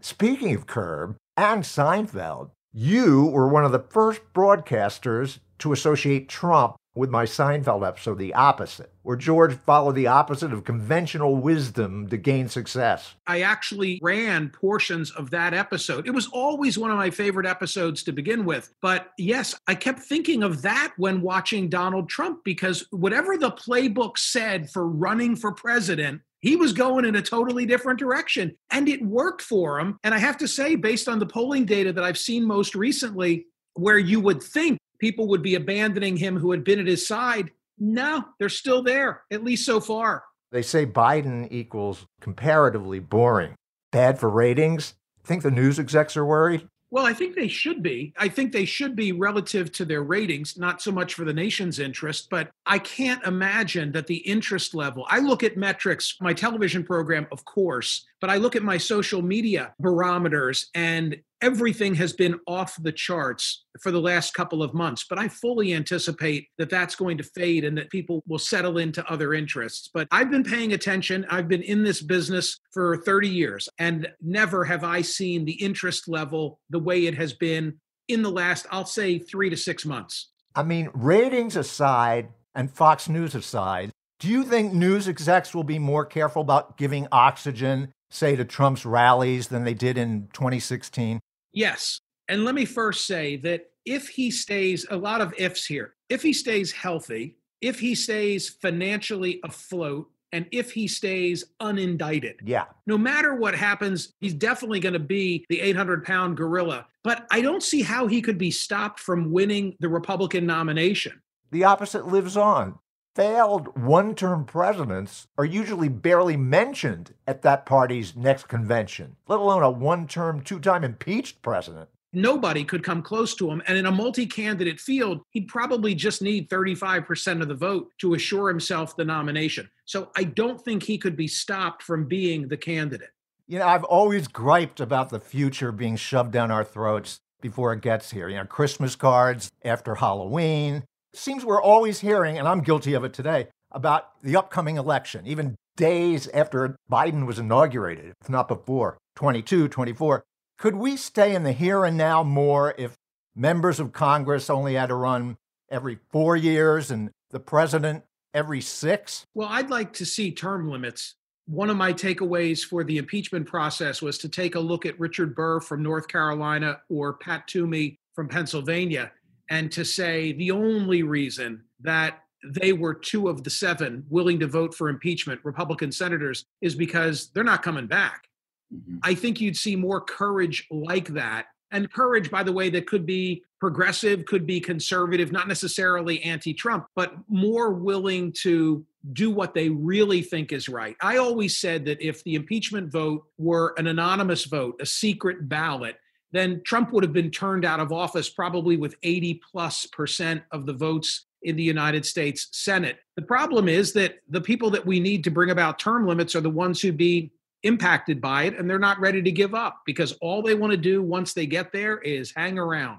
Speaking 0.00 0.54
of 0.54 0.66
Curb 0.66 1.16
and 1.36 1.64
Seinfeld, 1.64 2.50
you 2.76 3.26
were 3.26 3.46
one 3.46 3.64
of 3.64 3.70
the 3.70 3.78
first 3.78 4.20
broadcasters 4.34 5.38
to 5.60 5.72
associate 5.72 6.28
Trump 6.28 6.74
with 6.96 7.08
my 7.08 7.24
Seinfeld 7.24 7.86
episode, 7.86 8.18
The 8.18 8.34
Opposite, 8.34 8.92
where 9.02 9.16
George 9.16 9.54
followed 9.54 9.94
the 9.94 10.08
opposite 10.08 10.52
of 10.52 10.64
conventional 10.64 11.36
wisdom 11.36 12.08
to 12.08 12.16
gain 12.16 12.48
success. 12.48 13.14
I 13.26 13.42
actually 13.42 14.00
ran 14.02 14.48
portions 14.48 15.12
of 15.12 15.30
that 15.30 15.54
episode. 15.54 16.06
It 16.06 16.14
was 16.14 16.28
always 16.28 16.76
one 16.76 16.90
of 16.90 16.96
my 16.96 17.10
favorite 17.10 17.46
episodes 17.46 18.02
to 18.04 18.12
begin 18.12 18.44
with. 18.44 18.72
But 18.80 19.10
yes, 19.18 19.54
I 19.66 19.76
kept 19.76 20.00
thinking 20.00 20.42
of 20.42 20.62
that 20.62 20.94
when 20.96 21.20
watching 21.20 21.68
Donald 21.68 22.08
Trump 22.08 22.44
because 22.44 22.86
whatever 22.90 23.36
the 23.36 23.52
playbook 23.52 24.18
said 24.18 24.70
for 24.70 24.88
running 24.88 25.36
for 25.36 25.52
president, 25.52 26.22
he 26.44 26.56
was 26.56 26.74
going 26.74 27.06
in 27.06 27.16
a 27.16 27.22
totally 27.22 27.64
different 27.64 27.98
direction 27.98 28.54
and 28.70 28.86
it 28.86 29.02
worked 29.02 29.40
for 29.40 29.80
him. 29.80 29.98
And 30.04 30.14
I 30.14 30.18
have 30.18 30.36
to 30.38 30.46
say, 30.46 30.74
based 30.74 31.08
on 31.08 31.18
the 31.18 31.24
polling 31.24 31.64
data 31.64 31.90
that 31.90 32.04
I've 32.04 32.18
seen 32.18 32.44
most 32.44 32.74
recently, 32.74 33.46
where 33.72 33.96
you 33.96 34.20
would 34.20 34.42
think 34.42 34.78
people 34.98 35.26
would 35.28 35.40
be 35.40 35.54
abandoning 35.54 36.18
him 36.18 36.36
who 36.38 36.50
had 36.50 36.62
been 36.62 36.78
at 36.78 36.86
his 36.86 37.06
side. 37.06 37.50
No, 37.78 38.26
they're 38.38 38.50
still 38.50 38.82
there, 38.82 39.22
at 39.32 39.42
least 39.42 39.64
so 39.64 39.80
far. 39.80 40.22
They 40.52 40.60
say 40.60 40.84
Biden 40.84 41.48
equals 41.50 42.04
comparatively 42.20 42.98
boring. 42.98 43.54
Bad 43.90 44.18
for 44.18 44.28
ratings? 44.28 44.92
Think 45.24 45.44
the 45.44 45.50
news 45.50 45.78
execs 45.78 46.14
are 46.14 46.26
worried? 46.26 46.68
Well, 46.94 47.06
I 47.06 47.12
think 47.12 47.34
they 47.34 47.48
should 47.48 47.82
be. 47.82 48.12
I 48.16 48.28
think 48.28 48.52
they 48.52 48.64
should 48.64 48.94
be 48.94 49.10
relative 49.10 49.72
to 49.72 49.84
their 49.84 50.04
ratings, 50.04 50.56
not 50.56 50.80
so 50.80 50.92
much 50.92 51.14
for 51.14 51.24
the 51.24 51.32
nation's 51.32 51.80
interest, 51.80 52.30
but 52.30 52.52
I 52.66 52.78
can't 52.78 53.20
imagine 53.24 53.90
that 53.90 54.06
the 54.06 54.18
interest 54.18 54.76
level. 54.76 55.04
I 55.08 55.18
look 55.18 55.42
at 55.42 55.56
metrics, 55.56 56.16
my 56.20 56.32
television 56.32 56.84
program, 56.84 57.26
of 57.32 57.44
course, 57.46 58.06
but 58.20 58.30
I 58.30 58.36
look 58.36 58.54
at 58.54 58.62
my 58.62 58.78
social 58.78 59.22
media 59.22 59.74
barometers 59.80 60.70
and 60.76 61.16
everything 61.44 61.94
has 61.94 62.14
been 62.14 62.40
off 62.46 62.74
the 62.80 62.90
charts 62.90 63.66
for 63.82 63.92
the 63.92 64.00
last 64.00 64.32
couple 64.32 64.62
of 64.62 64.72
months. 64.72 65.04
But 65.08 65.18
I 65.18 65.28
fully 65.28 65.74
anticipate 65.74 66.48
that 66.56 66.70
that's 66.70 66.96
going 66.96 67.18
to 67.18 67.22
fade 67.22 67.64
and 67.64 67.76
that 67.76 67.90
people 67.90 68.22
will 68.26 68.38
settle 68.38 68.78
into 68.78 69.06
other 69.12 69.34
interests. 69.34 69.90
But 69.92 70.08
I've 70.10 70.30
been 70.30 70.42
paying 70.42 70.72
attention. 70.72 71.26
I've 71.30 71.46
been 71.46 71.62
in 71.62 71.84
this 71.84 72.00
business 72.00 72.58
for 72.72 72.96
30 72.96 73.28
years, 73.28 73.68
and 73.78 74.08
never 74.22 74.64
have 74.64 74.84
I 74.84 75.02
seen 75.02 75.44
the 75.44 75.52
interest 75.52 76.08
level 76.08 76.60
the 76.70 76.78
way 76.78 77.04
it 77.04 77.14
has 77.16 77.34
been 77.34 77.78
in 78.08 78.22
the 78.22 78.30
last, 78.30 78.66
I'll 78.70 78.86
say, 78.86 79.18
three 79.18 79.50
to 79.50 79.56
six 79.56 79.84
months. 79.84 80.30
I 80.54 80.62
mean, 80.62 80.88
ratings 80.94 81.56
aside 81.56 82.28
and 82.54 82.70
Fox 82.70 83.06
News 83.06 83.34
aside, 83.34 83.90
do 84.18 84.28
you 84.28 84.44
think 84.44 84.72
news 84.72 85.08
execs 85.08 85.54
will 85.54 85.64
be 85.64 85.78
more 85.78 86.06
careful 86.06 86.40
about 86.40 86.78
giving 86.78 87.06
oxygen, 87.12 87.92
say, 88.10 88.34
to 88.34 88.46
Trump's 88.46 88.86
rallies 88.86 89.48
than 89.48 89.64
they 89.64 89.74
did 89.74 89.98
in 89.98 90.28
2016? 90.32 91.20
Yes. 91.54 92.00
And 92.28 92.44
let 92.44 92.54
me 92.54 92.64
first 92.64 93.06
say 93.06 93.36
that 93.36 93.66
if 93.84 94.08
he 94.08 94.30
stays, 94.30 94.86
a 94.90 94.96
lot 94.96 95.20
of 95.20 95.34
ifs 95.38 95.66
here, 95.66 95.94
if 96.08 96.22
he 96.22 96.32
stays 96.32 96.72
healthy, 96.72 97.36
if 97.60 97.78
he 97.80 97.94
stays 97.94 98.48
financially 98.48 99.40
afloat, 99.44 100.10
and 100.32 100.46
if 100.50 100.72
he 100.72 100.88
stays 100.88 101.44
unindicted. 101.62 102.34
Yeah. 102.44 102.64
No 102.88 102.98
matter 102.98 103.36
what 103.36 103.54
happens, 103.54 104.12
he's 104.20 104.34
definitely 104.34 104.80
going 104.80 104.94
to 104.94 104.98
be 104.98 105.46
the 105.48 105.60
800 105.60 106.04
pound 106.04 106.36
gorilla. 106.36 106.88
But 107.04 107.24
I 107.30 107.40
don't 107.40 107.62
see 107.62 107.82
how 107.82 108.08
he 108.08 108.20
could 108.20 108.36
be 108.36 108.50
stopped 108.50 108.98
from 108.98 109.30
winning 109.30 109.76
the 109.78 109.88
Republican 109.88 110.44
nomination. 110.44 111.22
The 111.52 111.62
opposite 111.62 112.08
lives 112.08 112.36
on. 112.36 112.80
Failed 113.14 113.78
one 113.78 114.16
term 114.16 114.44
presidents 114.44 115.28
are 115.38 115.44
usually 115.44 115.88
barely 115.88 116.36
mentioned 116.36 117.14
at 117.28 117.42
that 117.42 117.64
party's 117.64 118.16
next 118.16 118.48
convention, 118.48 119.14
let 119.28 119.38
alone 119.38 119.62
a 119.62 119.70
one 119.70 120.08
term, 120.08 120.40
two 120.40 120.58
time 120.58 120.82
impeached 120.82 121.40
president. 121.40 121.88
Nobody 122.12 122.64
could 122.64 122.82
come 122.82 123.02
close 123.02 123.34
to 123.36 123.50
him. 123.50 123.62
And 123.68 123.78
in 123.78 123.86
a 123.86 123.92
multi 123.92 124.26
candidate 124.26 124.80
field, 124.80 125.22
he'd 125.30 125.46
probably 125.46 125.94
just 125.94 126.22
need 126.22 126.48
35% 126.48 127.40
of 127.40 127.46
the 127.46 127.54
vote 127.54 127.90
to 127.98 128.14
assure 128.14 128.48
himself 128.48 128.96
the 128.96 129.04
nomination. 129.04 129.70
So 129.84 130.10
I 130.16 130.24
don't 130.24 130.60
think 130.60 130.82
he 130.82 130.98
could 130.98 131.16
be 131.16 131.28
stopped 131.28 131.84
from 131.84 132.06
being 132.06 132.48
the 132.48 132.56
candidate. 132.56 133.10
You 133.46 133.60
know, 133.60 133.66
I've 133.66 133.84
always 133.84 134.26
griped 134.26 134.80
about 134.80 135.10
the 135.10 135.20
future 135.20 135.70
being 135.70 135.96
shoved 135.96 136.32
down 136.32 136.50
our 136.50 136.64
throats 136.64 137.20
before 137.40 137.72
it 137.72 137.80
gets 137.82 138.10
here. 138.10 138.28
You 138.28 138.36
know, 138.36 138.44
Christmas 138.44 138.96
cards 138.96 139.50
after 139.64 139.96
Halloween, 139.96 140.84
seems 141.16 141.44
we're 141.44 141.62
always 141.62 142.00
hearing, 142.00 142.38
and 142.38 142.46
I'm 142.46 142.60
guilty 142.60 142.94
of 142.94 143.04
it 143.04 143.12
today, 143.12 143.48
about 143.72 144.22
the 144.22 144.36
upcoming 144.36 144.76
election, 144.76 145.26
even 145.26 145.56
days 145.76 146.28
after 146.28 146.76
Biden 146.90 147.26
was 147.26 147.38
inaugurated, 147.38 148.14
if 148.20 148.28
not 148.28 148.48
before, 148.48 148.98
22, 149.16 149.68
24. 149.68 150.24
Could 150.58 150.76
we 150.76 150.96
stay 150.96 151.34
in 151.34 151.42
the 151.42 151.52
here 151.52 151.84
and 151.84 151.96
now 151.96 152.22
more 152.22 152.74
if 152.78 152.94
members 153.34 153.80
of 153.80 153.92
Congress 153.92 154.48
only 154.48 154.74
had 154.74 154.86
to 154.86 154.94
run 154.94 155.36
every 155.70 155.98
four 156.12 156.36
years 156.36 156.90
and 156.90 157.10
the 157.30 157.40
president 157.40 158.04
every 158.32 158.60
six? 158.60 159.24
Well, 159.34 159.48
I'd 159.50 159.70
like 159.70 159.92
to 159.94 160.06
see 160.06 160.30
term 160.30 160.68
limits. 160.68 161.16
One 161.46 161.68
of 161.68 161.76
my 161.76 161.92
takeaways 161.92 162.64
for 162.64 162.84
the 162.84 162.98
impeachment 162.98 163.46
process 163.46 164.00
was 164.00 164.16
to 164.18 164.28
take 164.28 164.54
a 164.54 164.60
look 164.60 164.86
at 164.86 164.98
Richard 164.98 165.34
Burr 165.34 165.60
from 165.60 165.82
North 165.82 166.08
Carolina 166.08 166.80
or 166.88 167.14
Pat 167.14 167.46
Toomey 167.48 167.96
from 168.14 168.28
Pennsylvania 168.28 169.10
and 169.50 169.70
to 169.72 169.84
say 169.84 170.32
the 170.32 170.50
only 170.50 171.02
reason 171.02 171.64
that 171.80 172.20
they 172.44 172.72
were 172.72 172.94
two 172.94 173.28
of 173.28 173.42
the 173.42 173.50
seven 173.50 174.04
willing 174.08 174.38
to 174.40 174.46
vote 174.46 174.74
for 174.74 174.88
impeachment, 174.88 175.40
Republican 175.44 175.90
senators, 175.90 176.44
is 176.60 176.74
because 176.74 177.30
they're 177.30 177.44
not 177.44 177.62
coming 177.62 177.86
back. 177.86 178.28
Mm-hmm. 178.72 178.98
I 179.02 179.14
think 179.14 179.40
you'd 179.40 179.56
see 179.56 179.76
more 179.76 180.00
courage 180.00 180.66
like 180.70 181.08
that. 181.08 181.46
And 181.70 181.92
courage, 181.92 182.30
by 182.30 182.42
the 182.42 182.52
way, 182.52 182.70
that 182.70 182.86
could 182.86 183.04
be 183.04 183.42
progressive, 183.58 184.26
could 184.26 184.46
be 184.46 184.60
conservative, 184.60 185.32
not 185.32 185.48
necessarily 185.48 186.22
anti 186.22 186.54
Trump, 186.54 186.86
but 186.94 187.14
more 187.28 187.72
willing 187.72 188.32
to 188.42 188.84
do 189.12 189.30
what 189.30 189.54
they 189.54 189.68
really 189.68 190.22
think 190.22 190.52
is 190.52 190.68
right. 190.68 190.96
I 191.00 191.16
always 191.16 191.56
said 191.56 191.84
that 191.86 192.00
if 192.00 192.22
the 192.24 192.36
impeachment 192.36 192.92
vote 192.92 193.24
were 193.38 193.74
an 193.76 193.86
anonymous 193.86 194.44
vote, 194.44 194.76
a 194.80 194.86
secret 194.86 195.48
ballot, 195.48 195.96
then 196.34 196.60
Trump 196.64 196.92
would 196.92 197.04
have 197.04 197.12
been 197.12 197.30
turned 197.30 197.64
out 197.64 197.80
of 197.80 197.92
office 197.92 198.28
probably 198.28 198.76
with 198.76 198.96
80 199.02 199.40
plus 199.50 199.86
percent 199.86 200.42
of 200.50 200.66
the 200.66 200.72
votes 200.72 201.26
in 201.42 201.56
the 201.56 201.62
United 201.62 202.04
States 202.04 202.48
Senate. 202.52 202.98
The 203.16 203.22
problem 203.22 203.68
is 203.68 203.92
that 203.92 204.16
the 204.28 204.40
people 204.40 204.70
that 204.70 204.84
we 204.84 204.98
need 204.98 205.24
to 205.24 205.30
bring 205.30 205.50
about 205.50 205.78
term 205.78 206.06
limits 206.06 206.34
are 206.34 206.40
the 206.40 206.50
ones 206.50 206.80
who'd 206.80 206.96
be 206.96 207.32
impacted 207.62 208.20
by 208.20 208.44
it 208.44 208.58
and 208.58 208.68
they're 208.68 208.78
not 208.78 209.00
ready 209.00 209.22
to 209.22 209.32
give 209.32 209.54
up 209.54 209.80
because 209.86 210.12
all 210.20 210.42
they 210.42 210.54
want 210.54 210.70
to 210.70 210.76
do 210.76 211.02
once 211.02 211.32
they 211.32 211.46
get 211.46 211.72
there 211.72 211.98
is 211.98 212.32
hang 212.34 212.58
around. 212.58 212.98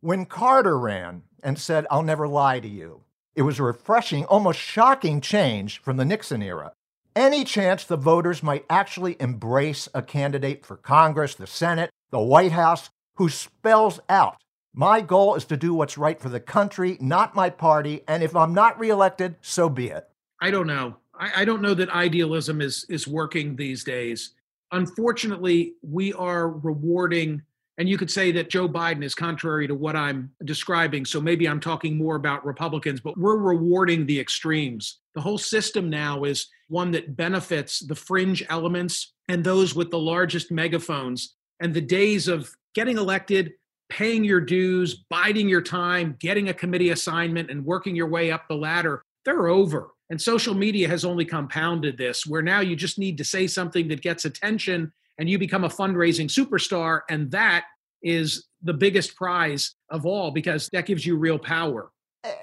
When 0.00 0.26
Carter 0.26 0.78
ran 0.78 1.22
and 1.42 1.58
said, 1.58 1.86
I'll 1.90 2.02
never 2.02 2.28
lie 2.28 2.60
to 2.60 2.68
you, 2.68 3.02
it 3.34 3.42
was 3.42 3.58
a 3.58 3.64
refreshing, 3.64 4.24
almost 4.24 4.58
shocking 4.58 5.20
change 5.20 5.80
from 5.80 5.96
the 5.96 6.04
Nixon 6.04 6.42
era. 6.42 6.72
Any 7.14 7.44
chance 7.44 7.84
the 7.84 7.96
voters 7.96 8.42
might 8.42 8.64
actually 8.68 9.16
embrace 9.20 9.88
a 9.94 10.02
candidate 10.02 10.64
for 10.64 10.76
Congress, 10.76 11.34
the 11.34 11.46
Senate, 11.46 11.90
the 12.10 12.20
White 12.20 12.52
House, 12.52 12.90
who 13.14 13.28
spells 13.28 14.00
out 14.08 14.36
my 14.78 15.00
goal 15.00 15.36
is 15.36 15.46
to 15.46 15.56
do 15.56 15.72
what's 15.72 15.96
right 15.96 16.20
for 16.20 16.28
the 16.28 16.38
country, 16.38 16.98
not 17.00 17.34
my 17.34 17.48
party. 17.48 18.02
And 18.06 18.22
if 18.22 18.36
I'm 18.36 18.52
not 18.52 18.78
reelected, 18.78 19.36
so 19.40 19.70
be 19.70 19.88
it. 19.88 20.06
I 20.42 20.50
don't 20.50 20.66
know. 20.66 20.96
I, 21.18 21.40
I, 21.40 21.44
don't 21.46 21.62
know 21.62 21.72
that 21.72 21.88
idealism 21.88 22.60
is 22.60 22.84
is 22.90 23.08
working 23.08 23.56
these 23.56 23.82
days. 23.82 24.34
Unfortunately, 24.72 25.72
we 25.80 26.12
are 26.12 26.50
rewarding, 26.50 27.40
and 27.78 27.88
you 27.88 27.96
could 27.96 28.10
say 28.10 28.32
that 28.32 28.50
Joe 28.50 28.68
Biden 28.68 29.02
is 29.02 29.14
contrary 29.14 29.66
to 29.66 29.74
what 29.74 29.96
I'm 29.96 30.30
describing. 30.44 31.06
So 31.06 31.22
maybe 31.22 31.48
I'm 31.48 31.60
talking 31.60 31.96
more 31.96 32.16
about 32.16 32.44
Republicans, 32.44 33.00
but 33.00 33.16
we're 33.16 33.38
rewarding 33.38 34.04
the 34.04 34.20
extremes. 34.20 34.98
The 35.14 35.22
whole 35.22 35.38
system 35.38 35.88
now 35.88 36.24
is 36.24 36.48
one 36.68 36.90
that 36.90 37.16
benefits 37.16 37.78
the 37.80 37.94
fringe 37.94 38.44
elements 38.50 39.14
and 39.28 39.42
those 39.42 39.74
with 39.74 39.90
the 39.90 39.98
largest 39.98 40.50
megaphones. 40.50 41.36
And 41.60 41.72
the 41.72 41.80
days 41.80 42.28
of 42.28 42.50
getting 42.74 42.98
elected, 42.98 43.52
paying 43.88 44.24
your 44.24 44.40
dues, 44.40 45.04
biding 45.08 45.48
your 45.48 45.62
time, 45.62 46.16
getting 46.20 46.48
a 46.48 46.54
committee 46.54 46.90
assignment, 46.90 47.50
and 47.50 47.64
working 47.64 47.96
your 47.96 48.08
way 48.08 48.30
up 48.30 48.46
the 48.48 48.54
ladder, 48.54 49.02
they're 49.24 49.48
over. 49.48 49.90
And 50.10 50.20
social 50.20 50.54
media 50.54 50.88
has 50.88 51.04
only 51.04 51.24
compounded 51.24 51.98
this, 51.98 52.26
where 52.26 52.42
now 52.42 52.60
you 52.60 52.76
just 52.76 52.98
need 52.98 53.18
to 53.18 53.24
say 53.24 53.46
something 53.46 53.88
that 53.88 54.02
gets 54.02 54.24
attention 54.24 54.92
and 55.18 55.28
you 55.28 55.38
become 55.38 55.64
a 55.64 55.68
fundraising 55.68 56.28
superstar. 56.28 57.00
And 57.10 57.30
that 57.32 57.64
is 58.02 58.46
the 58.62 58.74
biggest 58.74 59.16
prize 59.16 59.74
of 59.90 60.06
all 60.06 60.30
because 60.30 60.68
that 60.72 60.86
gives 60.86 61.04
you 61.04 61.16
real 61.16 61.38
power. 61.38 61.90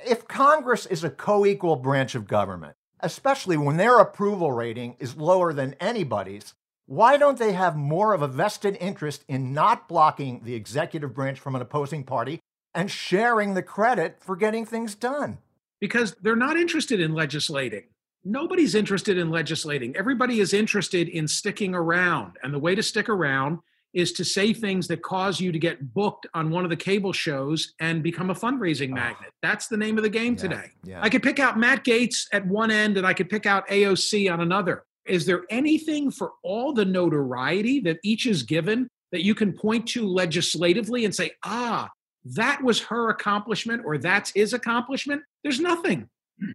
If 0.06 0.28
Congress 0.28 0.86
is 0.86 1.04
a 1.04 1.10
co 1.10 1.46
equal 1.46 1.76
branch 1.76 2.16
of 2.16 2.28
government, 2.28 2.76
especially 3.02 3.58
when 3.58 3.78
their 3.78 4.00
approval 4.00 4.52
rating 4.52 4.96
is 5.00 5.16
lower 5.16 5.54
than 5.54 5.76
anybody's, 5.80 6.54
why 6.86 7.18
don't 7.18 7.38
they 7.38 7.54
have 7.54 7.76
more 7.76 8.14
of 8.14 8.22
a 8.22 8.28
vested 8.28 8.78
interest 8.80 9.24
in 9.28 9.54
not 9.54 9.88
blocking 9.88 10.42
the 10.44 10.56
executive 10.56 11.14
branch 11.14 11.40
from 11.40 11.56
an 11.56 11.62
opposing 11.62 12.04
party 12.04 12.40
and 12.74 12.92
sharing 12.92 13.54
the 13.54 13.64
credit 13.64 14.18
for 14.22 14.36
getting 14.36 14.66
things 14.66 14.96
done? 14.96 15.38
Because 15.80 16.16
they're 16.22 16.36
not 16.36 16.58
interested 16.58 17.00
in 17.00 17.14
legislating. 17.14 17.84
Nobody's 18.26 18.76
interested 18.76 19.18
in 19.18 19.30
legislating. 19.30 19.96
Everybody 19.96 20.40
is 20.40 20.54
interested 20.54 21.10
in 21.10 21.28
sticking 21.28 21.76
around. 21.76 22.38
And 22.42 22.54
the 22.54 22.60
way 22.60 22.74
to 22.76 22.84
stick 22.84 23.10
around 23.10 23.60
is 23.94 24.12
to 24.14 24.26
say 24.26 24.54
things 24.54 24.88
that 24.88 25.02
cause 25.02 25.40
you 25.40 25.52
to 25.52 25.60
get 25.60 25.94
booked 25.94 26.26
on 26.34 26.50
one 26.50 26.64
of 26.64 26.70
the 26.70 26.76
cable 26.76 27.14
shows 27.14 27.74
and 27.80 28.02
become 28.02 28.30
a 28.30 28.34
fundraising 28.34 28.92
oh. 28.92 28.96
magnet. 28.96 29.32
That's 29.42 29.68
the 29.68 29.78
name 29.78 29.98
of 29.98 30.04
the 30.04 30.10
game 30.10 30.34
yeah, 30.34 30.40
today. 30.40 30.72
Yeah. 30.84 31.00
I 31.02 31.10
could 31.10 31.22
pick 31.22 31.40
out 31.40 31.60
Matt 31.60 31.84
Gaetz 31.84 32.28
at 32.32 32.46
one 32.46 32.72
end 32.72 32.98
and 32.98 33.06
I 33.06 33.14
could 33.14 33.30
pick 33.30 33.46
out 33.46 33.68
AOC 33.68 34.32
on 34.32 34.42
another. 34.42 34.84
Is 35.06 35.26
there 35.26 35.44
anything 35.50 36.12
for 36.12 36.32
all 36.44 36.74
the 36.74 36.86
notoriety 36.86 37.80
that 37.82 38.00
each 38.04 38.26
is 38.26 38.44
given 38.44 38.88
that 39.12 39.24
you 39.24 39.36
can 39.36 39.54
point 39.54 39.88
to 39.90 40.08
legislatively 40.08 41.06
and 41.06 41.14
say, 41.14 41.32
ah, 41.44 41.90
that 42.26 42.64
was 42.64 42.82
her 42.82 43.10
accomplishment 43.10 43.84
or 43.86 43.98
that's 43.98 44.32
his 44.34 44.54
accomplishment? 44.54 45.22
There's 45.44 45.60
nothing. 45.60 46.08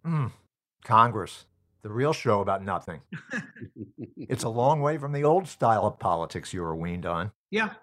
Mm. 0.05 0.31
Congress 0.83 1.45
the 1.81 1.89
real 1.89 2.13
show 2.13 2.41
about 2.41 2.63
nothing. 2.63 3.01
it's 4.17 4.43
a 4.43 4.49
long 4.49 4.81
way 4.81 4.97
from 4.97 5.11
the 5.13 5.23
old 5.23 5.47
style 5.47 5.85
of 5.85 5.99
politics 5.99 6.53
you 6.53 6.61
were 6.61 6.75
weaned 6.75 7.05
on. 7.05 7.31
Yeah. 7.51 7.73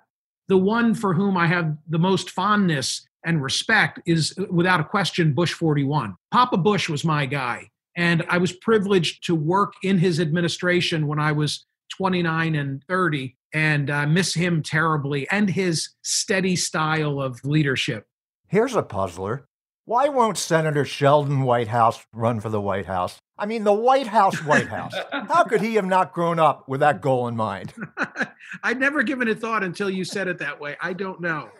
The 0.49 0.59
one 0.59 0.95
for 0.95 1.15
whom 1.15 1.37
I 1.37 1.47
have 1.47 1.77
the 1.89 1.99
most 1.99 2.31
fondness 2.31 3.07
and 3.25 3.43
respect 3.43 4.01
is, 4.07 4.35
without 4.51 4.81
a 4.81 4.85
question, 4.85 5.33
Bush 5.33 5.53
41. 5.53 6.15
Papa 6.31 6.57
Bush 6.57 6.89
was 6.89 7.05
my 7.05 7.27
guy. 7.27 7.69
And 7.97 8.25
I 8.29 8.39
was 8.39 8.53
privileged 8.53 9.25
to 9.25 9.35
work 9.35 9.73
in 9.83 9.99
his 9.99 10.21
administration 10.21 11.07
when 11.07 11.19
I 11.19 11.33
was 11.33 11.65
29 11.97 12.55
and 12.55 12.85
30 12.89 13.37
and 13.53 13.91
uh, 13.91 14.07
miss 14.07 14.35
him 14.35 14.63
terribly 14.63 15.27
and 15.31 15.49
his 15.49 15.91
steady 16.03 16.57
style 16.57 17.21
of 17.21 17.43
leadership. 17.45 18.07
Here's 18.49 18.75
a 18.75 18.83
puzzler. 18.83 19.47
Why 19.87 20.09
won't 20.09 20.37
Senator 20.37 20.85
Sheldon 20.85 21.43
Whitehouse 21.43 22.05
run 22.13 22.41
for 22.41 22.49
the 22.49 22.61
White 22.61 22.87
House? 22.87 23.19
I 23.39 23.47
mean, 23.47 23.65
the 23.65 23.73
White 23.73 24.09
House, 24.09 24.45
White 24.45 24.67
House. 24.67 24.95
How 25.13 25.45
could 25.45 25.61
he 25.61 25.77
have 25.77 25.87
not 25.87 26.13
grown 26.13 26.39
up 26.39 26.69
with 26.69 26.81
that 26.81 27.01
goal 27.01 27.29
in 27.29 27.37
mind? 27.37 27.73
I'd 28.63 28.81
never 28.81 29.03
given 29.03 29.29
it 29.29 29.39
thought 29.39 29.63
until 29.63 29.89
you 29.89 30.05
said 30.05 30.27
it 30.27 30.39
that 30.39 30.61
way. 30.61 30.77
I 30.81 30.93
don't 30.93 31.21
know. 31.21 31.51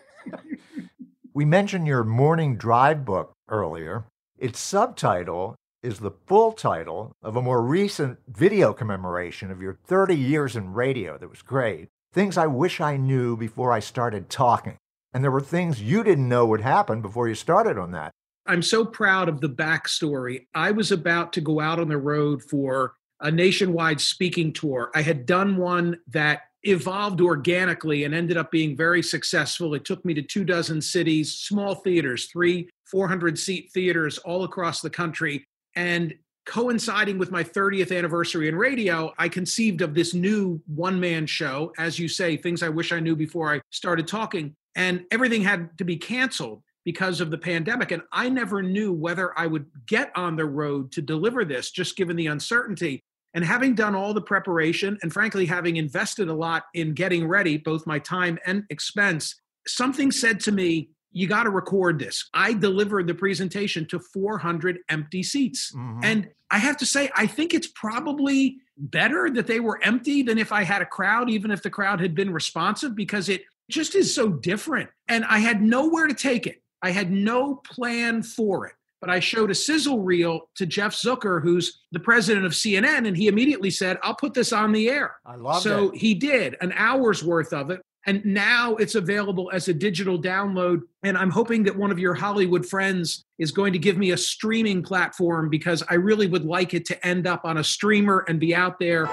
we 1.33 1.45
mentioned 1.45 1.87
your 1.87 2.03
morning 2.03 2.57
drive 2.57 3.05
book 3.05 3.33
earlier. 3.47 4.05
Its 4.37 4.59
subtitle 4.59 5.55
is 5.87 5.99
the 5.99 6.11
full 6.27 6.51
title 6.51 7.15
of 7.23 7.37
a 7.37 7.41
more 7.41 7.61
recent 7.61 8.19
video 8.27 8.73
commemoration 8.73 9.49
of 9.49 9.61
your 9.61 9.79
30 9.85 10.15
years 10.15 10.55
in 10.55 10.73
radio 10.73 11.17
that 11.17 11.29
was 11.29 11.41
great. 11.41 11.87
Things 12.13 12.37
I 12.37 12.45
wish 12.45 12.81
I 12.81 12.97
knew 12.97 13.37
before 13.37 13.71
I 13.71 13.79
started 13.79 14.29
talking. 14.29 14.77
And 15.13 15.23
there 15.23 15.31
were 15.31 15.41
things 15.41 15.81
you 15.81 16.03
didn't 16.03 16.27
know 16.27 16.45
would 16.45 16.61
happen 16.61 17.01
before 17.01 17.29
you 17.29 17.35
started 17.35 17.77
on 17.77 17.91
that. 17.91 18.11
I'm 18.45 18.61
so 18.61 18.83
proud 18.83 19.29
of 19.29 19.39
the 19.39 19.49
backstory. 19.49 20.47
I 20.53 20.71
was 20.71 20.91
about 20.91 21.31
to 21.33 21.41
go 21.41 21.61
out 21.61 21.79
on 21.79 21.87
the 21.87 21.97
road 21.97 22.43
for 22.43 22.93
a 23.21 23.31
nationwide 23.31 24.01
speaking 24.01 24.51
tour. 24.51 24.91
I 24.93 25.01
had 25.01 25.25
done 25.25 25.55
one 25.55 25.99
that 26.09 26.41
evolved 26.63 27.21
organically 27.21 28.03
and 28.03 28.13
ended 28.13 28.35
up 28.35 28.51
being 28.51 28.75
very 28.75 29.01
successful. 29.01 29.73
It 29.73 29.85
took 29.85 30.03
me 30.03 30.13
to 30.15 30.21
two 30.21 30.43
dozen 30.43 30.81
cities, 30.81 31.33
small 31.33 31.75
theaters, 31.75 32.25
three 32.25 32.69
400 32.87 33.37
seat 33.37 33.69
theaters 33.73 34.17
all 34.19 34.43
across 34.43 34.81
the 34.81 34.89
country. 34.89 35.45
And 35.77 36.15
coinciding 36.47 37.19
with 37.19 37.29
my 37.29 37.43
30th 37.43 37.95
anniversary 37.95 38.47
in 38.47 38.55
radio, 38.55 39.13
I 39.19 39.29
conceived 39.29 39.81
of 39.81 39.93
this 39.93 40.15
new 40.15 40.59
one 40.65 40.99
man 40.99 41.27
show. 41.27 41.71
As 41.77 41.99
you 41.99 42.07
say, 42.07 42.35
things 42.35 42.63
I 42.63 42.69
wish 42.69 42.91
I 42.91 42.99
knew 42.99 43.15
before 43.15 43.53
I 43.53 43.61
started 43.69 44.07
talking. 44.07 44.55
And 44.75 45.05
everything 45.11 45.43
had 45.43 45.77
to 45.77 45.85
be 45.85 45.95
canceled 45.95 46.63
because 46.83 47.21
of 47.21 47.29
the 47.29 47.37
pandemic. 47.37 47.91
And 47.91 48.01
I 48.11 48.27
never 48.27 48.63
knew 48.63 48.91
whether 48.91 49.37
I 49.37 49.45
would 49.45 49.67
get 49.85 50.11
on 50.15 50.35
the 50.35 50.45
road 50.45 50.91
to 50.93 51.01
deliver 51.01 51.45
this, 51.45 51.69
just 51.69 51.95
given 51.95 52.15
the 52.15 52.27
uncertainty. 52.27 53.03
And 53.35 53.45
having 53.45 53.75
done 53.75 53.93
all 53.93 54.15
the 54.15 54.21
preparation 54.21 54.97
and 55.03 55.13
frankly, 55.13 55.45
having 55.45 55.77
invested 55.77 56.27
a 56.27 56.33
lot 56.33 56.63
in 56.73 56.93
getting 56.93 57.27
ready, 57.27 57.57
both 57.57 57.85
my 57.85 57.99
time 57.99 58.39
and 58.47 58.63
expense, 58.71 59.35
something 59.67 60.11
said 60.11 60.39
to 60.39 60.51
me, 60.51 60.89
you 61.17 61.27
got 61.27 61.43
to 61.43 61.49
record 61.49 61.97
this. 61.97 62.29
I 62.35 62.53
delivered 62.53 63.07
the 63.07 63.15
presentation 63.15 63.87
to 63.87 63.99
400 63.99 64.77
empty 64.87 65.23
seats. 65.23 65.73
Mm-hmm. 65.75 66.01
And 66.03 66.29
I 66.51 66.59
have 66.59 66.77
to 66.77 66.85
say, 66.85 67.09
I 67.15 67.25
think 67.25 67.55
it's 67.55 67.67
probably 67.67 68.57
better 68.77 69.27
that 69.31 69.47
they 69.47 69.59
were 69.59 69.79
empty 69.83 70.21
than 70.21 70.37
if 70.37 70.51
I 70.51 70.63
had 70.63 70.83
a 70.83 70.85
crowd, 70.85 71.31
even 71.31 71.49
if 71.49 71.63
the 71.63 71.71
crowd 71.71 71.99
had 71.99 72.13
been 72.13 72.31
responsive, 72.31 72.95
because 72.95 73.29
it 73.29 73.41
just 73.67 73.95
is 73.95 74.13
so 74.13 74.29
different. 74.29 74.91
And 75.07 75.25
I 75.25 75.39
had 75.39 75.59
nowhere 75.59 76.05
to 76.05 76.13
take 76.13 76.45
it. 76.45 76.61
I 76.83 76.91
had 76.91 77.11
no 77.11 77.55
plan 77.55 78.21
for 78.21 78.67
it, 78.67 78.73
but 79.01 79.09
I 79.09 79.19
showed 79.19 79.49
a 79.49 79.55
sizzle 79.55 80.03
reel 80.03 80.51
to 80.57 80.67
Jeff 80.67 80.93
Zucker, 80.93 81.41
who's 81.41 81.81
the 81.91 81.99
president 81.99 82.45
of 82.45 82.51
CNN, 82.51 83.07
and 83.07 83.17
he 83.17 83.27
immediately 83.27 83.71
said, 83.71 83.97
I'll 84.03 84.13
put 84.13 84.35
this 84.35 84.53
on 84.53 84.71
the 84.71 84.87
air. 84.87 85.15
I 85.25 85.35
love 85.35 85.57
it. 85.57 85.61
so 85.61 85.89
he 85.89 86.13
did 86.13 86.57
an 86.61 86.73
hour's 86.75 87.23
worth 87.23 87.53
of 87.53 87.71
it. 87.71 87.81
And 88.07 88.23
now 88.23 88.77
it's 88.77 88.95
available 88.95 89.51
as 89.53 89.67
a 89.67 89.73
digital 89.73 90.17
download. 90.17 90.79
And 91.03 91.17
I'm 91.17 91.29
hoping 91.29 91.63
that 91.63 91.75
one 91.75 91.91
of 91.91 91.99
your 91.99 92.13
Hollywood 92.13 92.65
friends 92.65 93.25
is 93.37 93.51
going 93.51 93.73
to 93.73 93.79
give 93.79 93.97
me 93.97 94.11
a 94.11 94.17
streaming 94.17 94.81
platform 94.81 95.49
because 95.49 95.83
I 95.89 95.95
really 95.95 96.25
would 96.25 96.45
like 96.45 96.73
it 96.73 96.85
to 96.85 97.05
end 97.05 97.27
up 97.27 97.43
on 97.43 97.57
a 97.57 97.63
streamer 97.65 98.23
and 98.29 98.39
be 98.39 98.55
out 98.55 98.79
there. 98.79 99.07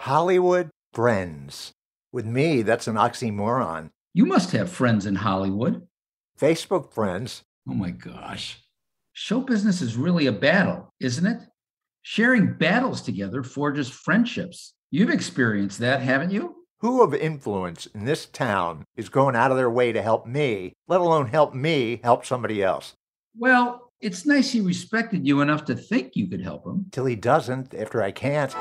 Hollywood 0.00 0.70
friends. 0.92 1.72
With 2.12 2.26
me, 2.26 2.62
that's 2.62 2.88
an 2.88 2.96
oxymoron. 2.96 3.90
You 4.12 4.26
must 4.26 4.50
have 4.50 4.68
friends 4.68 5.06
in 5.06 5.14
Hollywood. 5.14 5.86
Facebook 6.40 6.92
friends. 6.92 7.42
Oh 7.68 7.74
my 7.74 7.90
gosh. 7.90 8.64
Show 9.12 9.42
business 9.42 9.80
is 9.80 9.96
really 9.96 10.26
a 10.26 10.32
battle, 10.32 10.92
isn't 10.98 11.26
it? 11.26 11.38
Sharing 12.02 12.54
battles 12.54 13.00
together 13.00 13.44
forges 13.44 13.88
friendships. 13.88 14.74
You've 14.90 15.10
experienced 15.10 15.78
that, 15.78 16.00
haven't 16.00 16.32
you? 16.32 16.56
Who 16.80 17.02
of 17.02 17.12
influence 17.12 17.84
in 17.94 18.06
this 18.06 18.24
town 18.24 18.86
is 18.96 19.10
going 19.10 19.36
out 19.36 19.50
of 19.50 19.58
their 19.58 19.68
way 19.68 19.92
to 19.92 20.00
help 20.00 20.26
me, 20.26 20.72
let 20.88 21.02
alone 21.02 21.26
help 21.26 21.52
me 21.52 22.00
help 22.02 22.24
somebody 22.24 22.62
else? 22.62 22.94
Well, 23.36 23.92
it's 24.00 24.24
nice 24.24 24.50
he 24.50 24.62
respected 24.62 25.26
you 25.26 25.42
enough 25.42 25.66
to 25.66 25.74
think 25.74 26.16
you 26.16 26.26
could 26.26 26.40
help 26.40 26.64
him. 26.64 26.86
Till 26.90 27.04
he 27.04 27.16
doesn't 27.16 27.74
after 27.74 28.02
I 28.02 28.12
can't. 28.12 28.54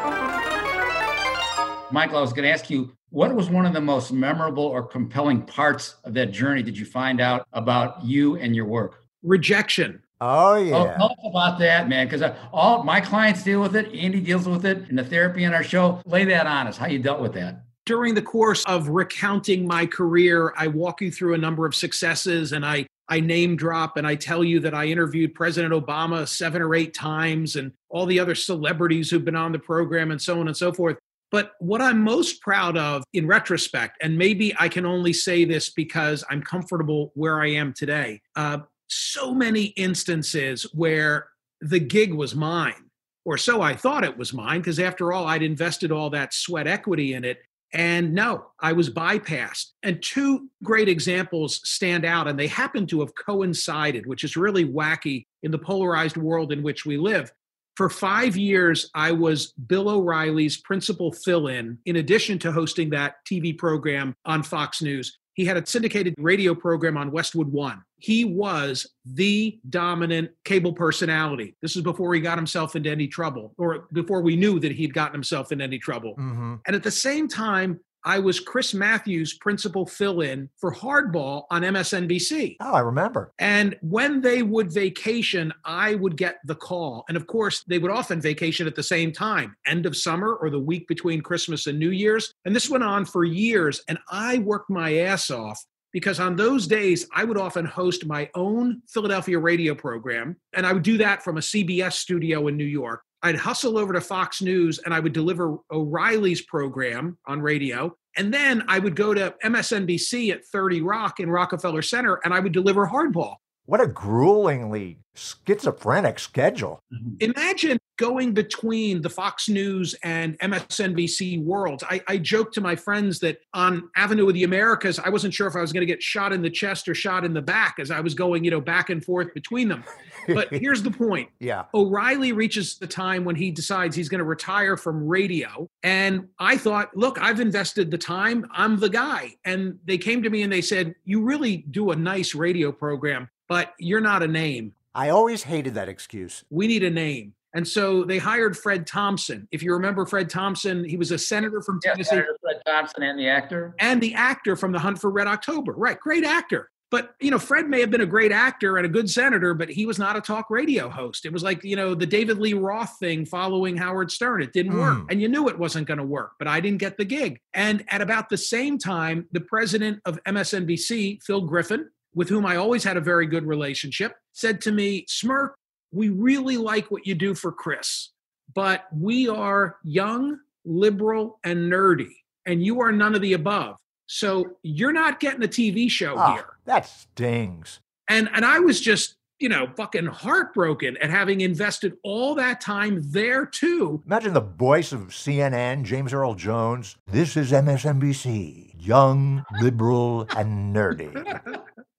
Michael, 1.94 2.18
I 2.18 2.22
was 2.22 2.34
going 2.34 2.44
to 2.44 2.52
ask 2.52 2.70
you 2.70 2.92
what 3.10 3.34
was 3.34 3.50
one 3.50 3.66
of 3.66 3.72
the 3.72 3.80
most 3.80 4.12
memorable 4.12 4.66
or 4.66 4.84
compelling 4.84 5.44
parts 5.44 5.96
of 6.04 6.14
that 6.16 6.34
journey 6.34 6.62
did 6.62 6.78
you 6.78 6.86
find 6.86 7.22
out 7.22 7.48
about 7.54 8.04
you 8.04 8.36
and 8.36 8.54
your 8.54 8.66
work? 8.66 9.06
Rejection. 9.24 10.04
Oh 10.20 10.58
yeah. 10.58 10.76
Oh, 10.76 10.98
tell 10.98 11.12
us 11.12 11.18
about 11.24 11.60
that, 11.60 11.88
man. 11.88 12.08
Because 12.08 12.22
uh, 12.22 12.36
all 12.52 12.84
my 12.84 13.00
clients 13.00 13.44
deal 13.44 13.62
with 13.62 13.78
it. 13.78 13.94
Andy 13.96 14.20
deals 14.20 14.46
with 14.46 14.66
it 14.66 14.90
in 14.90 14.98
the 14.98 15.06
therapy 15.06 15.46
in 15.46 15.54
our 15.54 15.64
show. 15.64 16.02
Lay 16.06 16.26
that 16.26 16.48
on 16.48 16.68
us. 16.68 16.76
How 16.76 16.88
you 16.88 17.00
dealt 17.00 17.22
with 17.22 17.32
that? 17.36 17.64
During 17.90 18.14
the 18.14 18.22
course 18.22 18.64
of 18.66 18.88
recounting 18.88 19.66
my 19.66 19.84
career, 19.84 20.54
I 20.56 20.68
walk 20.68 21.02
you 21.02 21.10
through 21.10 21.34
a 21.34 21.40
number 21.40 21.66
of 21.66 21.74
successes, 21.74 22.52
and 22.52 22.64
I 22.64 22.86
I 23.08 23.20
name 23.20 23.56
drop 23.56 23.98
and 23.98 24.06
I 24.06 24.14
tell 24.14 24.44
you 24.44 24.60
that 24.60 24.76
I 24.76 24.86
interviewed 24.86 25.34
President 25.34 25.74
Obama 25.74 26.28
seven 26.28 26.62
or 26.62 26.76
eight 26.76 26.94
times, 26.94 27.56
and 27.56 27.72
all 27.90 28.06
the 28.06 28.20
other 28.20 28.36
celebrities 28.36 29.10
who've 29.10 29.26
been 29.26 29.36
on 29.36 29.52
the 29.52 29.58
program, 29.58 30.12
and 30.12 30.22
so 30.22 30.40
on 30.40 30.48
and 30.48 30.56
so 30.56 30.72
forth. 30.72 31.00
But 31.32 31.54
what 31.58 31.82
I'm 31.82 32.04
most 32.04 32.42
proud 32.42 32.78
of 32.78 33.04
in 33.14 33.26
retrospect, 33.26 33.98
and 34.04 34.16
maybe 34.16 34.56
I 34.60 34.70
can 34.70 34.86
only 34.86 35.12
say 35.12 35.44
this 35.44 35.72
because 35.72 36.24
I'm 36.30 36.44
comfortable 36.44 37.12
where 37.16 37.42
I 37.42 37.48
am 37.48 37.74
today, 37.74 38.22
uh, 38.36 38.60
so 38.88 39.34
many 39.34 39.64
instances 39.64 40.62
where 40.76 41.30
the 41.62 41.80
gig 41.80 42.14
was 42.14 42.36
mine, 42.36 42.92
or 43.26 43.40
so 43.40 43.64
I 43.64 43.74
thought 43.74 44.04
it 44.04 44.16
was 44.16 44.32
mine, 44.32 44.60
because 44.60 44.80
after 44.80 45.12
all, 45.12 45.26
I'd 45.26 45.42
invested 45.42 45.92
all 45.92 46.12
that 46.12 46.36
sweat 46.36 46.68
equity 46.68 47.16
in 47.16 47.26
it. 47.26 47.40
And 47.74 48.14
no, 48.14 48.48
I 48.60 48.74
was 48.74 48.90
bypassed. 48.90 49.72
And 49.84 50.02
two 50.02 50.50
great 50.64 50.90
examples 50.90 51.62
stand 51.64 52.04
out, 52.04 52.28
and 52.28 52.40
they 52.40 52.48
happen 52.48 52.88
to 52.88 53.02
have 53.02 53.14
coincided, 53.16 54.06
which 54.06 54.24
is 54.24 54.36
really 54.36 54.66
wacky 54.66 55.28
in 55.44 55.52
the 55.52 55.60
polarized 55.60 56.18
world 56.18 56.52
in 56.52 56.64
which 56.64 56.86
we 56.86 56.98
live. 56.98 57.32
For 57.76 57.90
five 57.90 58.36
years, 58.36 58.90
I 58.94 59.12
was 59.12 59.54
Bill 59.54 59.88
O'Reilly's 59.88 60.58
principal 60.58 61.14
fill 61.14 61.48
in, 61.48 61.78
in 61.86 61.96
addition 61.96 62.38
to 62.40 62.52
hosting 62.52 62.90
that 62.90 63.16
TV 63.26 63.58
program 63.58 64.16
on 64.26 64.44
Fox 64.44 64.82
News. 64.82 65.18
He 65.40 65.46
had 65.46 65.56
a 65.56 65.66
syndicated 65.66 66.16
radio 66.18 66.54
program 66.54 66.98
on 66.98 67.12
Westwood 67.12 67.50
One. 67.50 67.82
He 67.98 68.26
was 68.26 68.86
the 69.06 69.58
dominant 69.70 70.32
cable 70.44 70.74
personality. 70.74 71.56
This 71.62 71.78
is 71.78 71.82
before 71.82 72.14
he 72.14 72.20
got 72.20 72.38
himself 72.38 72.76
into 72.76 72.90
any 72.90 73.08
trouble, 73.08 73.54
or 73.58 73.88
before 73.94 74.20
we 74.20 74.36
knew 74.36 74.60
that 74.60 74.74
he'd 74.74 74.94
gotten 74.94 75.14
himself 75.14 75.54
in 75.54 75.62
any 75.62 75.80
trouble. 75.80 76.18
Mm-hmm. 76.18 76.56
And 76.68 76.76
at 76.76 76.84
the 76.84 76.92
same 76.92 77.30
time, 77.30 77.80
I 78.04 78.20
was 78.20 78.40
Chris 78.40 78.74
Matthews' 78.74 79.34
principal 79.34 79.86
fill 79.86 80.22
in 80.22 80.50
for 80.58 80.74
Hardball 80.74 81.46
on 81.52 81.62
MSNBC. 81.64 82.58
Oh, 82.60 82.74
I 82.74 82.80
remember. 82.80 83.34
And 83.40 83.78
when 83.82 84.22
they 84.22 84.44
would 84.44 84.72
vacation, 84.72 85.54
I 85.66 85.96
would 85.96 86.16
get 86.16 86.40
the 86.46 86.56
call. 86.56 87.06
And 87.08 87.18
of 87.18 87.28
course, 87.28 87.64
they 87.68 87.78
would 87.78 87.92
often 87.92 88.22
vacation 88.22 88.68
at 88.68 88.76
the 88.76 88.84
same 88.84 89.12
time, 89.12 89.56
end 89.66 89.86
of 89.86 89.98
summer 89.98 90.36
or 90.36 90.50
the 90.50 90.60
week 90.60 90.88
between 90.88 91.22
Christmas 91.22 91.68
and 91.68 91.78
New 91.78 91.92
Year's. 91.92 92.34
And 92.46 92.56
this 92.56 92.70
went 92.70 92.84
on 92.84 93.06
for 93.06 93.24
years. 93.24 93.82
And 93.88 94.00
I 94.10 94.40
worked 94.40 94.70
my 94.70 94.98
ass 95.00 95.30
off 95.30 95.64
because 95.92 96.20
on 96.20 96.36
those 96.36 96.68
days, 96.68 97.08
I 97.14 97.24
would 97.24 97.38
often 97.38 97.66
host 97.66 98.06
my 98.06 98.30
own 98.36 98.82
Philadelphia 98.88 99.40
radio 99.40 99.74
program. 99.74 100.38
And 100.54 100.66
I 100.66 100.74
would 100.74 100.84
do 100.84 100.98
that 101.00 101.24
from 101.24 101.38
a 101.38 101.42
CBS 101.42 101.94
studio 101.94 102.48
in 102.48 102.58
New 102.58 102.66
York. 102.66 103.02
I'd 103.22 103.36
hustle 103.36 103.78
over 103.78 103.94
to 103.94 104.02
Fox 104.02 104.42
News 104.42 104.80
and 104.80 104.94
I 104.94 105.00
would 105.00 105.14
deliver 105.14 105.58
O'Reilly's 105.72 106.42
program 106.42 107.18
on 107.28 107.42
radio. 107.42 107.96
And 108.18 108.34
then 108.34 108.64
I 108.68 108.80
would 108.80 108.96
go 108.96 109.14
to 109.14 109.36
MSNBC 109.44 110.32
at 110.32 110.46
30 110.46 110.82
Rock 110.82 111.20
in 111.20 111.30
Rockefeller 111.30 111.82
Center 111.82 112.20
and 112.24 112.34
I 112.34 112.40
would 112.40 112.52
deliver 112.52 112.88
hardball. 112.88 113.36
What 113.66 113.82
a 113.82 113.88
gruelingly 113.88 114.98
schizophrenic 115.16 116.18
schedule. 116.18 116.82
Mm-hmm. 116.94 117.32
Imagine 117.32 117.79
going 118.00 118.34
between 118.34 119.02
the 119.02 119.10
Fox 119.10 119.50
News 119.50 119.94
and 120.04 120.40
MSNBC 120.40 121.44
worlds. 121.44 121.84
I, 121.88 122.02
I 122.08 122.18
joke 122.18 122.54
to 122.54 122.62
my 122.62 122.74
friends 122.74 123.20
that 123.20 123.42
on 123.54 123.90
Avenue 123.98 124.30
of 124.30 124.34
the 124.34 124.46
Americas, 124.46 125.00
I 125.00 125.10
wasn't 125.10 125.34
sure 125.34 125.48
if 125.48 125.56
I 125.56 125.60
was 125.60 125.74
going 125.74 125.82
to 125.82 125.86
get 125.86 126.02
shot 126.02 126.32
in 126.32 126.42
the 126.42 126.50
chest 126.50 126.88
or 126.88 126.96
shot 126.96 127.26
in 127.26 127.34
the 127.34 127.42
back 127.42 127.76
as 127.78 127.92
I 127.92 128.00
was 128.00 128.14
going, 128.14 128.46
you 128.46 128.52
know, 128.52 128.62
back 128.62 128.90
and 128.90 129.04
forth 129.04 129.34
between 129.34 129.68
them. 129.68 129.84
But 130.28 130.48
here's 130.54 130.82
the 130.82 130.92
point. 130.92 131.30
Yeah. 131.40 131.66
O'Reilly 131.74 132.32
reaches 132.32 132.78
the 132.78 132.88
time 132.88 133.26
when 133.26 133.36
he 133.36 133.52
decides 133.52 133.98
he's 133.98 134.08
going 134.08 134.20
to 134.20 134.26
retire 134.26 134.78
from 134.78 135.06
radio. 135.06 135.70
And 135.84 136.30
I 136.40 136.58
thought, 136.58 136.96
look, 136.96 137.20
I've 137.22 137.42
invested 137.42 137.92
the 137.92 137.98
time. 137.98 138.48
I'm 138.54 138.80
the 138.80 138.90
guy. 138.90 139.36
And 139.44 139.78
they 139.84 139.98
came 139.98 140.24
to 140.24 140.30
me 140.30 140.42
and 140.42 140.54
they 140.54 140.62
said, 140.62 140.96
You 141.04 141.22
really 141.22 141.66
do 141.70 141.92
a 141.92 141.98
nice 141.98 142.34
radio 142.34 142.72
program, 142.72 143.30
but 143.50 143.74
you're 143.78 144.00
not 144.00 144.24
a 144.24 144.28
name. 144.28 144.74
I 144.96 145.10
always 145.10 145.44
hated 145.44 145.76
that 145.76 145.90
excuse. 145.90 146.44
We 146.50 146.68
need 146.68 146.84
a 146.84 146.90
name. 146.90 147.34
And 147.54 147.68
so 147.68 148.04
they 148.04 148.18
hired 148.20 148.56
Fred 148.58 148.86
Thompson. 148.86 149.48
If 149.52 149.64
you 149.64 149.74
remember 149.74 150.06
Fred 150.06 150.30
Thompson, 150.30 150.84
he 150.84 150.98
was 150.98 151.12
a 151.12 151.18
senator 151.18 151.62
from 151.62 151.80
Yeah, 151.84 151.92
Tennessee 151.94 152.10
Senator 152.10 152.38
Fred 152.42 152.62
Thompson 152.66 153.04
and 153.04 153.18
the 153.20 153.28
actor. 153.28 153.74
and 153.80 154.00
the 154.02 154.14
actor 154.14 154.56
from 154.56 154.72
The 154.72 154.80
Hunt 154.80 155.00
for 155.02 155.10
Red 155.10 155.28
October. 155.28 155.74
Right, 155.74 156.00
great 156.00 156.24
actor. 156.24 156.70
But 156.92 157.12
you 157.20 157.30
know, 157.30 157.38
Fred 157.38 157.70
may 157.70 157.82
have 157.82 157.92
been 157.92 158.02
a 158.02 158.06
great 158.08 158.32
actor 158.32 158.78
and 158.78 158.86
a 158.86 158.90
good 158.90 159.08
senator, 159.12 159.54
but 159.54 159.70
he 159.70 159.86
was 159.86 160.00
not 160.00 160.16
a 160.16 160.22
talk 160.22 160.48
radio 160.50 160.90
host. 160.90 161.24
It 161.24 161.32
was 161.32 161.44
like 161.44 161.64
you 161.64 161.76
know 161.76 161.94
the 161.94 162.08
David 162.08 162.40
Lee 162.40 162.54
Roth 162.56 162.98
thing 163.00 163.28
following 163.28 163.78
Howard 163.78 164.10
Stern. 164.12 164.42
It 164.42 164.54
didn't 164.54 164.76
work, 164.76 164.98
Mm. 164.98 165.06
and 165.12 165.22
you 165.22 165.28
knew 165.28 165.48
it 165.50 165.60
wasn't 165.60 165.88
going 165.88 166.00
to 166.00 166.04
work. 166.04 166.32
But 166.40 166.48
I 166.48 166.60
didn't 166.60 166.80
get 166.80 166.98
the 166.98 167.06
gig. 167.06 167.40
And 167.54 167.86
at 167.90 168.02
about 168.02 168.30
the 168.30 168.38
same 168.38 168.80
time, 168.80 169.28
the 169.32 169.42
president 169.42 170.00
of 170.06 170.18
MSNBC, 170.26 171.20
Phil 171.24 171.42
Griffin, 171.42 171.90
with 172.16 172.28
whom 172.30 172.44
I 172.44 172.56
always 172.56 172.84
had 172.84 172.98
a 172.98 173.02
very 173.02 173.28
good 173.28 173.46
relationship, 173.46 174.16
said 174.34 174.60
to 174.62 174.72
me, 174.72 175.06
"Smirk, 175.08 175.58
we 175.92 176.10
really 176.10 176.58
like 176.58 176.92
what 176.92 177.06
you 177.08 177.16
do 177.16 177.34
for 177.36 177.52
Chris, 177.52 178.10
but 178.54 178.86
we 178.94 179.28
are 179.28 179.78
young, 179.84 180.40
liberal, 180.66 181.40
and 181.44 181.72
nerdy, 181.72 182.12
and 182.46 182.64
you 182.64 182.82
are 182.82 182.92
none 182.92 183.16
of 183.16 183.22
the 183.22 183.34
above." 183.34 183.78
So 184.08 184.58
you're 184.64 184.92
not 184.94 185.20
getting 185.20 185.44
a 185.44 185.48
TV 185.48 185.90
show 185.90 186.16
Ah, 186.18 186.34
here. 186.34 186.46
that 186.66 186.88
stings. 186.88 187.80
And 188.08 188.28
and 188.34 188.44
I 188.44 188.60
was 188.60 188.82
just, 188.82 189.16
you 189.40 189.50
know, 189.50 189.68
fucking 189.78 190.08
heartbroken 190.08 190.98
at 190.98 191.12
having 191.12 191.42
invested 191.42 191.94
all 192.04 192.34
that 192.36 192.60
time 192.60 193.00
there 193.12 193.46
too. 193.46 194.02
Imagine 194.08 194.34
the 194.34 194.42
voice 194.42 194.92
of 194.92 195.10
CNN, 195.10 195.84
James 195.84 196.12
Earl 196.12 196.34
Jones. 196.34 196.96
This 197.06 197.38
is 197.38 197.52
MSNBC, 197.52 198.74
young, 198.80 199.46
liberal, 199.62 200.28
and 200.36 200.76
nerdy. 200.76 201.14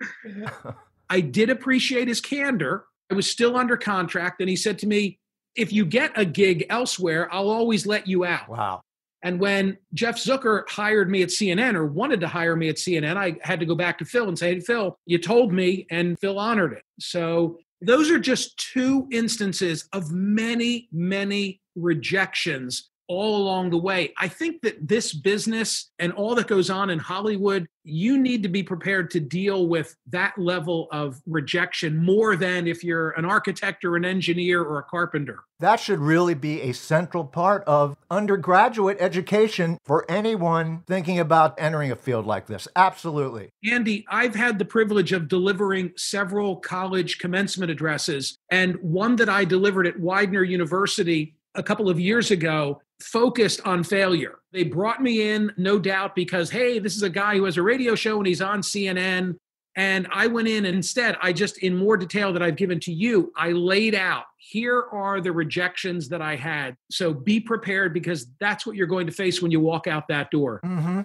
I 1.10 1.20
did 1.20 1.50
appreciate 1.50 2.08
his 2.08 2.20
candor. 2.20 2.86
I 3.10 3.14
was 3.14 3.28
still 3.28 3.56
under 3.56 3.76
contract 3.76 4.40
and 4.40 4.48
he 4.48 4.56
said 4.56 4.78
to 4.80 4.86
me, 4.86 5.18
"If 5.56 5.72
you 5.72 5.84
get 5.84 6.12
a 6.16 6.24
gig 6.24 6.66
elsewhere, 6.70 7.32
I'll 7.32 7.50
always 7.50 7.86
let 7.86 8.06
you 8.06 8.24
out." 8.24 8.48
Wow. 8.48 8.82
And 9.22 9.38
when 9.38 9.76
Jeff 9.92 10.16
Zucker 10.16 10.68
hired 10.68 11.10
me 11.10 11.22
at 11.22 11.28
CNN 11.28 11.74
or 11.74 11.86
wanted 11.86 12.20
to 12.20 12.28
hire 12.28 12.56
me 12.56 12.68
at 12.68 12.76
CNN, 12.76 13.16
I 13.16 13.36
had 13.42 13.60
to 13.60 13.66
go 13.66 13.74
back 13.74 13.98
to 13.98 14.04
Phil 14.04 14.28
and 14.28 14.38
say, 14.38 14.54
hey, 14.54 14.60
Phil, 14.60 14.98
you 15.04 15.18
told 15.18 15.52
me, 15.52 15.86
and 15.90 16.18
Phil 16.18 16.38
honored 16.38 16.72
it. 16.72 16.84
So 16.98 17.58
those 17.82 18.10
are 18.10 18.18
just 18.18 18.56
two 18.56 19.06
instances 19.10 19.88
of 19.92 20.10
many, 20.10 20.88
many 20.92 21.60
rejections 21.76 22.89
all 23.10 23.38
along 23.38 23.70
the 23.70 23.76
way. 23.76 24.14
I 24.16 24.28
think 24.28 24.62
that 24.62 24.86
this 24.86 25.12
business 25.12 25.90
and 25.98 26.12
all 26.12 26.36
that 26.36 26.46
goes 26.46 26.70
on 26.70 26.90
in 26.90 27.00
Hollywood, 27.00 27.66
you 27.82 28.16
need 28.16 28.44
to 28.44 28.48
be 28.48 28.62
prepared 28.62 29.10
to 29.10 29.20
deal 29.20 29.66
with 29.66 29.96
that 30.10 30.38
level 30.38 30.86
of 30.92 31.20
rejection 31.26 31.96
more 31.96 32.36
than 32.36 32.68
if 32.68 32.84
you're 32.84 33.10
an 33.10 33.24
architect 33.24 33.84
or 33.84 33.96
an 33.96 34.04
engineer 34.04 34.62
or 34.62 34.78
a 34.78 34.84
carpenter. 34.84 35.40
That 35.58 35.80
should 35.80 35.98
really 35.98 36.34
be 36.34 36.62
a 36.62 36.72
central 36.72 37.24
part 37.24 37.64
of 37.64 37.96
undergraduate 38.10 38.98
education 39.00 39.78
for 39.84 40.08
anyone 40.08 40.84
thinking 40.86 41.18
about 41.18 41.60
entering 41.60 41.90
a 41.90 41.96
field 41.96 42.26
like 42.26 42.46
this. 42.46 42.68
Absolutely. 42.76 43.50
Andy, 43.68 44.06
I've 44.08 44.36
had 44.36 44.60
the 44.60 44.64
privilege 44.64 45.10
of 45.10 45.26
delivering 45.26 45.92
several 45.96 46.56
college 46.56 47.18
commencement 47.18 47.72
addresses, 47.72 48.38
and 48.50 48.76
one 48.76 49.16
that 49.16 49.28
I 49.28 49.44
delivered 49.44 49.88
at 49.88 49.98
Widener 49.98 50.44
University 50.44 51.34
a 51.54 51.62
couple 51.62 51.88
of 51.88 51.98
years 51.98 52.30
ago 52.30 52.80
focused 53.00 53.60
on 53.66 53.82
failure. 53.82 54.38
They 54.52 54.64
brought 54.64 55.02
me 55.02 55.30
in, 55.30 55.52
no 55.56 55.78
doubt, 55.78 56.14
because, 56.14 56.50
hey, 56.50 56.78
this 56.78 56.96
is 56.96 57.02
a 57.02 57.10
guy 57.10 57.36
who 57.36 57.44
has 57.44 57.56
a 57.56 57.62
radio 57.62 57.94
show 57.94 58.18
and 58.18 58.26
he's 58.26 58.42
on 58.42 58.60
CNN. 58.60 59.36
And 59.76 60.08
I 60.12 60.26
went 60.26 60.48
in 60.48 60.66
and 60.66 60.76
instead, 60.76 61.16
I 61.22 61.32
just, 61.32 61.58
in 61.58 61.76
more 61.76 61.96
detail 61.96 62.32
that 62.32 62.42
I've 62.42 62.56
given 62.56 62.80
to 62.80 62.92
you, 62.92 63.32
I 63.36 63.52
laid 63.52 63.94
out 63.94 64.24
here 64.50 64.84
are 64.90 65.20
the 65.20 65.32
rejections 65.32 66.08
that 66.08 66.20
I 66.20 66.34
had. 66.34 66.76
So 66.90 67.14
be 67.14 67.38
prepared 67.38 67.94
because 67.94 68.26
that's 68.40 68.66
what 68.66 68.74
you're 68.74 68.86
going 68.88 69.06
to 69.06 69.12
face 69.12 69.40
when 69.40 69.52
you 69.52 69.60
walk 69.60 69.86
out 69.86 70.08
that 70.08 70.30
door. 70.30 70.60
hmm 70.64 71.02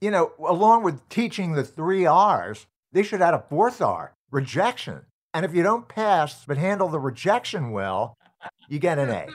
You 0.00 0.10
know, 0.10 0.32
along 0.46 0.82
with 0.82 1.08
teaching 1.08 1.52
the 1.52 1.64
three 1.64 2.06
R's, 2.06 2.66
they 2.92 3.02
should 3.02 3.22
add 3.22 3.34
a 3.34 3.44
fourth 3.48 3.80
R 3.80 4.14
rejection. 4.30 5.02
And 5.32 5.44
if 5.44 5.54
you 5.54 5.62
don't 5.62 5.88
pass 5.88 6.44
but 6.44 6.58
handle 6.58 6.88
the 6.88 6.98
rejection 6.98 7.70
well, 7.70 8.16
you 8.68 8.78
get 8.78 8.98
an 8.98 9.10
A. 9.10 9.26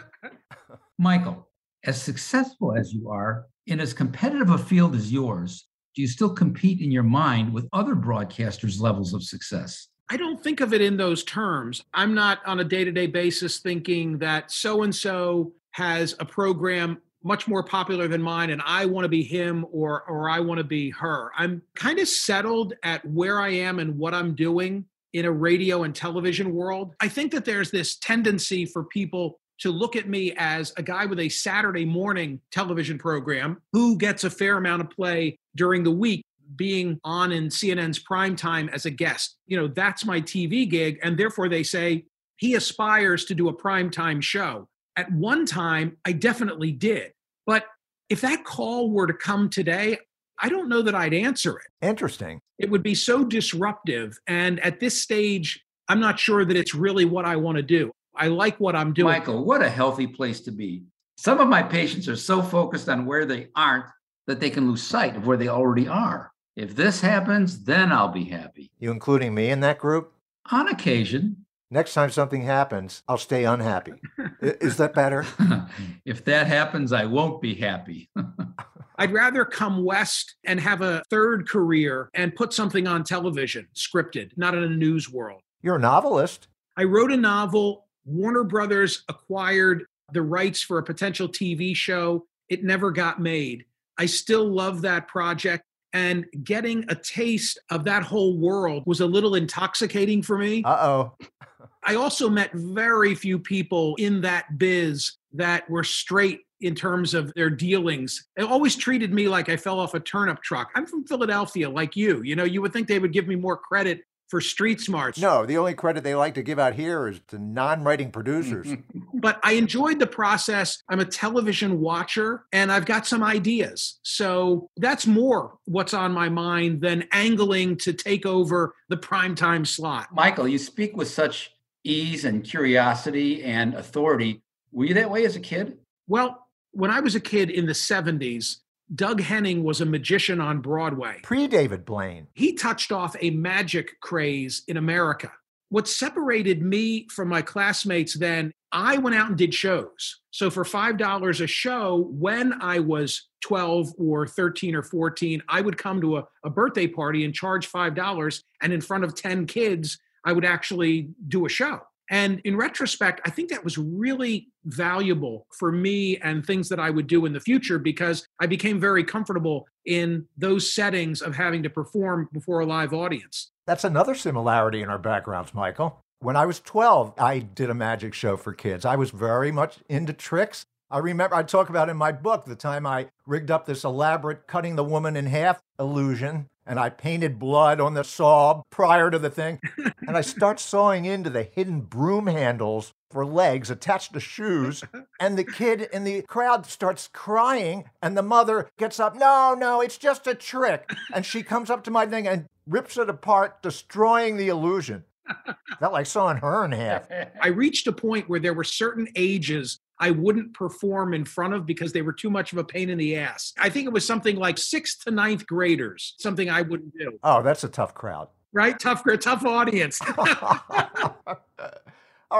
Michael, 0.97 1.47
as 1.85 2.01
successful 2.01 2.75
as 2.75 2.93
you 2.93 3.09
are 3.09 3.45
in 3.67 3.79
as 3.79 3.93
competitive 3.93 4.49
a 4.49 4.57
field 4.57 4.95
as 4.95 5.11
yours, 5.11 5.67
do 5.95 6.01
you 6.01 6.07
still 6.07 6.33
compete 6.33 6.81
in 6.81 6.91
your 6.91 7.03
mind 7.03 7.53
with 7.53 7.69
other 7.71 7.95
broadcasters' 7.95 8.79
levels 8.79 9.13
of 9.13 9.23
success? 9.23 9.87
I 10.09 10.17
don't 10.17 10.43
think 10.43 10.59
of 10.59 10.73
it 10.73 10.81
in 10.81 10.97
those 10.97 11.23
terms. 11.23 11.83
I'm 11.93 12.13
not 12.13 12.39
on 12.45 12.59
a 12.59 12.63
day 12.63 12.83
to 12.83 12.91
day 12.91 13.07
basis 13.07 13.59
thinking 13.59 14.17
that 14.19 14.51
so 14.51 14.83
and 14.83 14.93
so 14.93 15.53
has 15.71 16.15
a 16.19 16.25
program 16.25 16.99
much 17.23 17.47
more 17.47 17.63
popular 17.63 18.07
than 18.07 18.21
mine 18.21 18.49
and 18.49 18.61
I 18.65 18.85
want 18.85 19.05
to 19.05 19.09
be 19.09 19.23
him 19.23 19.65
or 19.71 20.03
or 20.09 20.29
I 20.29 20.39
want 20.39 20.57
to 20.57 20.63
be 20.63 20.89
her. 20.91 21.31
I'm 21.37 21.61
kind 21.75 21.99
of 21.99 22.07
settled 22.07 22.73
at 22.83 23.05
where 23.05 23.39
I 23.39 23.49
am 23.49 23.79
and 23.79 23.97
what 23.97 24.13
I'm 24.13 24.35
doing 24.35 24.85
in 25.13 25.25
a 25.25 25.31
radio 25.31 25.83
and 25.83 25.95
television 25.95 26.53
world. 26.53 26.95
I 26.99 27.07
think 27.07 27.31
that 27.31 27.45
there's 27.45 27.71
this 27.71 27.97
tendency 27.97 28.65
for 28.65 28.83
people 28.83 29.39
to 29.59 29.71
look 29.71 29.95
at 29.95 30.09
me 30.09 30.33
as 30.37 30.73
a 30.77 30.83
guy 30.83 31.05
with 31.05 31.19
a 31.19 31.29
Saturday 31.29 31.85
morning 31.85 32.39
television 32.51 32.97
program 32.97 33.61
who 33.71 33.97
gets 33.97 34.23
a 34.23 34.29
fair 34.29 34.57
amount 34.57 34.81
of 34.81 34.89
play 34.89 35.37
during 35.55 35.83
the 35.83 35.91
week 35.91 36.23
being 36.55 36.99
on 37.03 37.31
in 37.31 37.47
CNN's 37.47 37.99
prime 37.99 38.35
time 38.35 38.69
as 38.69 38.85
a 38.85 38.91
guest. 38.91 39.37
You 39.47 39.57
know, 39.57 39.67
that's 39.67 40.05
my 40.05 40.21
TV 40.21 40.69
gig. 40.69 40.99
And 41.01 41.17
therefore 41.17 41.49
they 41.49 41.63
say 41.63 42.05
he 42.37 42.55
aspires 42.55 43.25
to 43.25 43.35
do 43.35 43.47
a 43.47 43.53
prime 43.53 43.89
time 43.89 44.21
show. 44.21 44.67
At 44.95 45.11
one 45.11 45.45
time, 45.45 45.97
I 46.05 46.11
definitely 46.11 46.71
did. 46.71 47.13
But 47.45 47.65
if 48.09 48.21
that 48.21 48.43
call 48.43 48.91
were 48.91 49.07
to 49.07 49.13
come 49.13 49.49
today, 49.49 49.97
I 50.39 50.49
don't 50.49 50.69
know 50.69 50.81
that 50.81 50.95
I'd 50.95 51.13
answer 51.13 51.57
it. 51.57 51.85
Interesting. 51.85 52.39
It 52.59 52.69
would 52.69 52.83
be 52.83 52.95
so 52.95 53.23
disruptive. 53.23 54.17
And 54.27 54.59
at 54.59 54.79
this 54.79 55.01
stage, 55.01 55.63
I'm 55.87 55.99
not 55.99 56.19
sure 56.19 56.45
that 56.45 56.55
it's 56.55 56.75
really 56.75 57.05
what 57.05 57.25
I 57.25 57.35
want 57.35 57.57
to 57.57 57.63
do. 57.63 57.91
I 58.15 58.27
like 58.27 58.59
what 58.59 58.75
I'm 58.75 58.93
doing. 58.93 59.13
Michael, 59.13 59.43
what 59.43 59.61
a 59.61 59.69
healthy 59.69 60.07
place 60.07 60.41
to 60.41 60.51
be. 60.51 60.83
Some 61.17 61.39
of 61.39 61.47
my 61.47 61.63
patients 61.63 62.07
are 62.07 62.15
so 62.15 62.41
focused 62.41 62.89
on 62.89 63.05
where 63.05 63.25
they 63.25 63.49
aren't 63.55 63.85
that 64.27 64.39
they 64.39 64.49
can 64.49 64.67
lose 64.67 64.83
sight 64.83 65.15
of 65.15 65.27
where 65.27 65.37
they 65.37 65.47
already 65.47 65.87
are. 65.87 66.31
If 66.55 66.75
this 66.75 67.01
happens, 67.01 67.63
then 67.63 67.91
I'll 67.91 68.09
be 68.11 68.25
happy. 68.25 68.71
You 68.79 68.91
including 68.91 69.33
me 69.33 69.49
in 69.49 69.59
that 69.61 69.79
group? 69.79 70.13
On 70.51 70.67
occasion, 70.67 71.43
Next 71.73 71.95
time 71.95 72.11
something 72.11 72.43
happens, 72.43 73.01
I'll 73.07 73.17
stay 73.17 73.45
unhappy. 73.45 73.93
Is 74.41 74.77
that 74.77 74.93
better? 74.93 75.25
if 76.05 76.23
that 76.25 76.45
happens, 76.45 76.93
I 76.93 77.05
won't 77.05 77.41
be 77.41 77.55
happy. 77.55 78.11
I'd 78.99 79.11
rather 79.11 79.43
come 79.43 79.83
west 79.83 80.35
and 80.45 80.59
have 80.59 80.83
a 80.83 81.01
third 81.09 81.49
career 81.49 82.11
and 82.13 82.35
put 82.35 82.53
something 82.53 82.85
on 82.85 83.03
television, 83.03 83.67
scripted, 83.75 84.37
not 84.37 84.53
in 84.53 84.61
a 84.61 84.69
news 84.69 85.09
world. 85.09 85.41
You're 85.63 85.77
a 85.77 85.79
novelist. 85.79 86.47
I 86.77 86.83
wrote 86.83 87.11
a 87.11 87.17
novel. 87.17 87.82
Warner 88.05 88.43
Brothers 88.43 89.03
acquired 89.07 89.85
the 90.11 90.21
rights 90.21 90.61
for 90.61 90.77
a 90.77 90.83
potential 90.83 91.27
TV 91.27 91.75
show. 91.75 92.25
It 92.49 92.63
never 92.63 92.91
got 92.91 93.21
made. 93.21 93.65
I 93.97 94.05
still 94.05 94.47
love 94.47 94.81
that 94.81 95.07
project. 95.07 95.63
And 95.93 96.25
getting 96.43 96.85
a 96.89 96.95
taste 96.95 97.59
of 97.69 97.83
that 97.85 98.03
whole 98.03 98.37
world 98.37 98.83
was 98.85 99.01
a 99.01 99.05
little 99.05 99.35
intoxicating 99.35 100.23
for 100.23 100.37
me. 100.37 100.63
Uh 100.63 100.77
oh. 100.81 101.17
I 101.85 101.95
also 101.95 102.29
met 102.29 102.51
very 102.53 103.13
few 103.13 103.37
people 103.37 103.95
in 103.95 104.21
that 104.21 104.57
biz 104.57 105.17
that 105.33 105.69
were 105.69 105.83
straight 105.83 106.41
in 106.61 106.75
terms 106.75 107.13
of 107.13 107.33
their 107.35 107.49
dealings. 107.49 108.25
They 108.37 108.43
always 108.43 108.75
treated 108.75 109.13
me 109.13 109.27
like 109.27 109.49
I 109.49 109.57
fell 109.57 109.79
off 109.79 109.93
a 109.93 109.99
turnip 109.99 110.41
truck. 110.41 110.71
I'm 110.75 110.85
from 110.85 111.05
Philadelphia, 111.05 111.69
like 111.69 111.97
you. 111.97 112.23
You 112.23 112.37
know, 112.37 112.45
you 112.45 112.61
would 112.61 112.71
think 112.71 112.87
they 112.87 112.99
would 112.99 113.11
give 113.11 113.27
me 113.27 113.35
more 113.35 113.57
credit 113.57 114.01
for 114.33 114.41
street 114.41 114.81
smarts. 114.81 115.19
No, 115.19 115.45
the 115.45 115.59
only 115.59 115.75
credit 115.75 116.03
they 116.03 116.15
like 116.15 116.33
to 116.33 116.41
give 116.41 116.57
out 116.57 116.73
here 116.73 117.07
is 117.07 117.19
to 117.27 117.37
non 117.37 117.83
writing 117.83 118.09
producers. 118.09 118.67
but 119.13 119.39
I 119.43 119.51
enjoyed 119.51 119.99
the 119.99 120.07
process. 120.07 120.81
I'm 120.89 120.99
a 120.99 121.05
television 121.05 121.79
watcher 121.79 122.45
and 122.51 122.71
I've 122.71 122.87
got 122.87 123.05
some 123.05 123.21
ideas. 123.21 123.99
So 124.01 124.71
that's 124.77 125.05
more 125.05 125.59
what's 125.65 125.93
on 125.93 126.13
my 126.13 126.29
mind 126.29 126.81
than 126.81 127.07
angling 127.11 127.77
to 127.81 127.93
take 127.93 128.25
over 128.25 128.73
the 128.89 128.97
primetime 128.97 129.67
slot. 129.67 130.07
Michael, 130.11 130.47
you 130.47 130.57
speak 130.57 130.97
with 130.97 131.09
such 131.09 131.51
ease 131.83 132.25
and 132.25 132.43
curiosity 132.43 133.43
and 133.43 133.75
authority. 133.75 134.41
Were 134.71 134.85
you 134.85 134.95
that 134.95 135.11
way 135.11 135.25
as 135.25 135.35
a 135.35 135.39
kid? 135.39 135.77
Well, 136.07 136.47
when 136.71 136.89
I 136.89 137.01
was 137.01 137.13
a 137.13 137.19
kid 137.19 137.51
in 137.51 137.67
the 137.67 137.73
70s, 137.73 138.55
Doug 138.93 139.21
Henning 139.21 139.63
was 139.63 139.81
a 139.81 139.85
magician 139.85 140.39
on 140.39 140.59
Broadway. 140.59 141.19
Pre 141.23 141.47
David 141.47 141.85
Blaine. 141.85 142.27
He 142.33 142.53
touched 142.53 142.91
off 142.91 143.15
a 143.19 143.31
magic 143.31 143.99
craze 144.01 144.63
in 144.67 144.77
America. 144.77 145.31
What 145.69 145.87
separated 145.87 146.61
me 146.61 147.07
from 147.09 147.29
my 147.29 147.41
classmates 147.41 148.13
then, 148.13 148.51
I 148.71 148.97
went 148.97 149.15
out 149.15 149.29
and 149.29 149.37
did 149.37 149.53
shows. 149.53 150.21
So 150.29 150.51
for 150.51 150.63
$5 150.63 151.41
a 151.41 151.47
show, 151.47 152.07
when 152.11 152.53
I 152.61 152.79
was 152.79 153.29
12 153.41 153.93
or 153.97 154.27
13 154.27 154.75
or 154.75 154.83
14, 154.83 155.41
I 155.49 155.61
would 155.61 155.77
come 155.77 155.99
to 156.01 156.17
a, 156.17 156.27
a 156.43 156.49
birthday 156.49 156.87
party 156.87 157.25
and 157.25 157.33
charge 157.33 157.71
$5. 157.71 158.43
And 158.61 158.73
in 158.73 158.81
front 158.81 159.03
of 159.03 159.15
10 159.15 159.47
kids, 159.47 159.97
I 160.25 160.33
would 160.33 160.45
actually 160.45 161.09
do 161.27 161.45
a 161.45 161.49
show. 161.49 161.81
And 162.09 162.41
in 162.43 162.55
retrospect, 162.57 163.21
I 163.25 163.29
think 163.29 163.49
that 163.49 163.63
was 163.63 163.77
really 163.77 164.49
valuable 164.65 165.47
for 165.57 165.71
me 165.71 166.17
and 166.17 166.45
things 166.45 166.69
that 166.69 166.79
I 166.79 166.89
would 166.89 167.07
do 167.07 167.25
in 167.25 167.33
the 167.33 167.39
future 167.39 167.79
because 167.79 168.27
I 168.39 168.45
became 168.45 168.79
very 168.79 169.03
comfortable 169.03 169.67
in 169.85 170.25
those 170.37 170.71
settings 170.71 171.21
of 171.21 171.35
having 171.35 171.63
to 171.63 171.69
perform 171.69 172.29
before 172.33 172.59
a 172.59 172.65
live 172.65 172.93
audience. 172.93 173.51
That's 173.65 173.83
another 173.83 174.15
similarity 174.15 174.81
in 174.81 174.89
our 174.89 174.97
backgrounds, 174.97 175.53
Michael. 175.53 176.03
When 176.19 176.35
I 176.35 176.45
was 176.45 176.59
12, 176.59 177.13
I 177.17 177.39
did 177.39 177.69
a 177.69 177.73
magic 177.73 178.13
show 178.13 178.37
for 178.37 178.53
kids. 178.53 178.85
I 178.85 178.95
was 178.95 179.11
very 179.11 179.51
much 179.51 179.77
into 179.89 180.13
tricks. 180.13 180.65
I 180.89 180.99
remember 180.99 181.35
I 181.35 181.43
talk 181.43 181.69
about 181.69 181.89
in 181.89 181.97
my 181.97 182.11
book 182.11 182.45
the 182.45 182.55
time 182.55 182.85
I 182.85 183.07
rigged 183.25 183.49
up 183.49 183.65
this 183.65 183.83
elaborate 183.83 184.47
cutting 184.47 184.75
the 184.75 184.83
woman 184.83 185.15
in 185.15 185.25
half 185.25 185.61
illusion 185.79 186.47
and 186.65 186.79
I 186.79 186.89
painted 186.89 187.39
blood 187.39 187.79
on 187.79 187.93
the 187.93 188.03
saw 188.03 188.63
prior 188.69 189.11
to 189.11 189.19
the 189.19 189.29
thing. 189.29 189.59
and 190.07 190.17
I 190.17 190.21
start 190.21 190.59
sawing 190.59 191.05
into 191.05 191.29
the 191.29 191.43
hidden 191.43 191.81
broom 191.81 192.27
handles 192.27 192.93
for 193.11 193.25
legs 193.25 193.69
attached 193.69 194.13
to 194.13 194.19
shoes. 194.19 194.83
And 195.19 195.37
the 195.37 195.45
kid 195.45 195.87
in 195.93 196.03
the 196.03 196.21
crowd 196.23 196.65
starts 196.65 197.07
crying, 197.07 197.85
and 198.01 198.17
the 198.17 198.21
mother 198.21 198.67
gets 198.77 198.99
up, 198.99 199.15
No, 199.15 199.55
no, 199.57 199.79
it's 199.79 199.97
just 199.97 200.27
a 200.27 200.35
trick. 200.35 200.91
And 201.13 201.25
she 201.25 201.43
comes 201.43 201.69
up 201.69 201.85
to 201.85 201.91
my 201.91 202.05
thing 202.05 202.27
and 202.27 202.47
rips 202.67 202.97
it 202.97 203.09
apart, 203.09 203.61
destroying 203.61 204.35
the 204.35 204.49
illusion. 204.49 205.05
Felt 205.79 205.93
like 205.93 206.07
sawing 206.07 206.37
her 206.37 206.65
in 206.65 206.73
half. 206.73 207.07
I 207.41 207.47
reached 207.47 207.87
a 207.87 207.93
point 207.93 208.27
where 208.27 208.39
there 208.41 208.53
were 208.53 208.65
certain 208.65 209.07
ages 209.15 209.79
I 210.03 210.11
wouldn't 210.11 210.53
perform 210.53 211.13
in 211.13 211.23
front 211.23 211.53
of 211.53 211.65
because 211.65 211.93
they 211.93 212.01
were 212.01 212.11
too 212.11 212.29
much 212.29 212.51
of 212.51 212.57
a 212.57 212.63
pain 212.65 212.89
in 212.89 212.97
the 212.97 213.15
ass. 213.15 213.53
I 213.57 213.69
think 213.69 213.87
it 213.87 213.93
was 213.93 214.05
something 214.05 214.35
like 214.35 214.57
sixth 214.57 215.05
to 215.05 215.11
ninth 215.11 215.47
graders, 215.47 216.15
something 216.19 216.49
I 216.49 216.61
wouldn't 216.61 216.93
do. 216.99 217.17
Oh, 217.23 217.41
that's 217.41 217.63
a 217.63 217.69
tough 217.69 217.93
crowd. 217.93 218.27
Right? 218.51 218.77
Tough, 218.77 219.05
tough 219.21 219.45
audience. 219.45 220.01
All 220.17 221.37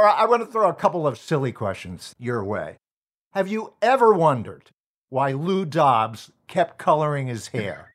right, 0.03 0.15
I 0.17 0.25
want 0.25 0.43
to 0.43 0.51
throw 0.51 0.67
a 0.67 0.73
couple 0.73 1.07
of 1.07 1.17
silly 1.17 1.53
questions 1.53 2.13
your 2.19 2.43
way. 2.43 2.79
Have 3.31 3.47
you 3.47 3.75
ever 3.81 4.13
wondered 4.13 4.71
why 5.09 5.31
Lou 5.31 5.63
Dobbs 5.63 6.33
kept 6.49 6.77
coloring 6.77 7.27
his 7.27 7.47
hair? 7.47 7.93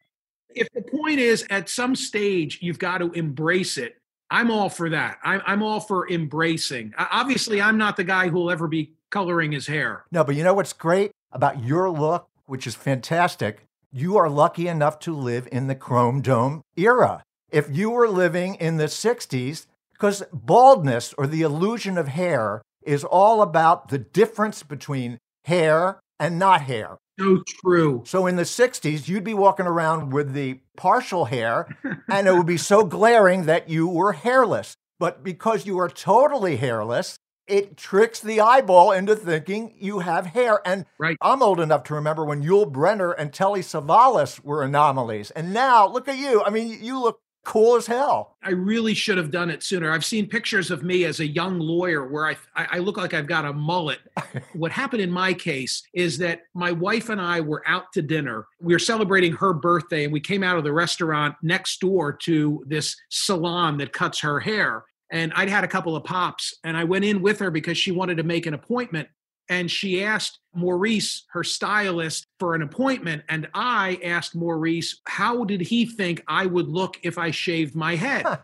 If 0.48 0.70
the 0.72 0.80
point 0.80 1.18
is 1.18 1.44
at 1.50 1.68
some 1.68 1.94
stage 1.94 2.60
you've 2.62 2.78
got 2.78 2.98
to 2.98 3.12
embrace 3.12 3.76
it, 3.76 3.96
I'm 4.30 4.50
all 4.50 4.70
for 4.70 4.88
that. 4.88 5.18
I'm, 5.22 5.42
I'm 5.46 5.62
all 5.62 5.80
for 5.80 6.08
embracing. 6.08 6.94
Obviously, 6.96 7.60
I'm 7.60 7.76
not 7.76 7.98
the 7.98 8.04
guy 8.04 8.28
who 8.28 8.38
will 8.38 8.50
ever 8.50 8.66
be 8.66 8.94
coloring 9.10 9.52
his 9.52 9.66
hair. 9.66 10.04
No, 10.10 10.24
but 10.24 10.36
you 10.36 10.44
know 10.44 10.54
what's 10.54 10.72
great 10.72 11.12
about 11.32 11.64
your 11.64 11.90
look, 11.90 12.28
which 12.46 12.66
is 12.66 12.74
fantastic? 12.74 13.64
You 13.92 14.16
are 14.16 14.28
lucky 14.28 14.68
enough 14.68 14.98
to 15.00 15.14
live 15.14 15.48
in 15.50 15.66
the 15.66 15.74
Chrome 15.74 16.20
Dome 16.20 16.62
era. 16.76 17.22
If 17.50 17.68
you 17.70 17.90
were 17.90 18.08
living 18.08 18.56
in 18.56 18.76
the 18.76 18.84
60s, 18.84 19.66
because 19.92 20.22
baldness 20.32 21.14
or 21.16 21.26
the 21.26 21.42
illusion 21.42 21.96
of 21.96 22.08
hair 22.08 22.62
is 22.82 23.04
all 23.04 23.42
about 23.42 23.88
the 23.88 23.98
difference 23.98 24.62
between 24.62 25.18
hair 25.44 26.00
and 26.20 26.38
not 26.38 26.62
hair. 26.62 26.98
So 27.18 27.42
true. 27.46 28.02
So 28.06 28.26
in 28.26 28.36
the 28.36 28.44
60s, 28.44 29.08
you'd 29.08 29.24
be 29.24 29.34
walking 29.34 29.66
around 29.66 30.12
with 30.12 30.34
the 30.34 30.60
partial 30.76 31.24
hair, 31.24 31.66
and 32.08 32.28
it 32.28 32.34
would 32.34 32.46
be 32.46 32.56
so 32.56 32.84
glaring 32.84 33.46
that 33.46 33.68
you 33.68 33.88
were 33.88 34.12
hairless. 34.12 34.74
But 35.00 35.24
because 35.24 35.66
you 35.66 35.78
are 35.78 35.88
totally 35.88 36.56
hairless, 36.56 37.16
it 37.48 37.76
tricks 37.76 38.20
the 38.20 38.40
eyeball 38.40 38.92
into 38.92 39.16
thinking 39.16 39.74
you 39.78 40.00
have 40.00 40.26
hair. 40.26 40.60
And 40.64 40.84
right. 40.98 41.16
I'm 41.20 41.42
old 41.42 41.60
enough 41.60 41.84
to 41.84 41.94
remember 41.94 42.24
when 42.24 42.42
Yul 42.42 42.70
Brynner 42.70 43.14
and 43.16 43.32
Telly 43.32 43.60
Savalas 43.60 44.42
were 44.44 44.62
anomalies. 44.62 45.30
And 45.32 45.52
now 45.52 45.88
look 45.88 46.08
at 46.08 46.18
you. 46.18 46.42
I 46.44 46.50
mean, 46.50 46.78
you 46.82 47.00
look 47.00 47.20
cool 47.48 47.76
as 47.76 47.86
hell. 47.86 48.36
I 48.42 48.50
really 48.50 48.92
should 48.92 49.16
have 49.16 49.30
done 49.30 49.48
it 49.48 49.62
sooner. 49.62 49.90
I've 49.90 50.04
seen 50.04 50.28
pictures 50.28 50.70
of 50.70 50.82
me 50.82 51.04
as 51.04 51.20
a 51.20 51.26
young 51.26 51.58
lawyer 51.58 52.06
where 52.06 52.26
I, 52.26 52.36
I 52.54 52.78
look 52.78 52.98
like 52.98 53.14
I've 53.14 53.26
got 53.26 53.46
a 53.46 53.52
mullet. 53.54 54.00
what 54.52 54.70
happened 54.70 55.00
in 55.00 55.10
my 55.10 55.32
case 55.32 55.82
is 55.94 56.18
that 56.18 56.42
my 56.52 56.72
wife 56.72 57.08
and 57.08 57.18
I 57.18 57.40
were 57.40 57.62
out 57.66 57.90
to 57.94 58.02
dinner. 58.02 58.46
We 58.60 58.74
were 58.74 58.78
celebrating 58.78 59.32
her 59.32 59.54
birthday, 59.54 60.04
and 60.04 60.12
we 60.12 60.20
came 60.20 60.42
out 60.42 60.58
of 60.58 60.64
the 60.64 60.72
restaurant 60.74 61.36
next 61.42 61.80
door 61.80 62.12
to 62.12 62.62
this 62.66 62.94
salon 63.08 63.78
that 63.78 63.94
cuts 63.94 64.20
her 64.20 64.40
hair 64.40 64.84
and 65.10 65.32
I'd 65.34 65.48
had 65.48 65.64
a 65.64 65.68
couple 65.68 65.96
of 65.96 66.04
pops, 66.04 66.54
and 66.64 66.76
I 66.76 66.84
went 66.84 67.04
in 67.04 67.22
with 67.22 67.38
her 67.40 67.50
because 67.50 67.78
she 67.78 67.92
wanted 67.92 68.16
to 68.18 68.22
make 68.22 68.46
an 68.46 68.54
appointment. 68.54 69.08
And 69.50 69.70
she 69.70 70.04
asked 70.04 70.40
Maurice, 70.54 71.24
her 71.30 71.42
stylist, 71.42 72.26
for 72.38 72.54
an 72.54 72.60
appointment. 72.60 73.22
And 73.30 73.48
I 73.54 73.98
asked 74.04 74.34
Maurice, 74.34 75.00
how 75.06 75.44
did 75.44 75.62
he 75.62 75.86
think 75.86 76.22
I 76.28 76.44
would 76.44 76.68
look 76.68 76.98
if 77.02 77.16
I 77.16 77.30
shaved 77.30 77.74
my 77.74 77.96
head? 77.96 78.26
Huh. 78.26 78.38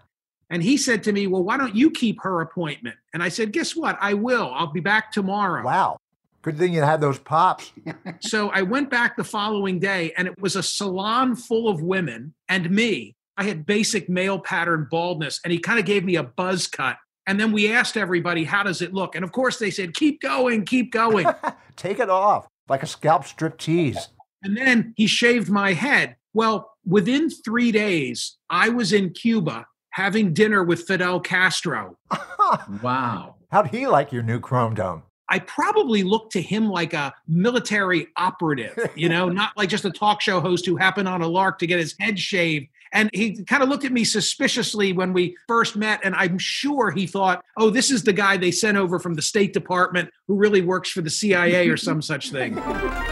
And 0.50 0.62
he 0.62 0.76
said 0.76 1.02
to 1.04 1.12
me, 1.12 1.26
Well, 1.26 1.42
why 1.42 1.56
don't 1.56 1.74
you 1.74 1.90
keep 1.90 2.22
her 2.22 2.40
appointment? 2.40 2.96
And 3.12 3.22
I 3.22 3.28
said, 3.28 3.52
Guess 3.52 3.76
what? 3.76 3.98
I 4.00 4.14
will. 4.14 4.52
I'll 4.54 4.72
be 4.72 4.80
back 4.80 5.12
tomorrow. 5.12 5.64
Wow. 5.64 5.98
Good 6.42 6.58
thing 6.58 6.74
you 6.74 6.82
had 6.82 7.00
those 7.00 7.18
pops. 7.18 7.72
so 8.20 8.50
I 8.50 8.62
went 8.62 8.90
back 8.90 9.16
the 9.16 9.24
following 9.24 9.78
day, 9.78 10.12
and 10.16 10.28
it 10.28 10.38
was 10.40 10.56
a 10.56 10.62
salon 10.62 11.36
full 11.36 11.68
of 11.68 11.80
women 11.80 12.34
and 12.48 12.70
me. 12.70 13.16
I 13.36 13.44
had 13.44 13.66
basic 13.66 14.08
male 14.08 14.38
pattern 14.38 14.86
baldness, 14.90 15.40
and 15.44 15.52
he 15.52 15.58
kind 15.58 15.78
of 15.78 15.84
gave 15.84 16.04
me 16.04 16.16
a 16.16 16.22
buzz 16.22 16.66
cut. 16.66 16.96
And 17.26 17.40
then 17.40 17.52
we 17.52 17.72
asked 17.72 17.96
everybody, 17.96 18.44
how 18.44 18.62
does 18.62 18.82
it 18.82 18.92
look? 18.92 19.14
And 19.14 19.24
of 19.24 19.32
course, 19.32 19.58
they 19.58 19.70
said, 19.70 19.94
keep 19.94 20.20
going, 20.20 20.64
keep 20.64 20.92
going. 20.92 21.26
Take 21.76 21.98
it 21.98 22.10
off 22.10 22.46
like 22.68 22.82
a 22.82 22.86
scalp 22.86 23.24
strip 23.24 23.58
tease. 23.58 24.08
And 24.42 24.56
then 24.56 24.92
he 24.96 25.06
shaved 25.06 25.48
my 25.48 25.72
head. 25.72 26.16
Well, 26.34 26.70
within 26.86 27.30
three 27.30 27.72
days, 27.72 28.36
I 28.50 28.68
was 28.68 28.92
in 28.92 29.10
Cuba 29.10 29.66
having 29.90 30.34
dinner 30.34 30.62
with 30.62 30.82
Fidel 30.82 31.20
Castro. 31.20 31.96
wow. 32.82 33.36
How'd 33.50 33.68
he 33.68 33.86
like 33.86 34.12
your 34.12 34.22
new 34.22 34.40
Chrome 34.40 34.74
Dome? 34.74 35.04
I 35.28 35.38
probably 35.38 36.02
looked 36.02 36.32
to 36.32 36.42
him 36.42 36.68
like 36.68 36.92
a 36.92 37.14
military 37.26 38.08
operative, 38.16 38.76
you 38.94 39.08
know, 39.08 39.28
not 39.30 39.52
like 39.56 39.68
just 39.68 39.84
a 39.84 39.90
talk 39.90 40.20
show 40.20 40.40
host 40.40 40.66
who 40.66 40.76
happened 40.76 41.08
on 41.08 41.22
a 41.22 41.28
lark 41.28 41.58
to 41.60 41.66
get 41.66 41.78
his 41.78 41.94
head 41.98 42.18
shaved 42.18 42.66
and 42.94 43.10
he 43.12 43.44
kind 43.44 43.62
of 43.62 43.68
looked 43.68 43.84
at 43.84 43.92
me 43.92 44.04
suspiciously 44.04 44.92
when 44.92 45.12
we 45.12 45.36
first 45.48 45.76
met. 45.76 46.00
And 46.04 46.14
I'm 46.14 46.38
sure 46.38 46.90
he 46.90 47.06
thought, 47.06 47.44
oh, 47.58 47.68
this 47.68 47.90
is 47.90 48.04
the 48.04 48.12
guy 48.12 48.36
they 48.36 48.52
sent 48.52 48.78
over 48.78 48.98
from 48.98 49.14
the 49.14 49.22
State 49.22 49.52
Department 49.52 50.10
who 50.28 50.36
really 50.36 50.62
works 50.62 50.90
for 50.90 51.02
the 51.02 51.10
CIA 51.10 51.68
or 51.68 51.76
some 51.76 52.00
such 52.00 52.30
thing. 52.30 52.56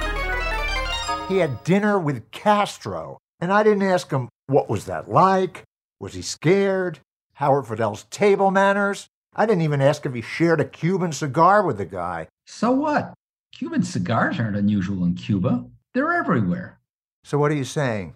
He 1.28 1.38
had 1.38 1.64
dinner 1.64 1.98
with 1.98 2.30
Castro. 2.30 3.16
And 3.40 3.52
I 3.52 3.62
didn't 3.62 3.84
ask 3.84 4.10
him, 4.10 4.28
what 4.48 4.68
was 4.68 4.84
that 4.84 5.08
like? 5.08 5.62
Was 5.98 6.12
he 6.12 6.20
scared? 6.20 6.98
Howard 7.34 7.66
Fidel's 7.66 8.04
table 8.10 8.50
manners? 8.50 9.06
I 9.34 9.46
didn't 9.46 9.62
even 9.62 9.80
ask 9.80 10.04
if 10.04 10.12
he 10.12 10.20
shared 10.20 10.60
a 10.60 10.64
Cuban 10.64 11.12
cigar 11.12 11.64
with 11.64 11.78
the 11.78 11.86
guy. 11.86 12.28
So 12.46 12.72
what? 12.72 13.14
Cuban 13.52 13.82
cigars 13.82 14.38
aren't 14.38 14.56
unusual 14.56 15.04
in 15.04 15.14
Cuba. 15.14 15.64
They're 15.94 16.12
everywhere. 16.12 16.80
So 17.24 17.38
what 17.38 17.50
are 17.50 17.56
you 17.56 17.64
saying? 17.64 18.14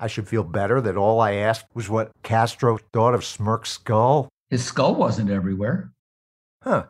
I 0.00 0.06
should 0.06 0.28
feel 0.28 0.44
better 0.44 0.80
that 0.80 0.96
all 0.96 1.20
I 1.20 1.32
asked 1.34 1.66
was 1.74 1.88
what 1.88 2.12
Castro 2.22 2.78
thought 2.92 3.14
of 3.14 3.24
Smirk's 3.24 3.72
skull? 3.72 4.28
His 4.48 4.64
skull 4.64 4.94
wasn't 4.94 5.30
everywhere. 5.30 5.90
Huh. 6.62 6.86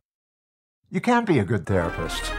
You 0.91 1.01
can't 1.01 1.27
be 1.27 1.39
a 1.39 1.45
good 1.45 1.67
therapist. 1.67 2.33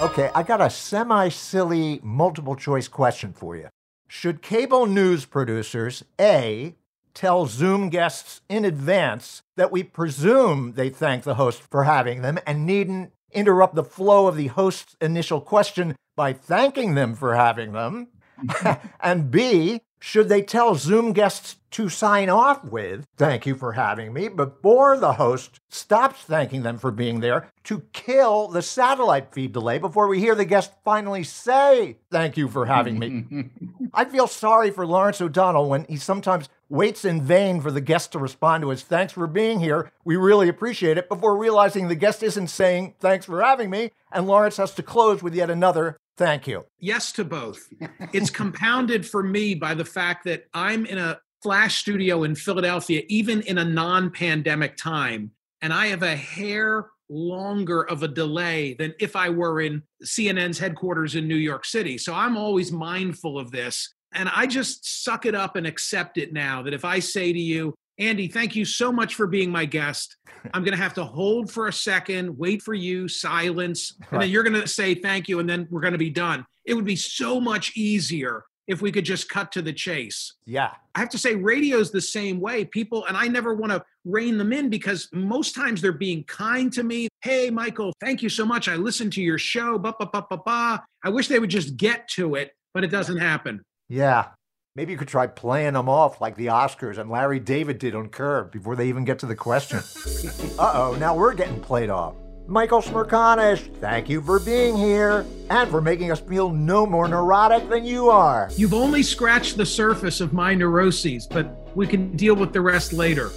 Okay, 0.00 0.30
I 0.34 0.42
got 0.42 0.60
a 0.60 0.70
semi 0.70 1.28
silly 1.28 2.00
multiple 2.02 2.56
choice 2.56 2.88
question 2.88 3.32
for 3.32 3.56
you. 3.56 3.68
Should 4.08 4.42
cable 4.42 4.86
news 4.86 5.24
producers 5.24 6.04
A, 6.20 6.74
tell 7.14 7.46
Zoom 7.46 7.88
guests 7.88 8.42
in 8.48 8.64
advance 8.64 9.42
that 9.56 9.72
we 9.72 9.82
presume 9.82 10.74
they 10.74 10.90
thank 10.90 11.24
the 11.24 11.34
host 11.36 11.62
for 11.70 11.84
having 11.84 12.22
them 12.22 12.38
and 12.46 12.66
needn't 12.66 13.12
interrupt 13.32 13.74
the 13.74 13.84
flow 13.84 14.26
of 14.26 14.36
the 14.36 14.48
host's 14.48 14.96
initial 15.00 15.40
question 15.40 15.96
by 16.14 16.32
thanking 16.32 16.94
them 16.94 17.14
for 17.14 17.34
having 17.34 17.72
them? 17.72 18.08
and 19.00 19.30
B, 19.30 19.80
should 19.98 20.28
they 20.28 20.42
tell 20.42 20.74
Zoom 20.74 21.12
guests 21.12 21.56
to 21.72 21.88
sign 21.88 22.28
off 22.28 22.64
with, 22.64 23.06
thank 23.16 23.46
you 23.46 23.54
for 23.54 23.72
having 23.72 24.12
me, 24.12 24.28
before 24.28 24.96
the 24.96 25.14
host 25.14 25.60
stops 25.68 26.22
thanking 26.22 26.62
them 26.62 26.78
for 26.78 26.90
being 26.90 27.20
there 27.20 27.50
to 27.64 27.80
kill 27.92 28.48
the 28.48 28.62
satellite 28.62 29.32
feed 29.32 29.52
delay 29.52 29.78
before 29.78 30.08
we 30.08 30.20
hear 30.20 30.34
the 30.34 30.44
guest 30.44 30.72
finally 30.84 31.22
say, 31.22 31.98
thank 32.10 32.36
you 32.36 32.48
for 32.48 32.66
having 32.66 32.98
me? 32.98 33.50
I 33.94 34.04
feel 34.04 34.26
sorry 34.26 34.70
for 34.70 34.86
Lawrence 34.86 35.20
O'Donnell 35.20 35.68
when 35.68 35.84
he 35.84 35.96
sometimes 35.96 36.48
waits 36.68 37.04
in 37.04 37.22
vain 37.22 37.60
for 37.60 37.70
the 37.70 37.80
guest 37.80 38.12
to 38.12 38.18
respond 38.18 38.62
to 38.62 38.70
his 38.70 38.82
thanks 38.82 39.12
for 39.12 39.26
being 39.26 39.60
here. 39.60 39.90
We 40.04 40.16
really 40.16 40.48
appreciate 40.48 40.98
it 40.98 41.08
before 41.08 41.36
realizing 41.36 41.88
the 41.88 41.94
guest 41.94 42.22
isn't 42.22 42.48
saying 42.48 42.94
thanks 43.00 43.26
for 43.26 43.42
having 43.42 43.70
me, 43.70 43.92
and 44.12 44.26
Lawrence 44.26 44.56
has 44.56 44.74
to 44.74 44.82
close 44.82 45.22
with 45.22 45.34
yet 45.34 45.50
another 45.50 45.96
Thank 46.16 46.46
you. 46.46 46.64
Yes 46.78 47.12
to 47.12 47.24
both. 47.24 47.68
it's 48.12 48.30
compounded 48.30 49.06
for 49.06 49.22
me 49.22 49.54
by 49.54 49.74
the 49.74 49.84
fact 49.84 50.24
that 50.24 50.46
I'm 50.54 50.86
in 50.86 50.98
a 50.98 51.20
flash 51.42 51.78
studio 51.78 52.24
in 52.24 52.34
Philadelphia, 52.34 53.02
even 53.08 53.42
in 53.42 53.58
a 53.58 53.64
non 53.64 54.10
pandemic 54.10 54.76
time, 54.76 55.30
and 55.62 55.72
I 55.72 55.86
have 55.86 56.02
a 56.02 56.16
hair 56.16 56.86
longer 57.08 57.82
of 57.82 58.02
a 58.02 58.08
delay 58.08 58.74
than 58.74 58.94
if 58.98 59.16
I 59.16 59.30
were 59.30 59.60
in 59.60 59.82
CNN's 60.04 60.58
headquarters 60.58 61.14
in 61.14 61.28
New 61.28 61.36
York 61.36 61.64
City. 61.64 61.98
So 61.98 62.14
I'm 62.14 62.36
always 62.36 62.72
mindful 62.72 63.38
of 63.38 63.50
this. 63.50 63.94
And 64.12 64.30
I 64.34 64.46
just 64.46 65.04
suck 65.04 65.26
it 65.26 65.34
up 65.34 65.56
and 65.56 65.66
accept 65.66 66.18
it 66.18 66.32
now 66.32 66.62
that 66.62 66.74
if 66.74 66.84
I 66.84 66.98
say 66.98 67.32
to 67.32 67.38
you, 67.38 67.74
Andy, 67.98 68.28
thank 68.28 68.54
you 68.54 68.64
so 68.64 68.92
much 68.92 69.14
for 69.14 69.26
being 69.26 69.50
my 69.50 69.64
guest. 69.64 70.16
I'm 70.52 70.62
going 70.62 70.76
to 70.76 70.82
have 70.82 70.94
to 70.94 71.04
hold 71.04 71.50
for 71.50 71.68
a 71.68 71.72
second, 71.72 72.36
wait 72.36 72.62
for 72.62 72.74
you, 72.74 73.08
silence, 73.08 73.96
and 74.10 74.20
then 74.20 74.30
you're 74.30 74.42
going 74.42 74.60
to 74.60 74.68
say 74.68 74.94
thank 74.94 75.28
you, 75.28 75.38
and 75.38 75.48
then 75.48 75.66
we're 75.70 75.80
going 75.80 75.92
to 75.92 75.98
be 75.98 76.10
done. 76.10 76.44
It 76.66 76.74
would 76.74 76.84
be 76.84 76.96
so 76.96 77.40
much 77.40 77.76
easier 77.76 78.44
if 78.66 78.82
we 78.82 78.90
could 78.90 79.04
just 79.04 79.28
cut 79.28 79.52
to 79.52 79.62
the 79.62 79.72
chase. 79.72 80.34
Yeah. 80.44 80.72
I 80.94 81.00
have 81.00 81.08
to 81.10 81.18
say, 81.18 81.34
radio's 81.34 81.90
the 81.90 82.00
same 82.00 82.40
way. 82.40 82.64
People, 82.64 83.04
and 83.06 83.16
I 83.16 83.28
never 83.28 83.54
want 83.54 83.72
to 83.72 83.84
rein 84.04 84.38
them 84.38 84.52
in 84.52 84.68
because 84.68 85.08
most 85.12 85.54
times 85.54 85.80
they're 85.80 85.92
being 85.92 86.24
kind 86.24 86.72
to 86.72 86.82
me. 86.82 87.08
Hey, 87.22 87.50
Michael, 87.50 87.92
thank 88.00 88.22
you 88.22 88.28
so 88.28 88.44
much. 88.44 88.68
I 88.68 88.76
listened 88.76 89.12
to 89.14 89.22
your 89.22 89.38
show. 89.38 89.78
Ba, 89.78 89.94
ba, 89.98 90.08
ba, 90.12 90.26
ba, 90.28 90.38
ba. 90.38 90.84
I 91.04 91.08
wish 91.08 91.28
they 91.28 91.38
would 91.38 91.50
just 91.50 91.76
get 91.76 92.08
to 92.10 92.34
it, 92.34 92.52
but 92.74 92.84
it 92.84 92.88
doesn't 92.88 93.18
happen. 93.18 93.62
Yeah. 93.88 94.28
Maybe 94.74 94.92
you 94.92 94.98
could 94.98 95.08
try 95.08 95.26
playing 95.26 95.72
them 95.72 95.88
off 95.88 96.20
like 96.20 96.36
the 96.36 96.46
Oscars 96.46 96.98
and 96.98 97.10
Larry 97.10 97.40
David 97.40 97.78
did 97.78 97.94
on 97.94 98.10
Curb 98.10 98.52
before 98.52 98.76
they 98.76 98.88
even 98.88 99.04
get 99.04 99.20
to 99.20 99.26
the 99.26 99.36
question. 99.36 99.78
uh 100.58 100.72
oh, 100.74 100.96
now 100.98 101.16
we're 101.16 101.32
getting 101.34 101.60
played 101.60 101.88
off. 101.88 102.14
Michael 102.48 102.80
Smerconish, 102.80 103.74
thank 103.80 104.08
you 104.08 104.22
for 104.22 104.38
being 104.38 104.76
here 104.76 105.26
and 105.50 105.68
for 105.68 105.80
making 105.80 106.12
us 106.12 106.20
feel 106.20 106.50
no 106.50 106.86
more 106.86 107.08
neurotic 107.08 107.68
than 107.68 107.84
you 107.84 108.08
are. 108.08 108.48
You've 108.56 108.74
only 108.74 109.02
scratched 109.02 109.56
the 109.56 109.66
surface 109.66 110.20
of 110.20 110.32
my 110.32 110.54
neuroses, 110.54 111.26
but 111.26 111.76
we 111.76 111.86
can 111.88 112.16
deal 112.16 112.36
with 112.36 112.52
the 112.52 112.60
rest 112.60 112.92
later. 112.92 113.30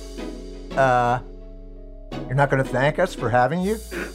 Uh, 0.71 1.19
you're 2.11 2.35
not 2.35 2.51
going 2.51 2.63
to 2.63 2.69
thank 2.69 2.99
us 2.99 3.15
for 3.15 3.29
having 3.29 3.61
you? 3.61 3.77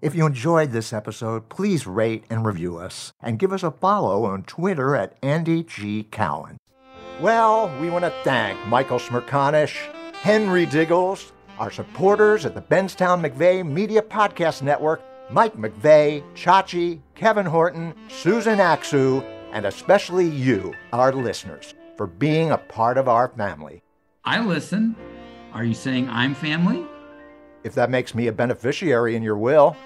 If 0.00 0.14
you 0.14 0.26
enjoyed 0.26 0.70
this 0.70 0.92
episode, 0.92 1.48
please 1.48 1.84
rate 1.84 2.22
and 2.30 2.46
review 2.46 2.76
us 2.76 3.12
and 3.20 3.36
give 3.36 3.52
us 3.52 3.64
a 3.64 3.72
follow 3.72 4.26
on 4.26 4.44
Twitter 4.44 4.94
at 4.94 5.16
Andy 5.24 5.64
G. 5.64 6.04
Cowan. 6.04 6.58
Well, 7.20 7.76
we 7.80 7.90
want 7.90 8.04
to 8.04 8.14
thank 8.22 8.64
Michael 8.68 9.00
Smerconish, 9.00 9.74
Henry 10.14 10.66
Diggles, 10.66 11.32
our 11.58 11.70
supporters 11.70 12.46
at 12.46 12.54
the 12.54 12.62
Benstown 12.62 13.20
McVeigh 13.20 13.66
Media 13.66 14.02
Podcast 14.02 14.62
Network, 14.62 15.02
Mike 15.30 15.56
McVeigh, 15.56 16.22
Chachi, 16.34 17.00
Kevin 17.14 17.46
Horton, 17.46 17.94
Susan 18.08 18.58
Aksu, 18.58 19.22
and 19.52 19.66
especially 19.66 20.28
you, 20.28 20.74
our 20.92 21.12
listeners, 21.12 21.74
for 21.96 22.06
being 22.06 22.50
a 22.50 22.58
part 22.58 22.96
of 22.96 23.08
our 23.08 23.28
family. 23.28 23.82
I 24.24 24.44
listen. 24.44 24.94
Are 25.52 25.64
you 25.64 25.74
saying 25.74 26.08
I'm 26.08 26.34
family? 26.34 26.86
if 27.64 27.74
that 27.74 27.90
makes 27.90 28.14
me 28.14 28.28
a 28.28 28.32
beneficiary 28.32 29.16
in 29.16 29.22
your 29.22 29.36
will, 29.36 29.76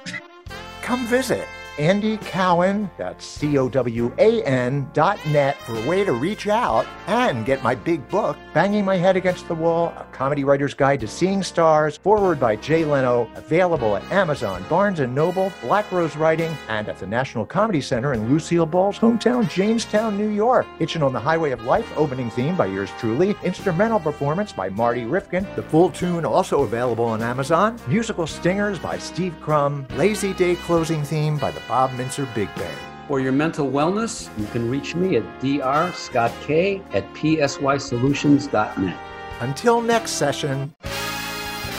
come 0.82 1.06
visit. 1.06 1.46
Andy 1.78 2.18
Cowan, 2.18 2.90
that's 2.98 3.24
C 3.24 3.56
O 3.56 3.66
W 3.66 4.12
A 4.18 4.42
N 4.44 4.90
dot 4.92 5.18
net 5.28 5.56
for 5.58 5.74
a 5.74 5.88
way 5.88 6.04
to 6.04 6.12
reach 6.12 6.46
out 6.46 6.86
and 7.06 7.46
get 7.46 7.62
my 7.62 7.74
big 7.74 8.06
book, 8.10 8.36
Banging 8.52 8.84
My 8.84 8.96
Head 8.98 9.16
Against 9.16 9.48
the 9.48 9.54
Wall, 9.54 9.88
A 9.96 10.04
Comedy 10.12 10.44
Writer's 10.44 10.74
Guide 10.74 11.00
to 11.00 11.08
Seeing 11.08 11.42
Stars, 11.42 11.96
foreword 11.96 12.38
by 12.38 12.56
Jay 12.56 12.84
Leno, 12.84 13.26
available 13.36 13.96
at 13.96 14.12
Amazon, 14.12 14.62
Barnes 14.68 15.00
& 15.00 15.08
Noble, 15.08 15.50
Black 15.62 15.90
Rose 15.90 16.14
Writing, 16.14 16.54
and 16.68 16.88
at 16.88 16.98
the 16.98 17.06
National 17.06 17.46
Comedy 17.46 17.80
Center 17.80 18.12
in 18.12 18.30
Lucille 18.30 18.66
Ball's 18.66 18.98
hometown, 18.98 19.48
Jamestown, 19.48 20.18
New 20.18 20.28
York. 20.28 20.66
Hitchin' 20.78 21.02
on 21.02 21.14
the 21.14 21.20
Highway 21.20 21.52
of 21.52 21.64
Life, 21.64 21.90
opening 21.96 22.30
theme 22.30 22.54
by 22.54 22.66
yours 22.66 22.90
truly, 22.98 23.34
instrumental 23.42 23.98
performance 23.98 24.52
by 24.52 24.68
Marty 24.68 25.06
Rifkin, 25.06 25.46
the 25.56 25.62
full 25.62 25.90
tune 25.90 26.26
also 26.26 26.64
available 26.64 27.06
on 27.06 27.22
Amazon, 27.22 27.78
musical 27.88 28.26
stingers 28.26 28.78
by 28.78 28.98
Steve 28.98 29.34
Crum, 29.40 29.86
Lazy 29.96 30.34
Day 30.34 30.56
closing 30.56 31.02
theme 31.02 31.38
by 31.38 31.50
the 31.50 31.61
Bob 31.68 31.90
Mintzer 31.92 32.32
Big 32.34 32.54
Band. 32.56 32.78
For 33.08 33.20
your 33.20 33.32
mental 33.32 33.70
wellness, 33.70 34.28
you 34.38 34.46
can 34.46 34.70
reach 34.70 34.94
me 34.94 35.16
at 35.16 35.24
drscottk 35.40 36.82
at 36.94 37.04
psysolutions.net. 37.14 38.96
Until 39.40 39.80
next 39.80 40.12
session, 40.12 40.74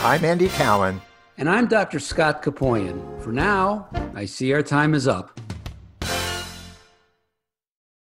I'm 0.02 0.24
Andy 0.24 0.48
Cowan. 0.48 1.00
And 1.36 1.48
I'm 1.48 1.66
Dr. 1.66 1.98
Scott 1.98 2.42
Kopoian. 2.42 3.20
For 3.22 3.32
now, 3.32 3.88
I 4.14 4.24
see 4.26 4.52
our 4.52 4.62
time 4.62 4.94
is 4.94 5.08
up. 5.08 5.40